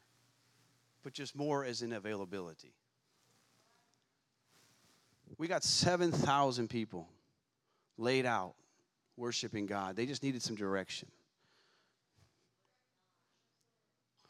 but 1.04 1.14
just 1.14 1.36
more 1.36 1.66
as 1.66 1.82
in 1.82 1.94
availability. 1.94 2.74
We 5.38 5.48
got 5.48 5.64
7,000 5.64 6.70
people 6.70 7.10
laid 7.98 8.26
out 8.26 8.54
worshiping 9.18 9.66
God. 9.66 9.96
They 9.96 10.06
just 10.06 10.24
needed 10.24 10.42
some 10.42 10.56
direction. 10.56 11.10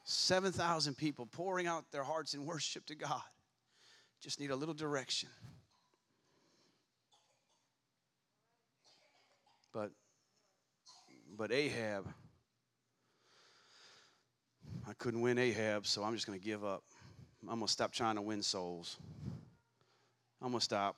7,000 0.06 0.96
people 0.96 1.26
pouring 1.26 1.68
out 1.68 1.92
their 1.92 2.04
hearts 2.04 2.34
in 2.34 2.46
worship 2.46 2.86
to 2.88 2.96
God. 2.96 3.22
Just 4.22 4.40
need 4.40 4.52
a 4.52 4.56
little 4.56 4.74
direction. 4.74 5.30
But 9.74 9.92
but 11.36 11.52
Ahab 11.52 12.06
I 14.88 14.94
couldn't 14.94 15.22
win 15.22 15.38
Ahab, 15.38 15.86
so 15.88 16.04
I'm 16.04 16.14
just 16.14 16.28
going 16.28 16.38
to 16.38 16.44
give 16.44 16.66
up. 16.66 16.84
I'm 17.44 17.56
going 17.56 17.68
to 17.68 17.72
stop 17.72 17.94
trying 17.94 18.16
to 18.16 18.22
win 18.22 18.42
souls. 18.42 18.98
I'm 20.42 20.50
going 20.50 20.60
to 20.60 20.64
stop. 20.64 20.98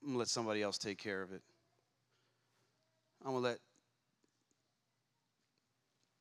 I'm 0.00 0.08
going 0.08 0.14
to 0.14 0.18
let 0.20 0.28
somebody 0.28 0.62
else 0.62 0.78
take 0.78 0.98
care 0.98 1.22
of 1.22 1.32
it. 1.32 1.42
I'm 3.24 3.32
going 3.32 3.42
to 3.42 3.50
let 3.50 3.58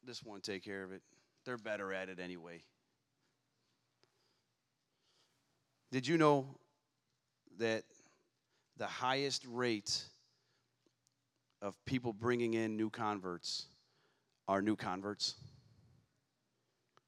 this 0.03 0.23
one 0.23 0.41
take 0.41 0.63
care 0.63 0.83
of 0.83 0.91
it. 0.91 1.01
They're 1.45 1.57
better 1.57 1.93
at 1.93 2.09
it 2.09 2.19
anyway. 2.19 2.63
Did 5.91 6.05
you 6.05 6.17
know 6.17 6.47
that 7.59 7.83
the 8.77 8.87
highest 8.87 9.45
rate 9.49 10.03
of 11.61 11.73
people 11.85 12.13
bringing 12.13 12.53
in 12.53 12.77
new 12.77 12.89
converts 12.89 13.67
are 14.47 14.61
new 14.61 14.75
converts? 14.75 15.35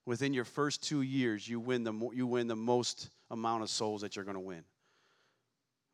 Within 0.06 0.34
your 0.34 0.46
first 0.46 0.84
two 0.84 1.02
years, 1.02 1.48
you 1.48 1.60
win 1.60 1.84
the, 1.84 1.94
mo- 1.94 2.12
you 2.12 2.26
win 2.26 2.48
the 2.48 2.56
most 2.56 3.10
amount 3.30 3.64
of 3.64 3.70
souls 3.70 4.02
that 4.02 4.16
you're 4.16 4.26
going 4.26 4.36
to 4.36 4.42
win. 4.42 4.64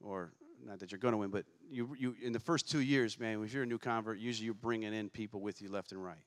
Or 0.01 0.31
not 0.65 0.79
that 0.79 0.91
you're 0.91 0.99
going 0.99 1.11
to 1.11 1.17
win, 1.17 1.29
but 1.29 1.45
you, 1.69 1.95
you, 1.97 2.15
in 2.23 2.31
the 2.31 2.39
first 2.39 2.69
two 2.69 2.79
years, 2.79 3.19
man, 3.19 3.43
if 3.43 3.53
you're 3.53 3.63
a 3.63 3.67
new 3.67 3.77
convert, 3.77 4.17
usually 4.17 4.45
you're 4.45 4.53
bringing 4.53 4.93
in 4.93 5.09
people 5.09 5.41
with 5.41 5.61
you 5.61 5.69
left 5.69 5.91
and 5.91 6.03
right. 6.03 6.23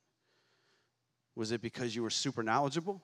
Was 1.35 1.53
it 1.53 1.63
because 1.63 1.95
you 1.95 2.03
were 2.03 2.11
super 2.11 2.43
knowledgeable? 2.43 3.01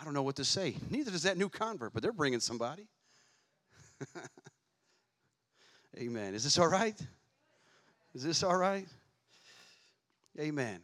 I 0.00 0.04
don't 0.04 0.14
know 0.14 0.22
what 0.22 0.36
to 0.36 0.44
say. 0.44 0.76
Neither 0.90 1.10
does 1.10 1.22
that 1.24 1.36
new 1.36 1.48
convert, 1.48 1.92
but 1.92 2.02
they're 2.02 2.12
bringing 2.12 2.40
somebody. 2.40 2.86
Amen. 5.98 6.34
Is 6.34 6.44
this 6.44 6.58
all 6.58 6.68
right? 6.68 6.98
Is 8.14 8.22
this 8.22 8.42
all 8.42 8.56
right? 8.56 8.86
Amen. 10.38 10.80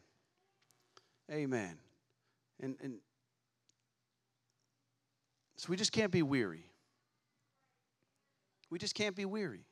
Amen. 1.30 1.76
And, 2.60 2.76
and 2.82 2.94
so 5.56 5.68
we 5.68 5.76
just 5.76 5.92
can't 5.92 6.10
be 6.10 6.22
weary. 6.22 6.64
We 8.70 8.78
just 8.78 8.94
can't 8.94 9.14
be 9.14 9.24
weary. 9.24 9.64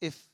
If 0.00 0.26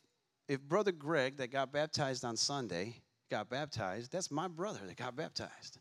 if 0.49 0.61
brother 0.61 0.93
Greg 0.93 1.37
that 1.37 1.53
got 1.53 1.72
baptized 1.72 2.24
on 2.24 2.37
Sunday 2.37 2.97
got 3.30 3.49
baptized, 3.49 4.12
that's 4.12 4.30
my 4.30 4.49
brother 4.49 4.80
that 4.87 4.97
got 4.97 5.16
baptized. 5.16 5.78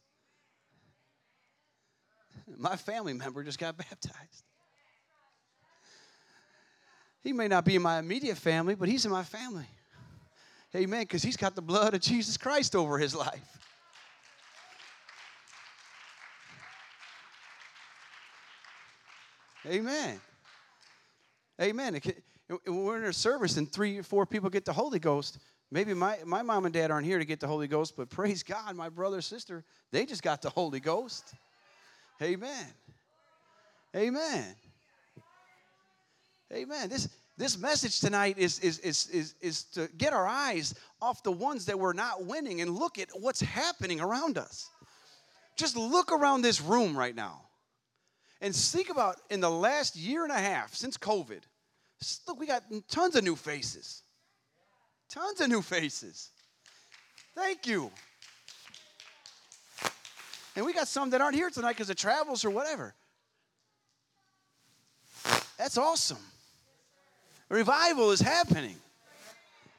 My 2.57 2.75
family 2.77 3.13
member 3.13 3.43
just 3.43 3.59
got 3.59 3.77
baptized. 3.77 4.43
He 7.23 7.33
may 7.33 7.47
not 7.47 7.65
be 7.65 7.75
in 7.75 7.81
my 7.81 7.99
immediate 7.99 8.37
family, 8.37 8.75
but 8.75 8.89
he's 8.89 9.05
in 9.05 9.11
my 9.11 9.23
family. 9.23 9.67
Amen. 10.75 11.01
Because 11.01 11.21
he's 11.21 11.37
got 11.37 11.55
the 11.55 11.61
blood 11.61 11.93
of 11.93 12.01
Jesus 12.01 12.37
Christ 12.37 12.75
over 12.75 12.97
his 12.97 13.15
life. 13.15 13.59
Amen. 19.67 20.19
Amen. 21.61 22.01
We're 22.65 22.97
in 22.97 23.03
a 23.03 23.13
service 23.13 23.57
and 23.57 23.71
three 23.71 23.99
or 23.99 24.03
four 24.03 24.25
people 24.25 24.49
get 24.49 24.65
the 24.65 24.73
Holy 24.73 24.97
Ghost, 24.97 25.37
maybe 25.69 25.93
my, 25.93 26.17
my 26.25 26.41
mom 26.41 26.65
and 26.65 26.73
dad 26.73 26.89
aren't 26.89 27.05
here 27.05 27.19
to 27.19 27.25
get 27.25 27.39
the 27.39 27.47
Holy 27.47 27.67
Ghost, 27.67 27.95
but 27.95 28.09
praise 28.09 28.41
God, 28.41 28.75
my 28.75 28.89
brother, 28.89 29.21
sister, 29.21 29.63
they 29.91 30.05
just 30.05 30.23
got 30.23 30.41
the 30.41 30.49
Holy 30.49 30.79
Ghost. 30.79 31.35
Amen. 32.21 32.65
Amen. 33.95 34.55
Amen. 36.53 36.89
This, 36.89 37.07
this 37.37 37.57
message 37.57 37.99
tonight 38.01 38.37
is, 38.37 38.59
is, 38.59 38.79
is, 38.79 39.07
is, 39.07 39.35
is 39.41 39.63
to 39.63 39.89
get 39.97 40.11
our 40.11 40.27
eyes 40.27 40.75
off 41.01 41.23
the 41.23 41.31
ones 41.31 41.65
that 41.65 41.79
we're 41.79 41.93
not 41.93 42.25
winning 42.25 42.61
and 42.61 42.75
look 42.75 42.99
at 42.99 43.07
what's 43.19 43.39
happening 43.39 44.01
around 44.01 44.37
us. 44.37 44.69
Just 45.55 45.77
look 45.77 46.11
around 46.11 46.41
this 46.41 46.61
room 46.61 46.97
right 46.97 47.15
now 47.15 47.41
and 48.41 48.55
think 48.55 48.89
about 48.89 49.17
in 49.29 49.39
the 49.39 49.49
last 49.49 49.95
year 49.95 50.23
and 50.23 50.31
a 50.31 50.37
half 50.37 50.73
since 50.73 50.97
COVID. 50.97 51.41
Look, 52.27 52.39
we 52.39 52.47
got 52.47 52.63
tons 52.89 53.15
of 53.15 53.23
new 53.23 53.35
faces. 53.35 54.01
Tons 55.09 55.39
of 55.39 55.49
new 55.49 55.61
faces. 55.61 56.31
Thank 57.35 57.65
you. 57.67 57.91
And 60.55 60.65
we 60.65 60.73
got 60.73 60.87
some 60.87 61.11
that 61.11 61.21
aren't 61.21 61.35
here 61.35 61.49
tonight 61.49 61.73
because 61.73 61.89
of 61.89 61.95
travels 61.95 62.43
or 62.43 62.49
whatever. 62.49 62.93
That's 65.57 65.77
awesome. 65.77 66.17
Revival 67.51 68.11
is 68.11 68.21
happening. 68.21 68.77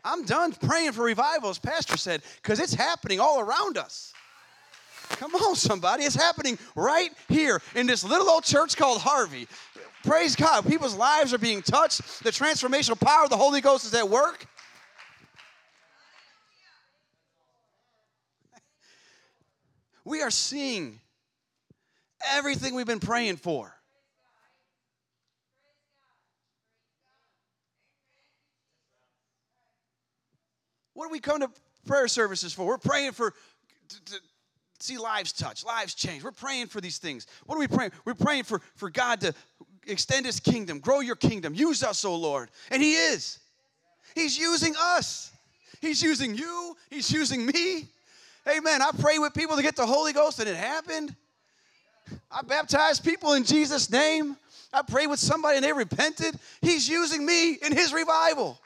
I'm 0.05 0.27
done 0.27 0.53
praying 0.53 0.93
for 0.93 1.05
revival, 1.05 1.49
as 1.49 1.59
Pastor 1.59 1.97
said, 1.97 2.21
because 2.43 2.61
it's 2.61 2.75
happening 2.75 3.19
all 3.19 3.41
around 3.41 3.79
us. 3.79 4.13
Come 5.11 5.35
on, 5.35 5.57
somebody. 5.57 6.05
It's 6.05 6.15
happening 6.15 6.59
right 6.77 7.11
here 7.29 7.63
in 7.75 7.87
this 7.87 8.05
little 8.05 8.29
old 8.29 8.45
church 8.45 8.77
called 8.77 9.01
Harvey. 9.01 9.49
Praise 10.05 10.37
God. 10.37 10.67
People's 10.67 10.95
lives 10.95 11.33
are 11.33 11.39
being 11.39 11.63
touched. 11.63 12.23
The 12.23 12.31
transformational 12.31 13.01
power 13.01 13.25
of 13.25 13.31
the 13.31 13.37
Holy 13.39 13.63
Ghost 13.63 13.87
is 13.87 13.95
at 13.95 14.09
work. 14.09 14.45
We 20.05 20.21
are 20.21 20.31
seeing 20.31 21.01
everything 22.33 22.75
we've 22.75 22.87
been 22.87 23.01
praying 23.01 23.37
for. 23.37 23.75
What 31.03 31.09
do 31.09 31.13
we 31.15 31.19
come 31.19 31.41
to 31.41 31.51
prayer 31.85 32.07
services 32.07 32.53
for? 32.53 32.65
We're 32.65 32.79
praying 32.79 33.11
for 33.11 33.35
to, 33.89 34.05
to 34.05 34.21
see 34.79 34.99
lives 34.99 35.33
touch, 35.33 35.65
lives 35.65 35.95
change. 35.95 36.23
We're 36.23 36.31
praying 36.31 36.69
for 36.69 36.81
these 36.81 36.99
things. 36.99 37.27
What 37.45 37.57
are 37.57 37.59
we 37.59 37.67
praying? 37.67 37.91
We're 38.05 38.15
praying 38.15 38.45
for, 38.45 38.61
for 38.77 38.89
God 38.89 39.21
to 39.23 39.35
extend 39.89 40.27
his 40.27 40.39
kingdom, 40.39 40.79
grow 40.79 41.01
your 41.01 41.17
kingdom. 41.17 41.57
Use 41.57 41.83
us, 41.83 42.05
O 42.05 42.15
Lord. 42.15 42.51
And 42.71 42.81
he 42.81 42.95
is. 42.95 43.41
He's 44.15 44.39
using 44.39 44.75
us. 44.79 45.33
He's 45.81 46.01
using 46.01 46.37
you. 46.37 46.77
He's 46.89 47.11
using 47.11 47.45
me. 47.47 47.89
Amen. 48.49 48.81
I 48.81 48.93
pray 48.97 49.19
with 49.19 49.35
people 49.35 49.57
to 49.57 49.63
get 49.63 49.75
the 49.75 49.85
Holy 49.85 50.13
Ghost, 50.13 50.39
and 50.39 50.49
it 50.49 50.55
happened. 50.55 51.17
I 52.31 52.43
baptized 52.43 53.03
people 53.03 53.33
in 53.33 53.43
Jesus' 53.43 53.91
name. 53.91 54.37
I 54.73 54.83
prayed 54.83 55.09
with 55.09 55.19
somebody 55.19 55.57
and 55.57 55.65
they 55.65 55.73
repented. 55.73 56.37
He's 56.61 56.89
using 56.89 57.27
me 57.27 57.55
in 57.55 57.73
his 57.73 57.93
revival. 57.93 58.61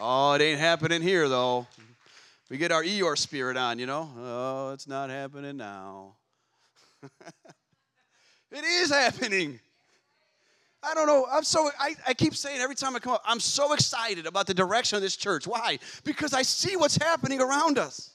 Oh, 0.00 0.32
it 0.34 0.42
ain't 0.42 0.60
happening 0.60 1.02
here, 1.02 1.28
though. 1.28 1.66
We 2.50 2.56
get 2.56 2.70
our 2.70 2.84
Eeyore 2.84 3.18
spirit 3.18 3.56
on, 3.56 3.78
you 3.78 3.86
know. 3.86 4.08
Oh, 4.18 4.72
it's 4.72 4.86
not 4.86 5.10
happening 5.10 5.56
now. 5.56 6.14
it 8.52 8.64
is 8.64 8.90
happening. 8.90 9.58
I 10.82 10.94
don't 10.94 11.08
know. 11.08 11.26
I'm 11.30 11.42
so 11.42 11.68
I, 11.78 11.94
I 12.06 12.14
keep 12.14 12.34
saying 12.34 12.60
every 12.60 12.76
time 12.76 12.94
I 12.94 13.00
come 13.00 13.14
up, 13.14 13.22
I'm 13.26 13.40
so 13.40 13.72
excited 13.72 14.26
about 14.26 14.46
the 14.46 14.54
direction 14.54 14.96
of 14.96 15.02
this 15.02 15.16
church. 15.16 15.46
Why? 15.46 15.78
Because 16.04 16.32
I 16.32 16.42
see 16.42 16.76
what's 16.76 16.96
happening 16.96 17.40
around 17.40 17.78
us. 17.78 18.10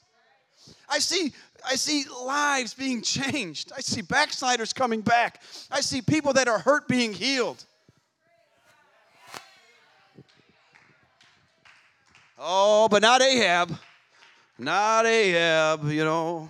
I 0.88 0.98
see 0.98 1.32
I 1.68 1.74
see 1.74 2.04
lives 2.24 2.72
being 2.72 3.02
changed. 3.02 3.72
I 3.76 3.80
see 3.80 4.00
backsliders 4.00 4.72
coming 4.72 5.02
back. 5.02 5.42
I 5.70 5.80
see 5.80 6.00
people 6.00 6.32
that 6.32 6.48
are 6.48 6.58
hurt 6.58 6.88
being 6.88 7.12
healed. 7.12 7.62
Oh, 12.38 12.88
but 12.88 13.02
not 13.02 13.22
Ahab. 13.22 13.76
Not 14.58 15.06
Ahab, 15.06 15.90
you 15.90 16.04
know. 16.04 16.48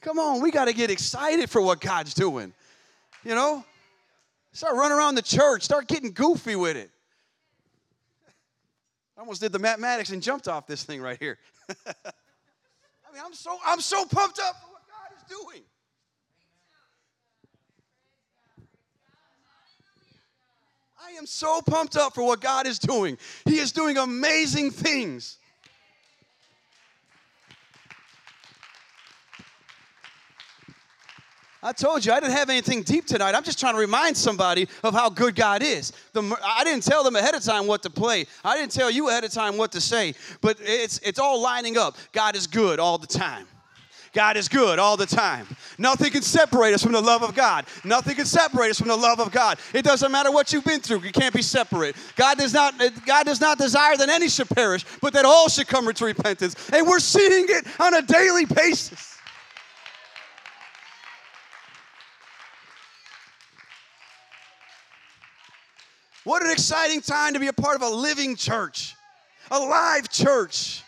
Come 0.00 0.18
on, 0.18 0.40
we 0.40 0.50
got 0.50 0.66
to 0.66 0.72
get 0.72 0.90
excited 0.90 1.50
for 1.50 1.60
what 1.60 1.80
God's 1.80 2.14
doing. 2.14 2.52
You 3.24 3.34
know? 3.34 3.64
Start 4.52 4.74
running 4.76 4.96
around 4.96 5.14
the 5.14 5.22
church, 5.22 5.62
start 5.62 5.86
getting 5.86 6.12
goofy 6.12 6.56
with 6.56 6.76
it. 6.76 6.90
I 9.16 9.20
almost 9.20 9.40
did 9.40 9.52
the 9.52 9.58
mathematics 9.58 10.10
and 10.10 10.22
jumped 10.22 10.46
off 10.46 10.66
this 10.66 10.84
thing 10.84 11.00
right 11.00 11.18
here. 11.18 11.38
I 11.68 13.12
mean, 13.12 13.22
I'm 13.24 13.34
so 13.34 13.58
I'm 13.66 13.80
so 13.80 14.04
pumped 14.04 14.38
up 14.38 14.56
for 14.60 14.70
what 14.70 14.82
God 14.88 15.16
is 15.16 15.22
doing. 15.28 15.62
I 21.08 21.12
am 21.12 21.24
so 21.24 21.62
pumped 21.62 21.96
up 21.96 22.14
for 22.14 22.22
what 22.22 22.40
God 22.40 22.66
is 22.66 22.78
doing. 22.78 23.16
He 23.46 23.58
is 23.58 23.72
doing 23.72 23.96
amazing 23.96 24.70
things. 24.70 25.38
I 31.62 31.72
told 31.72 32.04
you 32.04 32.12
I 32.12 32.20
didn't 32.20 32.34
have 32.34 32.50
anything 32.50 32.82
deep 32.82 33.06
tonight. 33.06 33.34
I'm 33.34 33.42
just 33.42 33.58
trying 33.58 33.72
to 33.72 33.80
remind 33.80 34.18
somebody 34.18 34.68
of 34.84 34.92
how 34.92 35.08
good 35.08 35.34
God 35.34 35.62
is. 35.62 35.92
The, 36.12 36.38
I 36.44 36.62
didn't 36.62 36.84
tell 36.84 37.02
them 37.02 37.16
ahead 37.16 37.34
of 37.34 37.42
time 37.42 37.66
what 37.66 37.82
to 37.84 37.90
play. 37.90 38.26
I 38.44 38.56
didn't 38.58 38.72
tell 38.72 38.90
you 38.90 39.08
ahead 39.08 39.24
of 39.24 39.32
time 39.32 39.56
what 39.56 39.72
to 39.72 39.80
say. 39.80 40.14
But 40.42 40.58
it's 40.60 40.98
it's 40.98 41.18
all 41.18 41.40
lining 41.40 41.78
up. 41.78 41.96
God 42.12 42.36
is 42.36 42.46
good 42.46 42.78
all 42.78 42.98
the 42.98 43.06
time. 43.06 43.46
God 44.12 44.36
is 44.36 44.48
good 44.48 44.78
all 44.78 44.96
the 44.96 45.06
time. 45.06 45.46
Nothing 45.78 46.10
can 46.10 46.22
separate 46.22 46.74
us 46.74 46.82
from 46.82 46.92
the 46.92 47.00
love 47.00 47.22
of 47.22 47.34
God. 47.34 47.66
Nothing 47.84 48.16
can 48.16 48.26
separate 48.26 48.70
us 48.70 48.78
from 48.78 48.88
the 48.88 48.96
love 48.96 49.20
of 49.20 49.30
God. 49.30 49.58
It 49.72 49.84
doesn't 49.84 50.10
matter 50.10 50.30
what 50.32 50.52
you've 50.52 50.64
been 50.64 50.80
through. 50.80 51.02
You 51.02 51.12
can't 51.12 51.34
be 51.34 51.42
separate. 51.42 51.96
God 52.16 52.38
does 52.38 52.52
not 52.52 52.74
God 53.06 53.26
does 53.26 53.40
not 53.40 53.58
desire 53.58 53.96
that 53.96 54.08
any 54.08 54.28
should 54.28 54.48
perish, 54.48 54.84
but 55.00 55.12
that 55.12 55.24
all 55.24 55.48
should 55.48 55.68
come 55.68 55.92
to 55.92 56.04
repentance. 56.04 56.56
And 56.72 56.86
we're 56.86 57.00
seeing 57.00 57.46
it 57.48 57.66
on 57.80 57.94
a 57.94 58.02
daily 58.02 58.44
basis. 58.44 59.16
What 66.24 66.42
an 66.42 66.50
exciting 66.50 67.00
time 67.00 67.32
to 67.32 67.40
be 67.40 67.46
a 67.46 67.54
part 67.54 67.76
of 67.76 67.80
a 67.80 67.88
living 67.88 68.36
church, 68.36 68.94
a 69.50 69.58
live 69.58 70.10
church. 70.10 70.82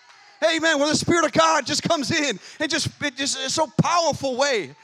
Amen. 0.44 0.78
Where 0.78 0.88
the 0.88 0.96
Spirit 0.96 1.24
of 1.26 1.32
God 1.32 1.66
just 1.66 1.82
comes 1.82 2.10
in 2.10 2.38
and 2.58 2.70
just, 2.70 2.88
it 3.02 3.16
just 3.16 3.38
is 3.38 3.54
so 3.54 3.66
powerful 3.82 4.36
way. 4.36 4.74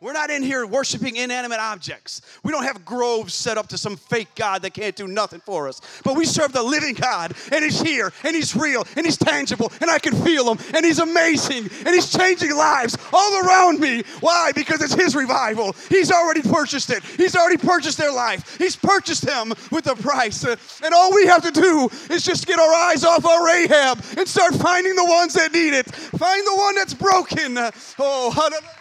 We're 0.00 0.12
not 0.12 0.30
in 0.30 0.44
here 0.44 0.64
worshiping 0.64 1.16
inanimate 1.16 1.58
objects. 1.58 2.22
We 2.44 2.52
don't 2.52 2.62
have 2.62 2.84
groves 2.84 3.34
set 3.34 3.58
up 3.58 3.66
to 3.68 3.78
some 3.78 3.96
fake 3.96 4.28
God 4.36 4.62
that 4.62 4.72
can't 4.72 4.94
do 4.94 5.08
nothing 5.08 5.40
for 5.40 5.66
us. 5.66 5.80
But 6.04 6.14
we 6.14 6.24
serve 6.24 6.52
the 6.52 6.62
living 6.62 6.94
God, 6.94 7.34
and 7.50 7.64
He's 7.64 7.80
here, 7.80 8.12
and 8.22 8.36
He's 8.36 8.54
real, 8.54 8.86
and 8.94 9.04
He's 9.04 9.16
tangible, 9.16 9.72
and 9.80 9.90
I 9.90 9.98
can 9.98 10.14
feel 10.14 10.54
Him, 10.54 10.64
and 10.72 10.86
He's 10.86 11.00
amazing, 11.00 11.68
and 11.84 11.88
He's 11.88 12.12
changing 12.12 12.54
lives 12.54 12.96
all 13.12 13.44
around 13.44 13.80
me. 13.80 14.04
Why? 14.20 14.52
Because 14.54 14.82
it's 14.82 14.94
His 14.94 15.16
revival. 15.16 15.74
He's 15.88 16.12
already 16.12 16.42
purchased 16.42 16.90
it, 16.90 17.02
He's 17.02 17.34
already 17.34 17.56
purchased 17.56 17.98
their 17.98 18.12
life. 18.12 18.56
He's 18.56 18.76
purchased 18.76 19.26
them 19.26 19.52
with 19.72 19.88
a 19.88 19.96
price. 19.96 20.44
And 20.44 20.94
all 20.94 21.12
we 21.12 21.26
have 21.26 21.42
to 21.42 21.50
do 21.50 21.88
is 22.08 22.22
just 22.22 22.46
get 22.46 22.60
our 22.60 22.72
eyes 22.72 23.02
off 23.02 23.26
our 23.26 23.48
Ahab 23.48 24.04
and 24.16 24.28
start 24.28 24.54
finding 24.54 24.94
the 24.94 25.04
ones 25.04 25.34
that 25.34 25.52
need 25.52 25.74
it. 25.74 25.92
Find 25.92 26.46
the 26.46 26.54
one 26.54 26.76
that's 26.76 26.94
broken. 26.94 27.58
Oh, 27.98 28.30
hallelujah. 28.30 28.77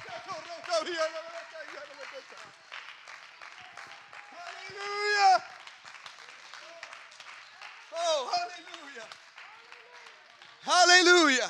Hallelujah. 0.78 1.02
Oh, 7.98 8.30
hallelujah. 8.32 9.08
Hallelujah. 10.64 11.50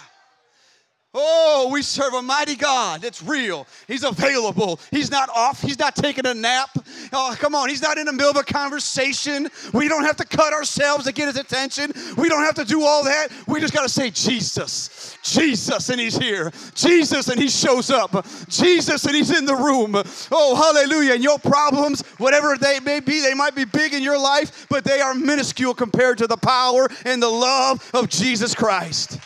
Oh, 1.13 1.69
we 1.71 1.81
serve 1.81 2.13
a 2.13 2.21
mighty 2.21 2.55
God 2.55 3.01
that's 3.01 3.23
real. 3.23 3.65
He's 3.87 4.03
available. 4.03 4.79
He's 4.91 5.09
not 5.09 5.29
off. 5.29 5.61
He's 5.61 5.79
not 5.79 5.95
taking 5.95 6.27
a 6.27 6.33
nap. 6.33 6.69
Oh, 7.11 7.35
come 7.39 7.55
on. 7.55 7.69
He's 7.69 7.81
not 7.81 7.97
in 7.97 8.05
the 8.05 8.13
middle 8.13 8.29
of 8.29 8.35
a 8.35 8.43
conversation. 8.43 9.47
We 9.73 9.87
don't 9.87 10.03
have 10.03 10.17
to 10.17 10.25
cut 10.25 10.53
ourselves 10.53 11.05
to 11.05 11.13
get 11.13 11.27
his 11.27 11.37
attention. 11.37 11.91
We 12.17 12.29
don't 12.29 12.43
have 12.43 12.55
to 12.55 12.65
do 12.65 12.83
all 12.83 13.03
that. 13.05 13.29
We 13.47 13.59
just 13.59 13.73
got 13.73 13.81
to 13.83 13.89
say, 13.89 14.11
Jesus, 14.11 15.17
Jesus, 15.23 15.89
and 15.89 15.99
he's 15.99 16.17
here. 16.17 16.51
Jesus, 16.75 17.29
and 17.29 17.41
he 17.41 17.47
shows 17.49 17.89
up. 17.89 18.27
Jesus, 18.47 19.05
and 19.05 19.15
he's 19.15 19.35
in 19.35 19.45
the 19.45 19.55
room. 19.55 19.95
Oh, 20.31 20.55
hallelujah. 20.55 21.13
And 21.13 21.23
your 21.23 21.39
problems, 21.39 22.01
whatever 22.17 22.57
they 22.57 22.79
may 22.81 22.99
be, 22.99 23.21
they 23.21 23.33
might 23.33 23.55
be 23.55 23.65
big 23.65 23.93
in 23.93 24.03
your 24.03 24.19
life, 24.19 24.67
but 24.69 24.83
they 24.83 25.01
are 25.01 25.15
minuscule 25.15 25.73
compared 25.73 26.17
to 26.19 26.27
the 26.27 26.37
power 26.37 26.89
and 27.05 27.23
the 27.23 27.29
love 27.29 27.89
of 27.95 28.09
Jesus 28.09 28.53
Christ. 28.53 29.19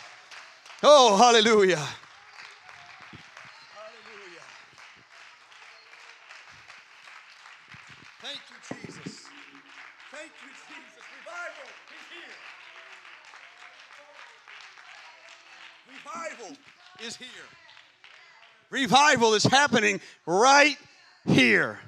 Oh, 0.84 1.16
hallelujah. 1.16 1.76
Hallelujah. 1.76 1.86
Thank 8.20 8.40
you, 8.50 8.56
Jesus. 8.74 9.26
Thank 10.10 10.32
you, 10.42 10.50
Jesus. 10.66 11.04
Revival 11.14 11.68
is 11.86 12.04
here. 12.10 12.34
Revival 15.94 16.56
is 17.06 17.14
here. 17.16 17.28
Revival 18.70 19.34
is 19.34 19.44
happening 19.44 20.00
right 20.26 20.78
here. 21.26 21.78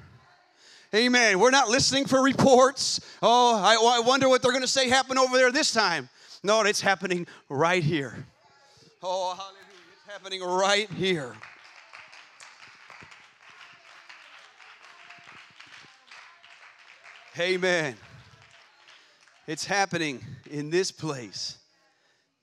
Amen. 0.93 1.39
We're 1.39 1.51
not 1.51 1.67
listening 1.67 2.05
for 2.05 2.23
reports. 2.23 3.01
Oh, 3.21 3.57
I, 3.61 3.97
I 3.97 3.99
wonder 3.99 4.29
what 4.29 4.41
they're 4.41 4.53
going 4.53 4.61
to 4.61 4.69
say 4.69 4.87
happen 4.87 5.17
over 5.17 5.35
there 5.35 5.51
this 5.51 5.73
time. 5.73 6.07
No, 6.43 6.61
it's 6.61 6.79
happening 6.79 7.27
right 7.49 7.83
here. 7.83 8.25
Oh, 9.07 9.35
hallelujah. 9.35 9.61
It's 9.93 10.11
happening 10.11 10.41
right 10.41 10.89
here. 10.89 11.35
Amen. 17.39 17.95
It's 19.45 19.63
happening 19.63 20.25
in 20.49 20.71
this 20.71 20.91
place. 20.91 21.59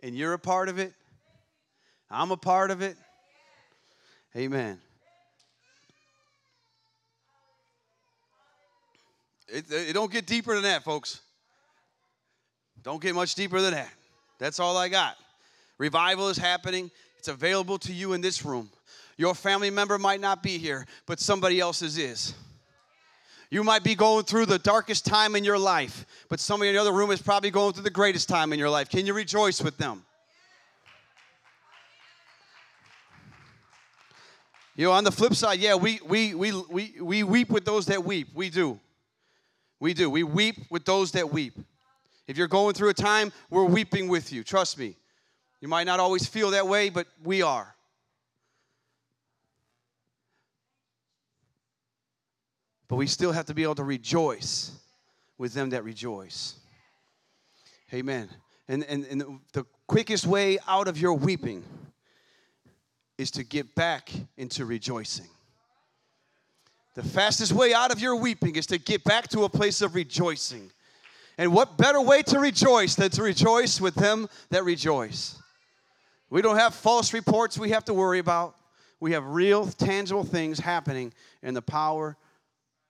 And 0.05 0.15
you're 0.15 0.35
a 0.35 0.39
part 0.39 0.69
of 0.69 0.79
it. 0.79 0.93
I'm 2.09 2.31
a 2.31 2.37
part 2.37 2.71
of 2.71 2.81
it. 2.81 2.97
Amen. 4.37 4.81
It, 9.49 9.65
it 9.69 9.95
don't 9.95 10.13
get 10.13 10.29
deeper 10.29 10.55
than 10.55 10.63
that, 10.63 10.85
folks. 10.85 11.23
Don't 12.85 13.03
get 13.03 13.17
much 13.17 13.35
deeper 13.35 13.61
than 13.61 13.75
that. 13.75 13.91
That's 14.39 14.61
all 14.61 14.77
I 14.77 14.89
got. 14.89 15.17
Revival 15.83 16.29
is 16.29 16.39
happening. 16.39 16.93
It's 17.19 17.27
available 17.27 17.77
to 17.79 17.93
you 17.93 18.13
in 18.13 18.21
this 18.21 18.45
room. 18.45 18.71
Your 19.17 19.35
family 19.35 19.69
member 19.69 19.99
might 19.99 20.21
not 20.21 20.41
be 20.41 20.57
here, 20.57 20.87
but 21.07 21.19
somebody 21.19 21.59
else's 21.59 21.99
is. 21.99 22.35
You 23.51 23.65
might 23.65 23.83
be 23.83 23.97
going 23.97 24.25
through 24.25 24.47
the 24.47 24.61
darkest 24.61 25.05
time 25.05 25.35
in 25.35 25.43
your 25.43 25.59
life, 25.59 26.07
but 26.29 26.39
somebody 26.39 26.69
in 26.69 26.77
the 26.77 26.81
other 26.81 26.93
room 26.93 27.11
is 27.11 27.21
probably 27.21 27.51
going 27.51 27.73
through 27.73 27.83
the 27.83 27.91
greatest 27.91 28.29
time 28.29 28.53
in 28.53 28.61
your 28.61 28.71
life. 28.71 28.91
Can 28.91 29.07
you 29.07 29.13
rejoice 29.13 29.61
with 29.61 29.77
them? 29.77 30.05
You 34.77 34.87
know, 34.87 34.93
on 34.93 35.03
the 35.03 35.11
flip 35.11 35.35
side, 35.35 35.59
yeah, 35.59 35.75
we, 35.75 35.99
we, 36.07 36.37
we, 36.37 36.53
we, 36.71 36.95
we 37.01 37.23
weep 37.25 37.51
with 37.51 37.65
those 37.65 37.87
that 37.87 38.05
weep. 38.05 38.29
We 38.33 38.51
do. 38.51 38.79
We 39.81 39.95
do. 39.95 40.09
We 40.09 40.23
weep 40.23 40.59
with 40.71 40.85
those 40.85 41.11
that 41.11 41.33
weep. 41.33 41.55
If 42.29 42.39
you're 42.39 42.47
going 42.47 42.75
through 42.75 42.91
a 42.91 42.95
time, 42.95 43.33
we're 43.51 43.65
weeping 43.65 44.07
with 44.07 44.33
you. 44.33 44.45
Trust 44.45 44.79
me. 44.79 44.95
You 45.63 45.69
might 45.69 45.85
not 45.85 46.01
always 46.01 46.27
feel 46.27 46.51
that 46.51 46.67
way, 46.67 46.91
but 46.91 47.07
we 47.23 47.41
are. 47.41 47.73
But 52.89 52.97
we 52.97 53.07
still 53.07 53.31
have 53.31 53.47
to 53.47 53.55
be 53.55 53.63
able 53.63 53.77
to 53.77 53.85
rejoice 53.85 54.73
with 55.39 55.55
them 55.55 55.71
that 55.71 55.85
rejoice. 55.85 56.57
Amen. 57.95 58.29
And, 58.67 58.83
and, 58.85 59.05
and 59.05 59.39
the 59.53 59.65
quickest 59.87 60.27
way 60.27 60.59
out 60.67 60.89
of 60.89 60.99
your 60.99 61.15
weeping 61.15 61.63
is 63.17 63.31
to 63.31 63.45
get 63.45 63.77
back 63.77 64.11
into 64.37 64.65
rejoicing. 64.65 65.29
The 66.95 67.05
fastest 67.05 67.53
way 67.53 67.73
out 67.73 67.93
of 67.93 68.01
your 68.01 68.17
weeping 68.17 68.57
is 68.57 68.67
to 68.67 68.79
get 68.79 69.05
back 69.05 69.29
to 69.29 69.45
a 69.45 69.49
place 69.49 69.81
of 69.81 69.95
rejoicing. 69.95 70.73
And 71.39 71.53
what 71.53 71.79
better 71.79 72.01
way 72.01 72.23
to 72.23 72.41
rejoice 72.41 72.97
than 72.97 73.11
to 73.11 73.23
rejoice 73.23 73.81
with 73.81 73.95
them 73.95 74.29
that 74.51 74.65
rejoice? 74.65 75.39
We 76.33 76.41
don't 76.41 76.57
have 76.57 76.75
false 76.75 77.13
reports 77.13 77.59
we 77.59 77.69
have 77.73 77.85
to 77.85 77.93
worry 77.93 78.19
about. 78.19 78.57
We 79.01 79.13
have 79.13 79.27
real, 79.27 79.67
tangible 79.67 80.25
things 80.25 80.59
happening 80.59 81.13
in 81.43 81.53
the 81.53 81.61
power 81.61 82.17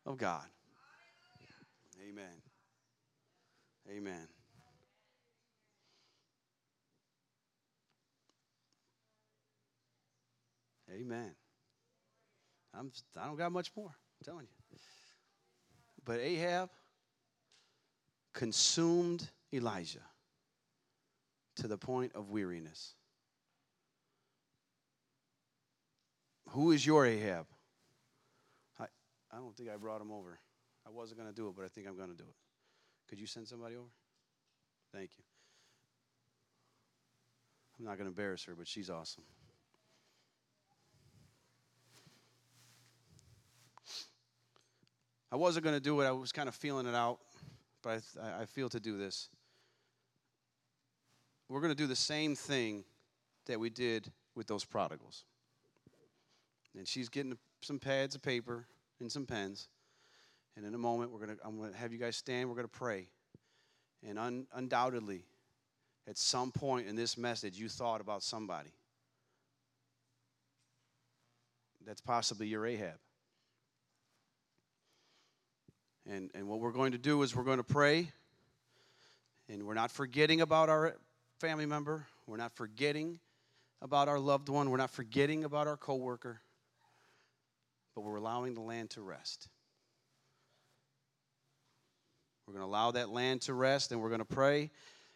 of 0.07 0.17
God. 0.17 0.45
Amen. 2.09 2.25
Amen. 3.91 4.29
Amen. 10.95 11.35
I'm, 12.73 12.93
I 13.21 13.27
don't 13.27 13.37
got 13.37 13.51
much 13.51 13.73
more. 13.77 13.89
I'm 13.89 14.25
telling 14.25 14.47
you. 14.47 14.79
But 16.05 16.21
Ahab 16.21 16.71
consumed 18.35 19.29
Elijah 19.53 19.99
to 21.57 21.67
the 21.67 21.77
point 21.77 22.13
of 22.15 22.31
weariness. 22.31 22.95
Who 26.53 26.71
is 26.73 26.85
your 26.85 27.07
Ahab? 27.07 27.47
I, 28.79 28.85
I 29.33 29.37
don't 29.37 29.57
think 29.57 29.71
I 29.71 29.77
brought 29.77 30.03
him 30.03 30.13
over. 30.13 30.39
I 30.87 30.91
wasn't 30.91 31.19
going 31.19 31.31
to 31.31 31.35
do 31.35 31.49
it, 31.49 31.55
but 31.57 31.65
I 31.65 31.69
think 31.69 31.87
I'm 31.89 31.97
going 31.97 32.11
to 32.11 32.17
do 32.17 32.25
it. 32.25 32.35
Could 33.09 33.19
you 33.19 33.27
send 33.27 33.49
somebody 33.49 33.75
over? 33.75 33.89
Thank 34.95 35.11
you. 35.17 35.25
I'm 37.79 37.87
not 37.87 37.97
going 37.97 38.05
to 38.05 38.11
embarrass 38.11 38.45
her, 38.45 38.55
but 38.55 38.69
she's 38.69 38.91
awesome. 38.91 39.25
I 45.31 45.37
wasn't 45.37 45.65
going 45.65 45.77
to 45.77 45.81
do 45.81 45.99
it, 46.03 46.05
I 46.05 46.13
was 46.13 46.33
kind 46.33 46.51
of 46.51 46.55
feeling 46.55 46.87
it 46.87 46.95
out, 46.95 47.19
but 47.83 48.03
I, 48.23 48.43
I 48.43 48.45
feel 48.45 48.69
to 48.69 48.79
do 48.79 48.99
this. 48.99 49.31
We're 51.49 51.63
going 51.63 51.73
to 51.73 51.75
do 51.75 51.87
the 51.87 51.97
same 51.97 52.37
thing 52.37 52.85
that 53.47 53.59
we 53.59 53.71
did 53.71 54.13
with 54.35 54.47
those 54.47 54.67
prodigals. 54.67 55.25
And 56.77 56.87
she's 56.89 57.09
getting 57.09 57.37
some 57.61 57.79
pads 57.79 58.15
of 58.15 58.23
paper 58.23 58.67
and 59.01 59.11
some 59.11 59.27
pens. 59.27 59.69
And 60.57 60.67
in 60.67 60.75
a 60.75 60.79
moment, 60.79 61.11
we're 61.11 61.21
gonna, 61.21 61.37
I'm 61.45 61.59
going 61.59 61.73
to 61.73 61.79
have 61.79 61.93
you 61.93 61.99
guys 61.99 62.17
stand. 62.17 62.49
We're 62.49 62.57
going 62.57 62.69
to 62.69 62.79
pray. 62.79 63.09
And 64.07 64.19
un, 64.19 64.47
undoubtedly, 64.55 65.25
at 66.09 66.19
some 66.19 66.51
point 66.51 66.89
in 66.89 66.97
this 66.97 67.17
message, 67.17 67.59
you 67.59 67.69
thought 67.69 68.01
about 68.01 68.23
somebody. 68.23 68.73
That's 71.85 72.01
possibly 72.01 72.47
your 72.47 72.67
Ahab. 72.67 72.99
And, 76.09 76.31
and 76.35 76.49
what 76.49 76.61
we're 76.61 76.73
going 76.73 76.93
to 76.93 76.99
do 76.99 77.23
is 77.23 77.35
we're 77.35 77.45
going 77.45 77.59
to 77.59 77.65
pray. 77.65 78.09
And 79.49 79.65
we're 79.65 79.75
not 79.75 79.91
forgetting 79.91 80.41
about 80.41 80.69
our 80.69 80.97
family 81.39 81.67
member. 81.67 82.07
We're 82.27 82.37
not 82.37 82.53
forgetting 82.53 83.21
about 83.81 84.09
our 84.09 84.19
loved 84.19 84.49
one. 84.49 84.71
We're 84.71 84.77
not 84.77 84.91
forgetting 84.91 85.45
about 85.45 85.67
our 85.67 85.77
coworker. 85.77 86.41
But 87.95 88.03
we're 88.03 88.17
allowing 88.17 88.55
the 88.55 88.61
land 88.61 88.91
to 88.91 89.03
rest. 89.03 89.49
We're 92.47 92.55
going 92.55 92.65
to 92.65 92.69
allow 92.69 92.91
that 92.93 93.11
land 93.11 93.43
to 93.43 93.55
rest 93.55 93.93
and 93.93 94.01
we're 94.01 94.09
going 94.09 94.19
to 94.19 94.25
pray 94.25 94.71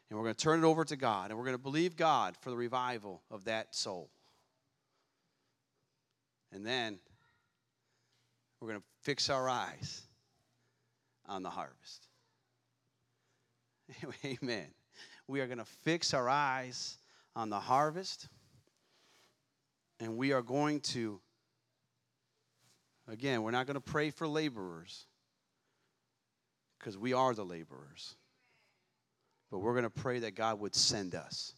and 0.08 0.18
we're 0.18 0.24
going 0.24 0.34
to 0.34 0.42
turn 0.42 0.62
it 0.62 0.66
over 0.66 0.84
to 0.84 0.96
God 0.96 1.30
and 1.30 1.38
we're 1.38 1.44
going 1.44 1.56
to 1.56 1.62
believe 1.62 1.96
God 1.96 2.36
for 2.40 2.50
the 2.50 2.56
revival 2.56 3.22
of 3.30 3.44
that 3.44 3.74
soul. 3.74 4.10
And 6.52 6.64
then 6.64 6.98
we're 8.60 8.68
going 8.68 8.80
to 8.80 8.86
fix 9.02 9.28
our 9.28 9.48
eyes 9.48 10.02
on 11.26 11.42
the 11.42 11.50
harvest. 11.50 12.08
Amen. 14.24 14.68
We 15.26 15.40
are 15.40 15.46
going 15.46 15.58
to 15.58 15.64
fix 15.64 16.14
our 16.14 16.28
eyes 16.28 16.98
on 17.34 17.50
the 17.50 17.58
harvest 17.60 18.28
and 19.98 20.16
we 20.16 20.32
are 20.32 20.42
going 20.42 20.80
to 20.80 21.20
again, 23.08 23.42
we're 23.42 23.50
not 23.50 23.66
going 23.66 23.74
to 23.74 23.80
pray 23.80 24.10
for 24.10 24.26
laborers 24.26 25.06
because 26.78 26.96
we 26.98 27.12
are 27.12 27.34
the 27.34 27.44
laborers. 27.44 28.16
But 29.50 29.58
we're 29.58 29.72
going 29.72 29.84
to 29.84 29.90
pray 29.90 30.20
that 30.20 30.34
God 30.34 30.60
would 30.60 30.74
send 30.74 31.14
us. 31.14 31.54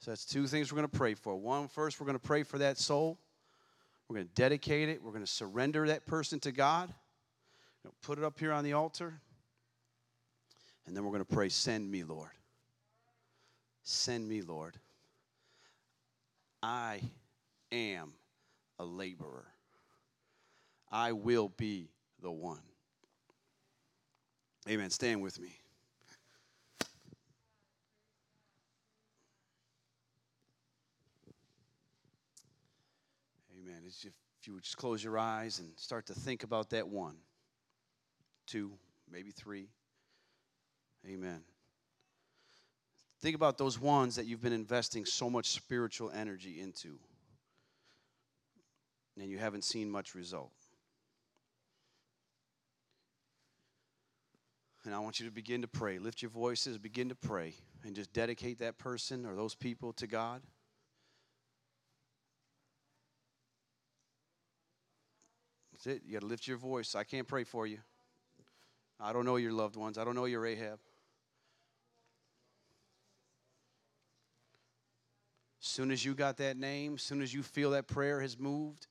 So 0.00 0.10
that's 0.10 0.24
two 0.24 0.46
things 0.46 0.70
we're 0.70 0.76
going 0.76 0.88
to 0.88 0.96
pray 0.96 1.14
for. 1.14 1.34
One, 1.34 1.66
first, 1.66 2.00
we're 2.00 2.06
going 2.06 2.18
to 2.18 2.24
pray 2.24 2.42
for 2.42 2.58
that 2.58 2.78
soul. 2.78 3.18
We're 4.08 4.16
going 4.16 4.28
to 4.28 4.34
dedicate 4.34 4.88
it. 4.88 5.02
We're 5.02 5.12
going 5.12 5.24
to 5.24 5.30
surrender 5.30 5.86
that 5.88 6.06
person 6.06 6.38
to 6.40 6.52
God. 6.52 6.92
put 8.02 8.18
it 8.18 8.24
up 8.24 8.38
here 8.38 8.52
on 8.52 8.64
the 8.64 8.74
altar. 8.74 9.14
And 10.86 10.94
then 10.94 11.04
we're 11.04 11.10
going 11.10 11.24
to 11.24 11.34
pray, 11.34 11.48
Send 11.48 11.90
me, 11.90 12.04
Lord. 12.04 12.30
Send 13.82 14.28
me, 14.28 14.42
Lord. 14.42 14.76
I 16.62 17.00
am 17.72 18.12
a 18.78 18.84
laborer. 18.84 19.46
I 20.90 21.12
will 21.12 21.48
be 21.48 21.88
the 22.22 22.30
one. 22.30 22.62
Amen. 24.68 24.90
Stand 24.90 25.22
with 25.22 25.40
me. 25.40 25.58
Amen. 33.60 33.82
If 33.86 34.46
you 34.46 34.54
would 34.54 34.62
just 34.62 34.76
close 34.76 35.02
your 35.02 35.18
eyes 35.18 35.58
and 35.58 35.68
start 35.76 36.06
to 36.06 36.14
think 36.14 36.44
about 36.44 36.70
that 36.70 36.88
one, 36.88 37.16
two, 38.46 38.72
maybe 39.10 39.30
three. 39.30 39.68
Amen. 41.06 41.42
Think 43.20 43.36
about 43.36 43.58
those 43.58 43.80
ones 43.80 44.16
that 44.16 44.26
you've 44.26 44.42
been 44.42 44.52
investing 44.52 45.06
so 45.06 45.30
much 45.30 45.50
spiritual 45.50 46.10
energy 46.10 46.60
into, 46.60 46.98
and 49.20 49.30
you 49.30 49.38
haven't 49.38 49.64
seen 49.64 49.90
much 49.90 50.14
result. 50.14 50.52
And 54.84 54.94
I 54.94 54.98
want 54.98 55.18
you 55.18 55.26
to 55.26 55.32
begin 55.32 55.62
to 55.62 55.68
pray. 55.68 55.98
Lift 55.98 56.20
your 56.20 56.30
voices, 56.30 56.76
begin 56.76 57.08
to 57.08 57.14
pray, 57.14 57.54
and 57.84 57.94
just 57.94 58.12
dedicate 58.12 58.58
that 58.58 58.76
person 58.76 59.24
or 59.24 59.34
those 59.34 59.54
people 59.54 59.94
to 59.94 60.06
God. 60.06 60.42
That's 65.72 65.86
it. 65.86 66.02
You 66.04 66.12
got 66.12 66.20
to 66.20 66.26
lift 66.26 66.46
your 66.46 66.58
voice. 66.58 66.94
I 66.94 67.04
can't 67.04 67.26
pray 67.26 67.44
for 67.44 67.66
you. 67.66 67.78
I 69.00 69.12
don't 69.12 69.24
know 69.24 69.36
your 69.36 69.52
loved 69.52 69.76
ones. 69.76 69.96
I 69.96 70.04
don't 70.04 70.14
know 70.14 70.26
your 70.26 70.44
Ahab. 70.46 70.78
Soon 75.60 75.90
as 75.90 76.04
you 76.04 76.14
got 76.14 76.36
that 76.36 76.58
name, 76.58 76.98
soon 76.98 77.22
as 77.22 77.32
you 77.32 77.42
feel 77.42 77.70
that 77.70 77.88
prayer 77.88 78.20
has 78.20 78.38
moved, 78.38 78.86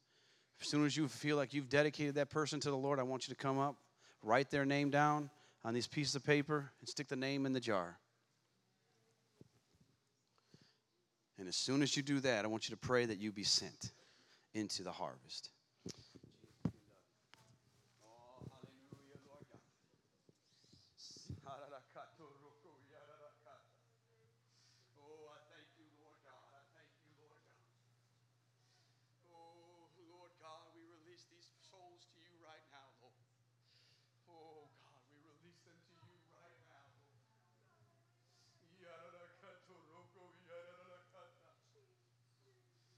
as 0.64 0.70
soon 0.70 0.86
as 0.86 0.96
you 0.96 1.10
feel 1.10 1.36
like 1.36 1.54
you've 1.54 1.68
dedicated 1.68 2.16
that 2.16 2.30
person 2.30 2.60
to 2.62 2.70
the 2.70 2.78
Lord, 2.78 2.98
I 2.98 3.04
want 3.04 3.28
you 3.28 3.34
to 3.34 3.38
come 3.38 3.60
up, 3.60 3.76
write 4.22 4.50
their 4.50 4.66
name 4.66 4.90
down 4.90 5.30
on 5.66 5.74
these 5.74 5.88
pieces 5.88 6.16
of 6.16 6.24
paper 6.24 6.72
and 6.80 6.88
stick 6.88 7.10
the 7.10 7.18
name 7.18 7.46
in 7.46 7.52
the 7.52 7.60
jar. 7.60 7.98
And 11.38 11.50
as 11.50 11.58
soon 11.58 11.82
as 11.82 11.98
you 11.98 12.04
do 12.04 12.22
that, 12.22 12.46
I 12.46 12.48
want 12.48 12.70
you 12.70 12.76
to 12.76 12.80
pray 12.80 13.06
that 13.06 13.20
you 13.20 13.34
be 13.34 13.44
sent 13.44 13.92
into 14.54 14.84
the 14.84 14.92
harvest. 14.92 15.50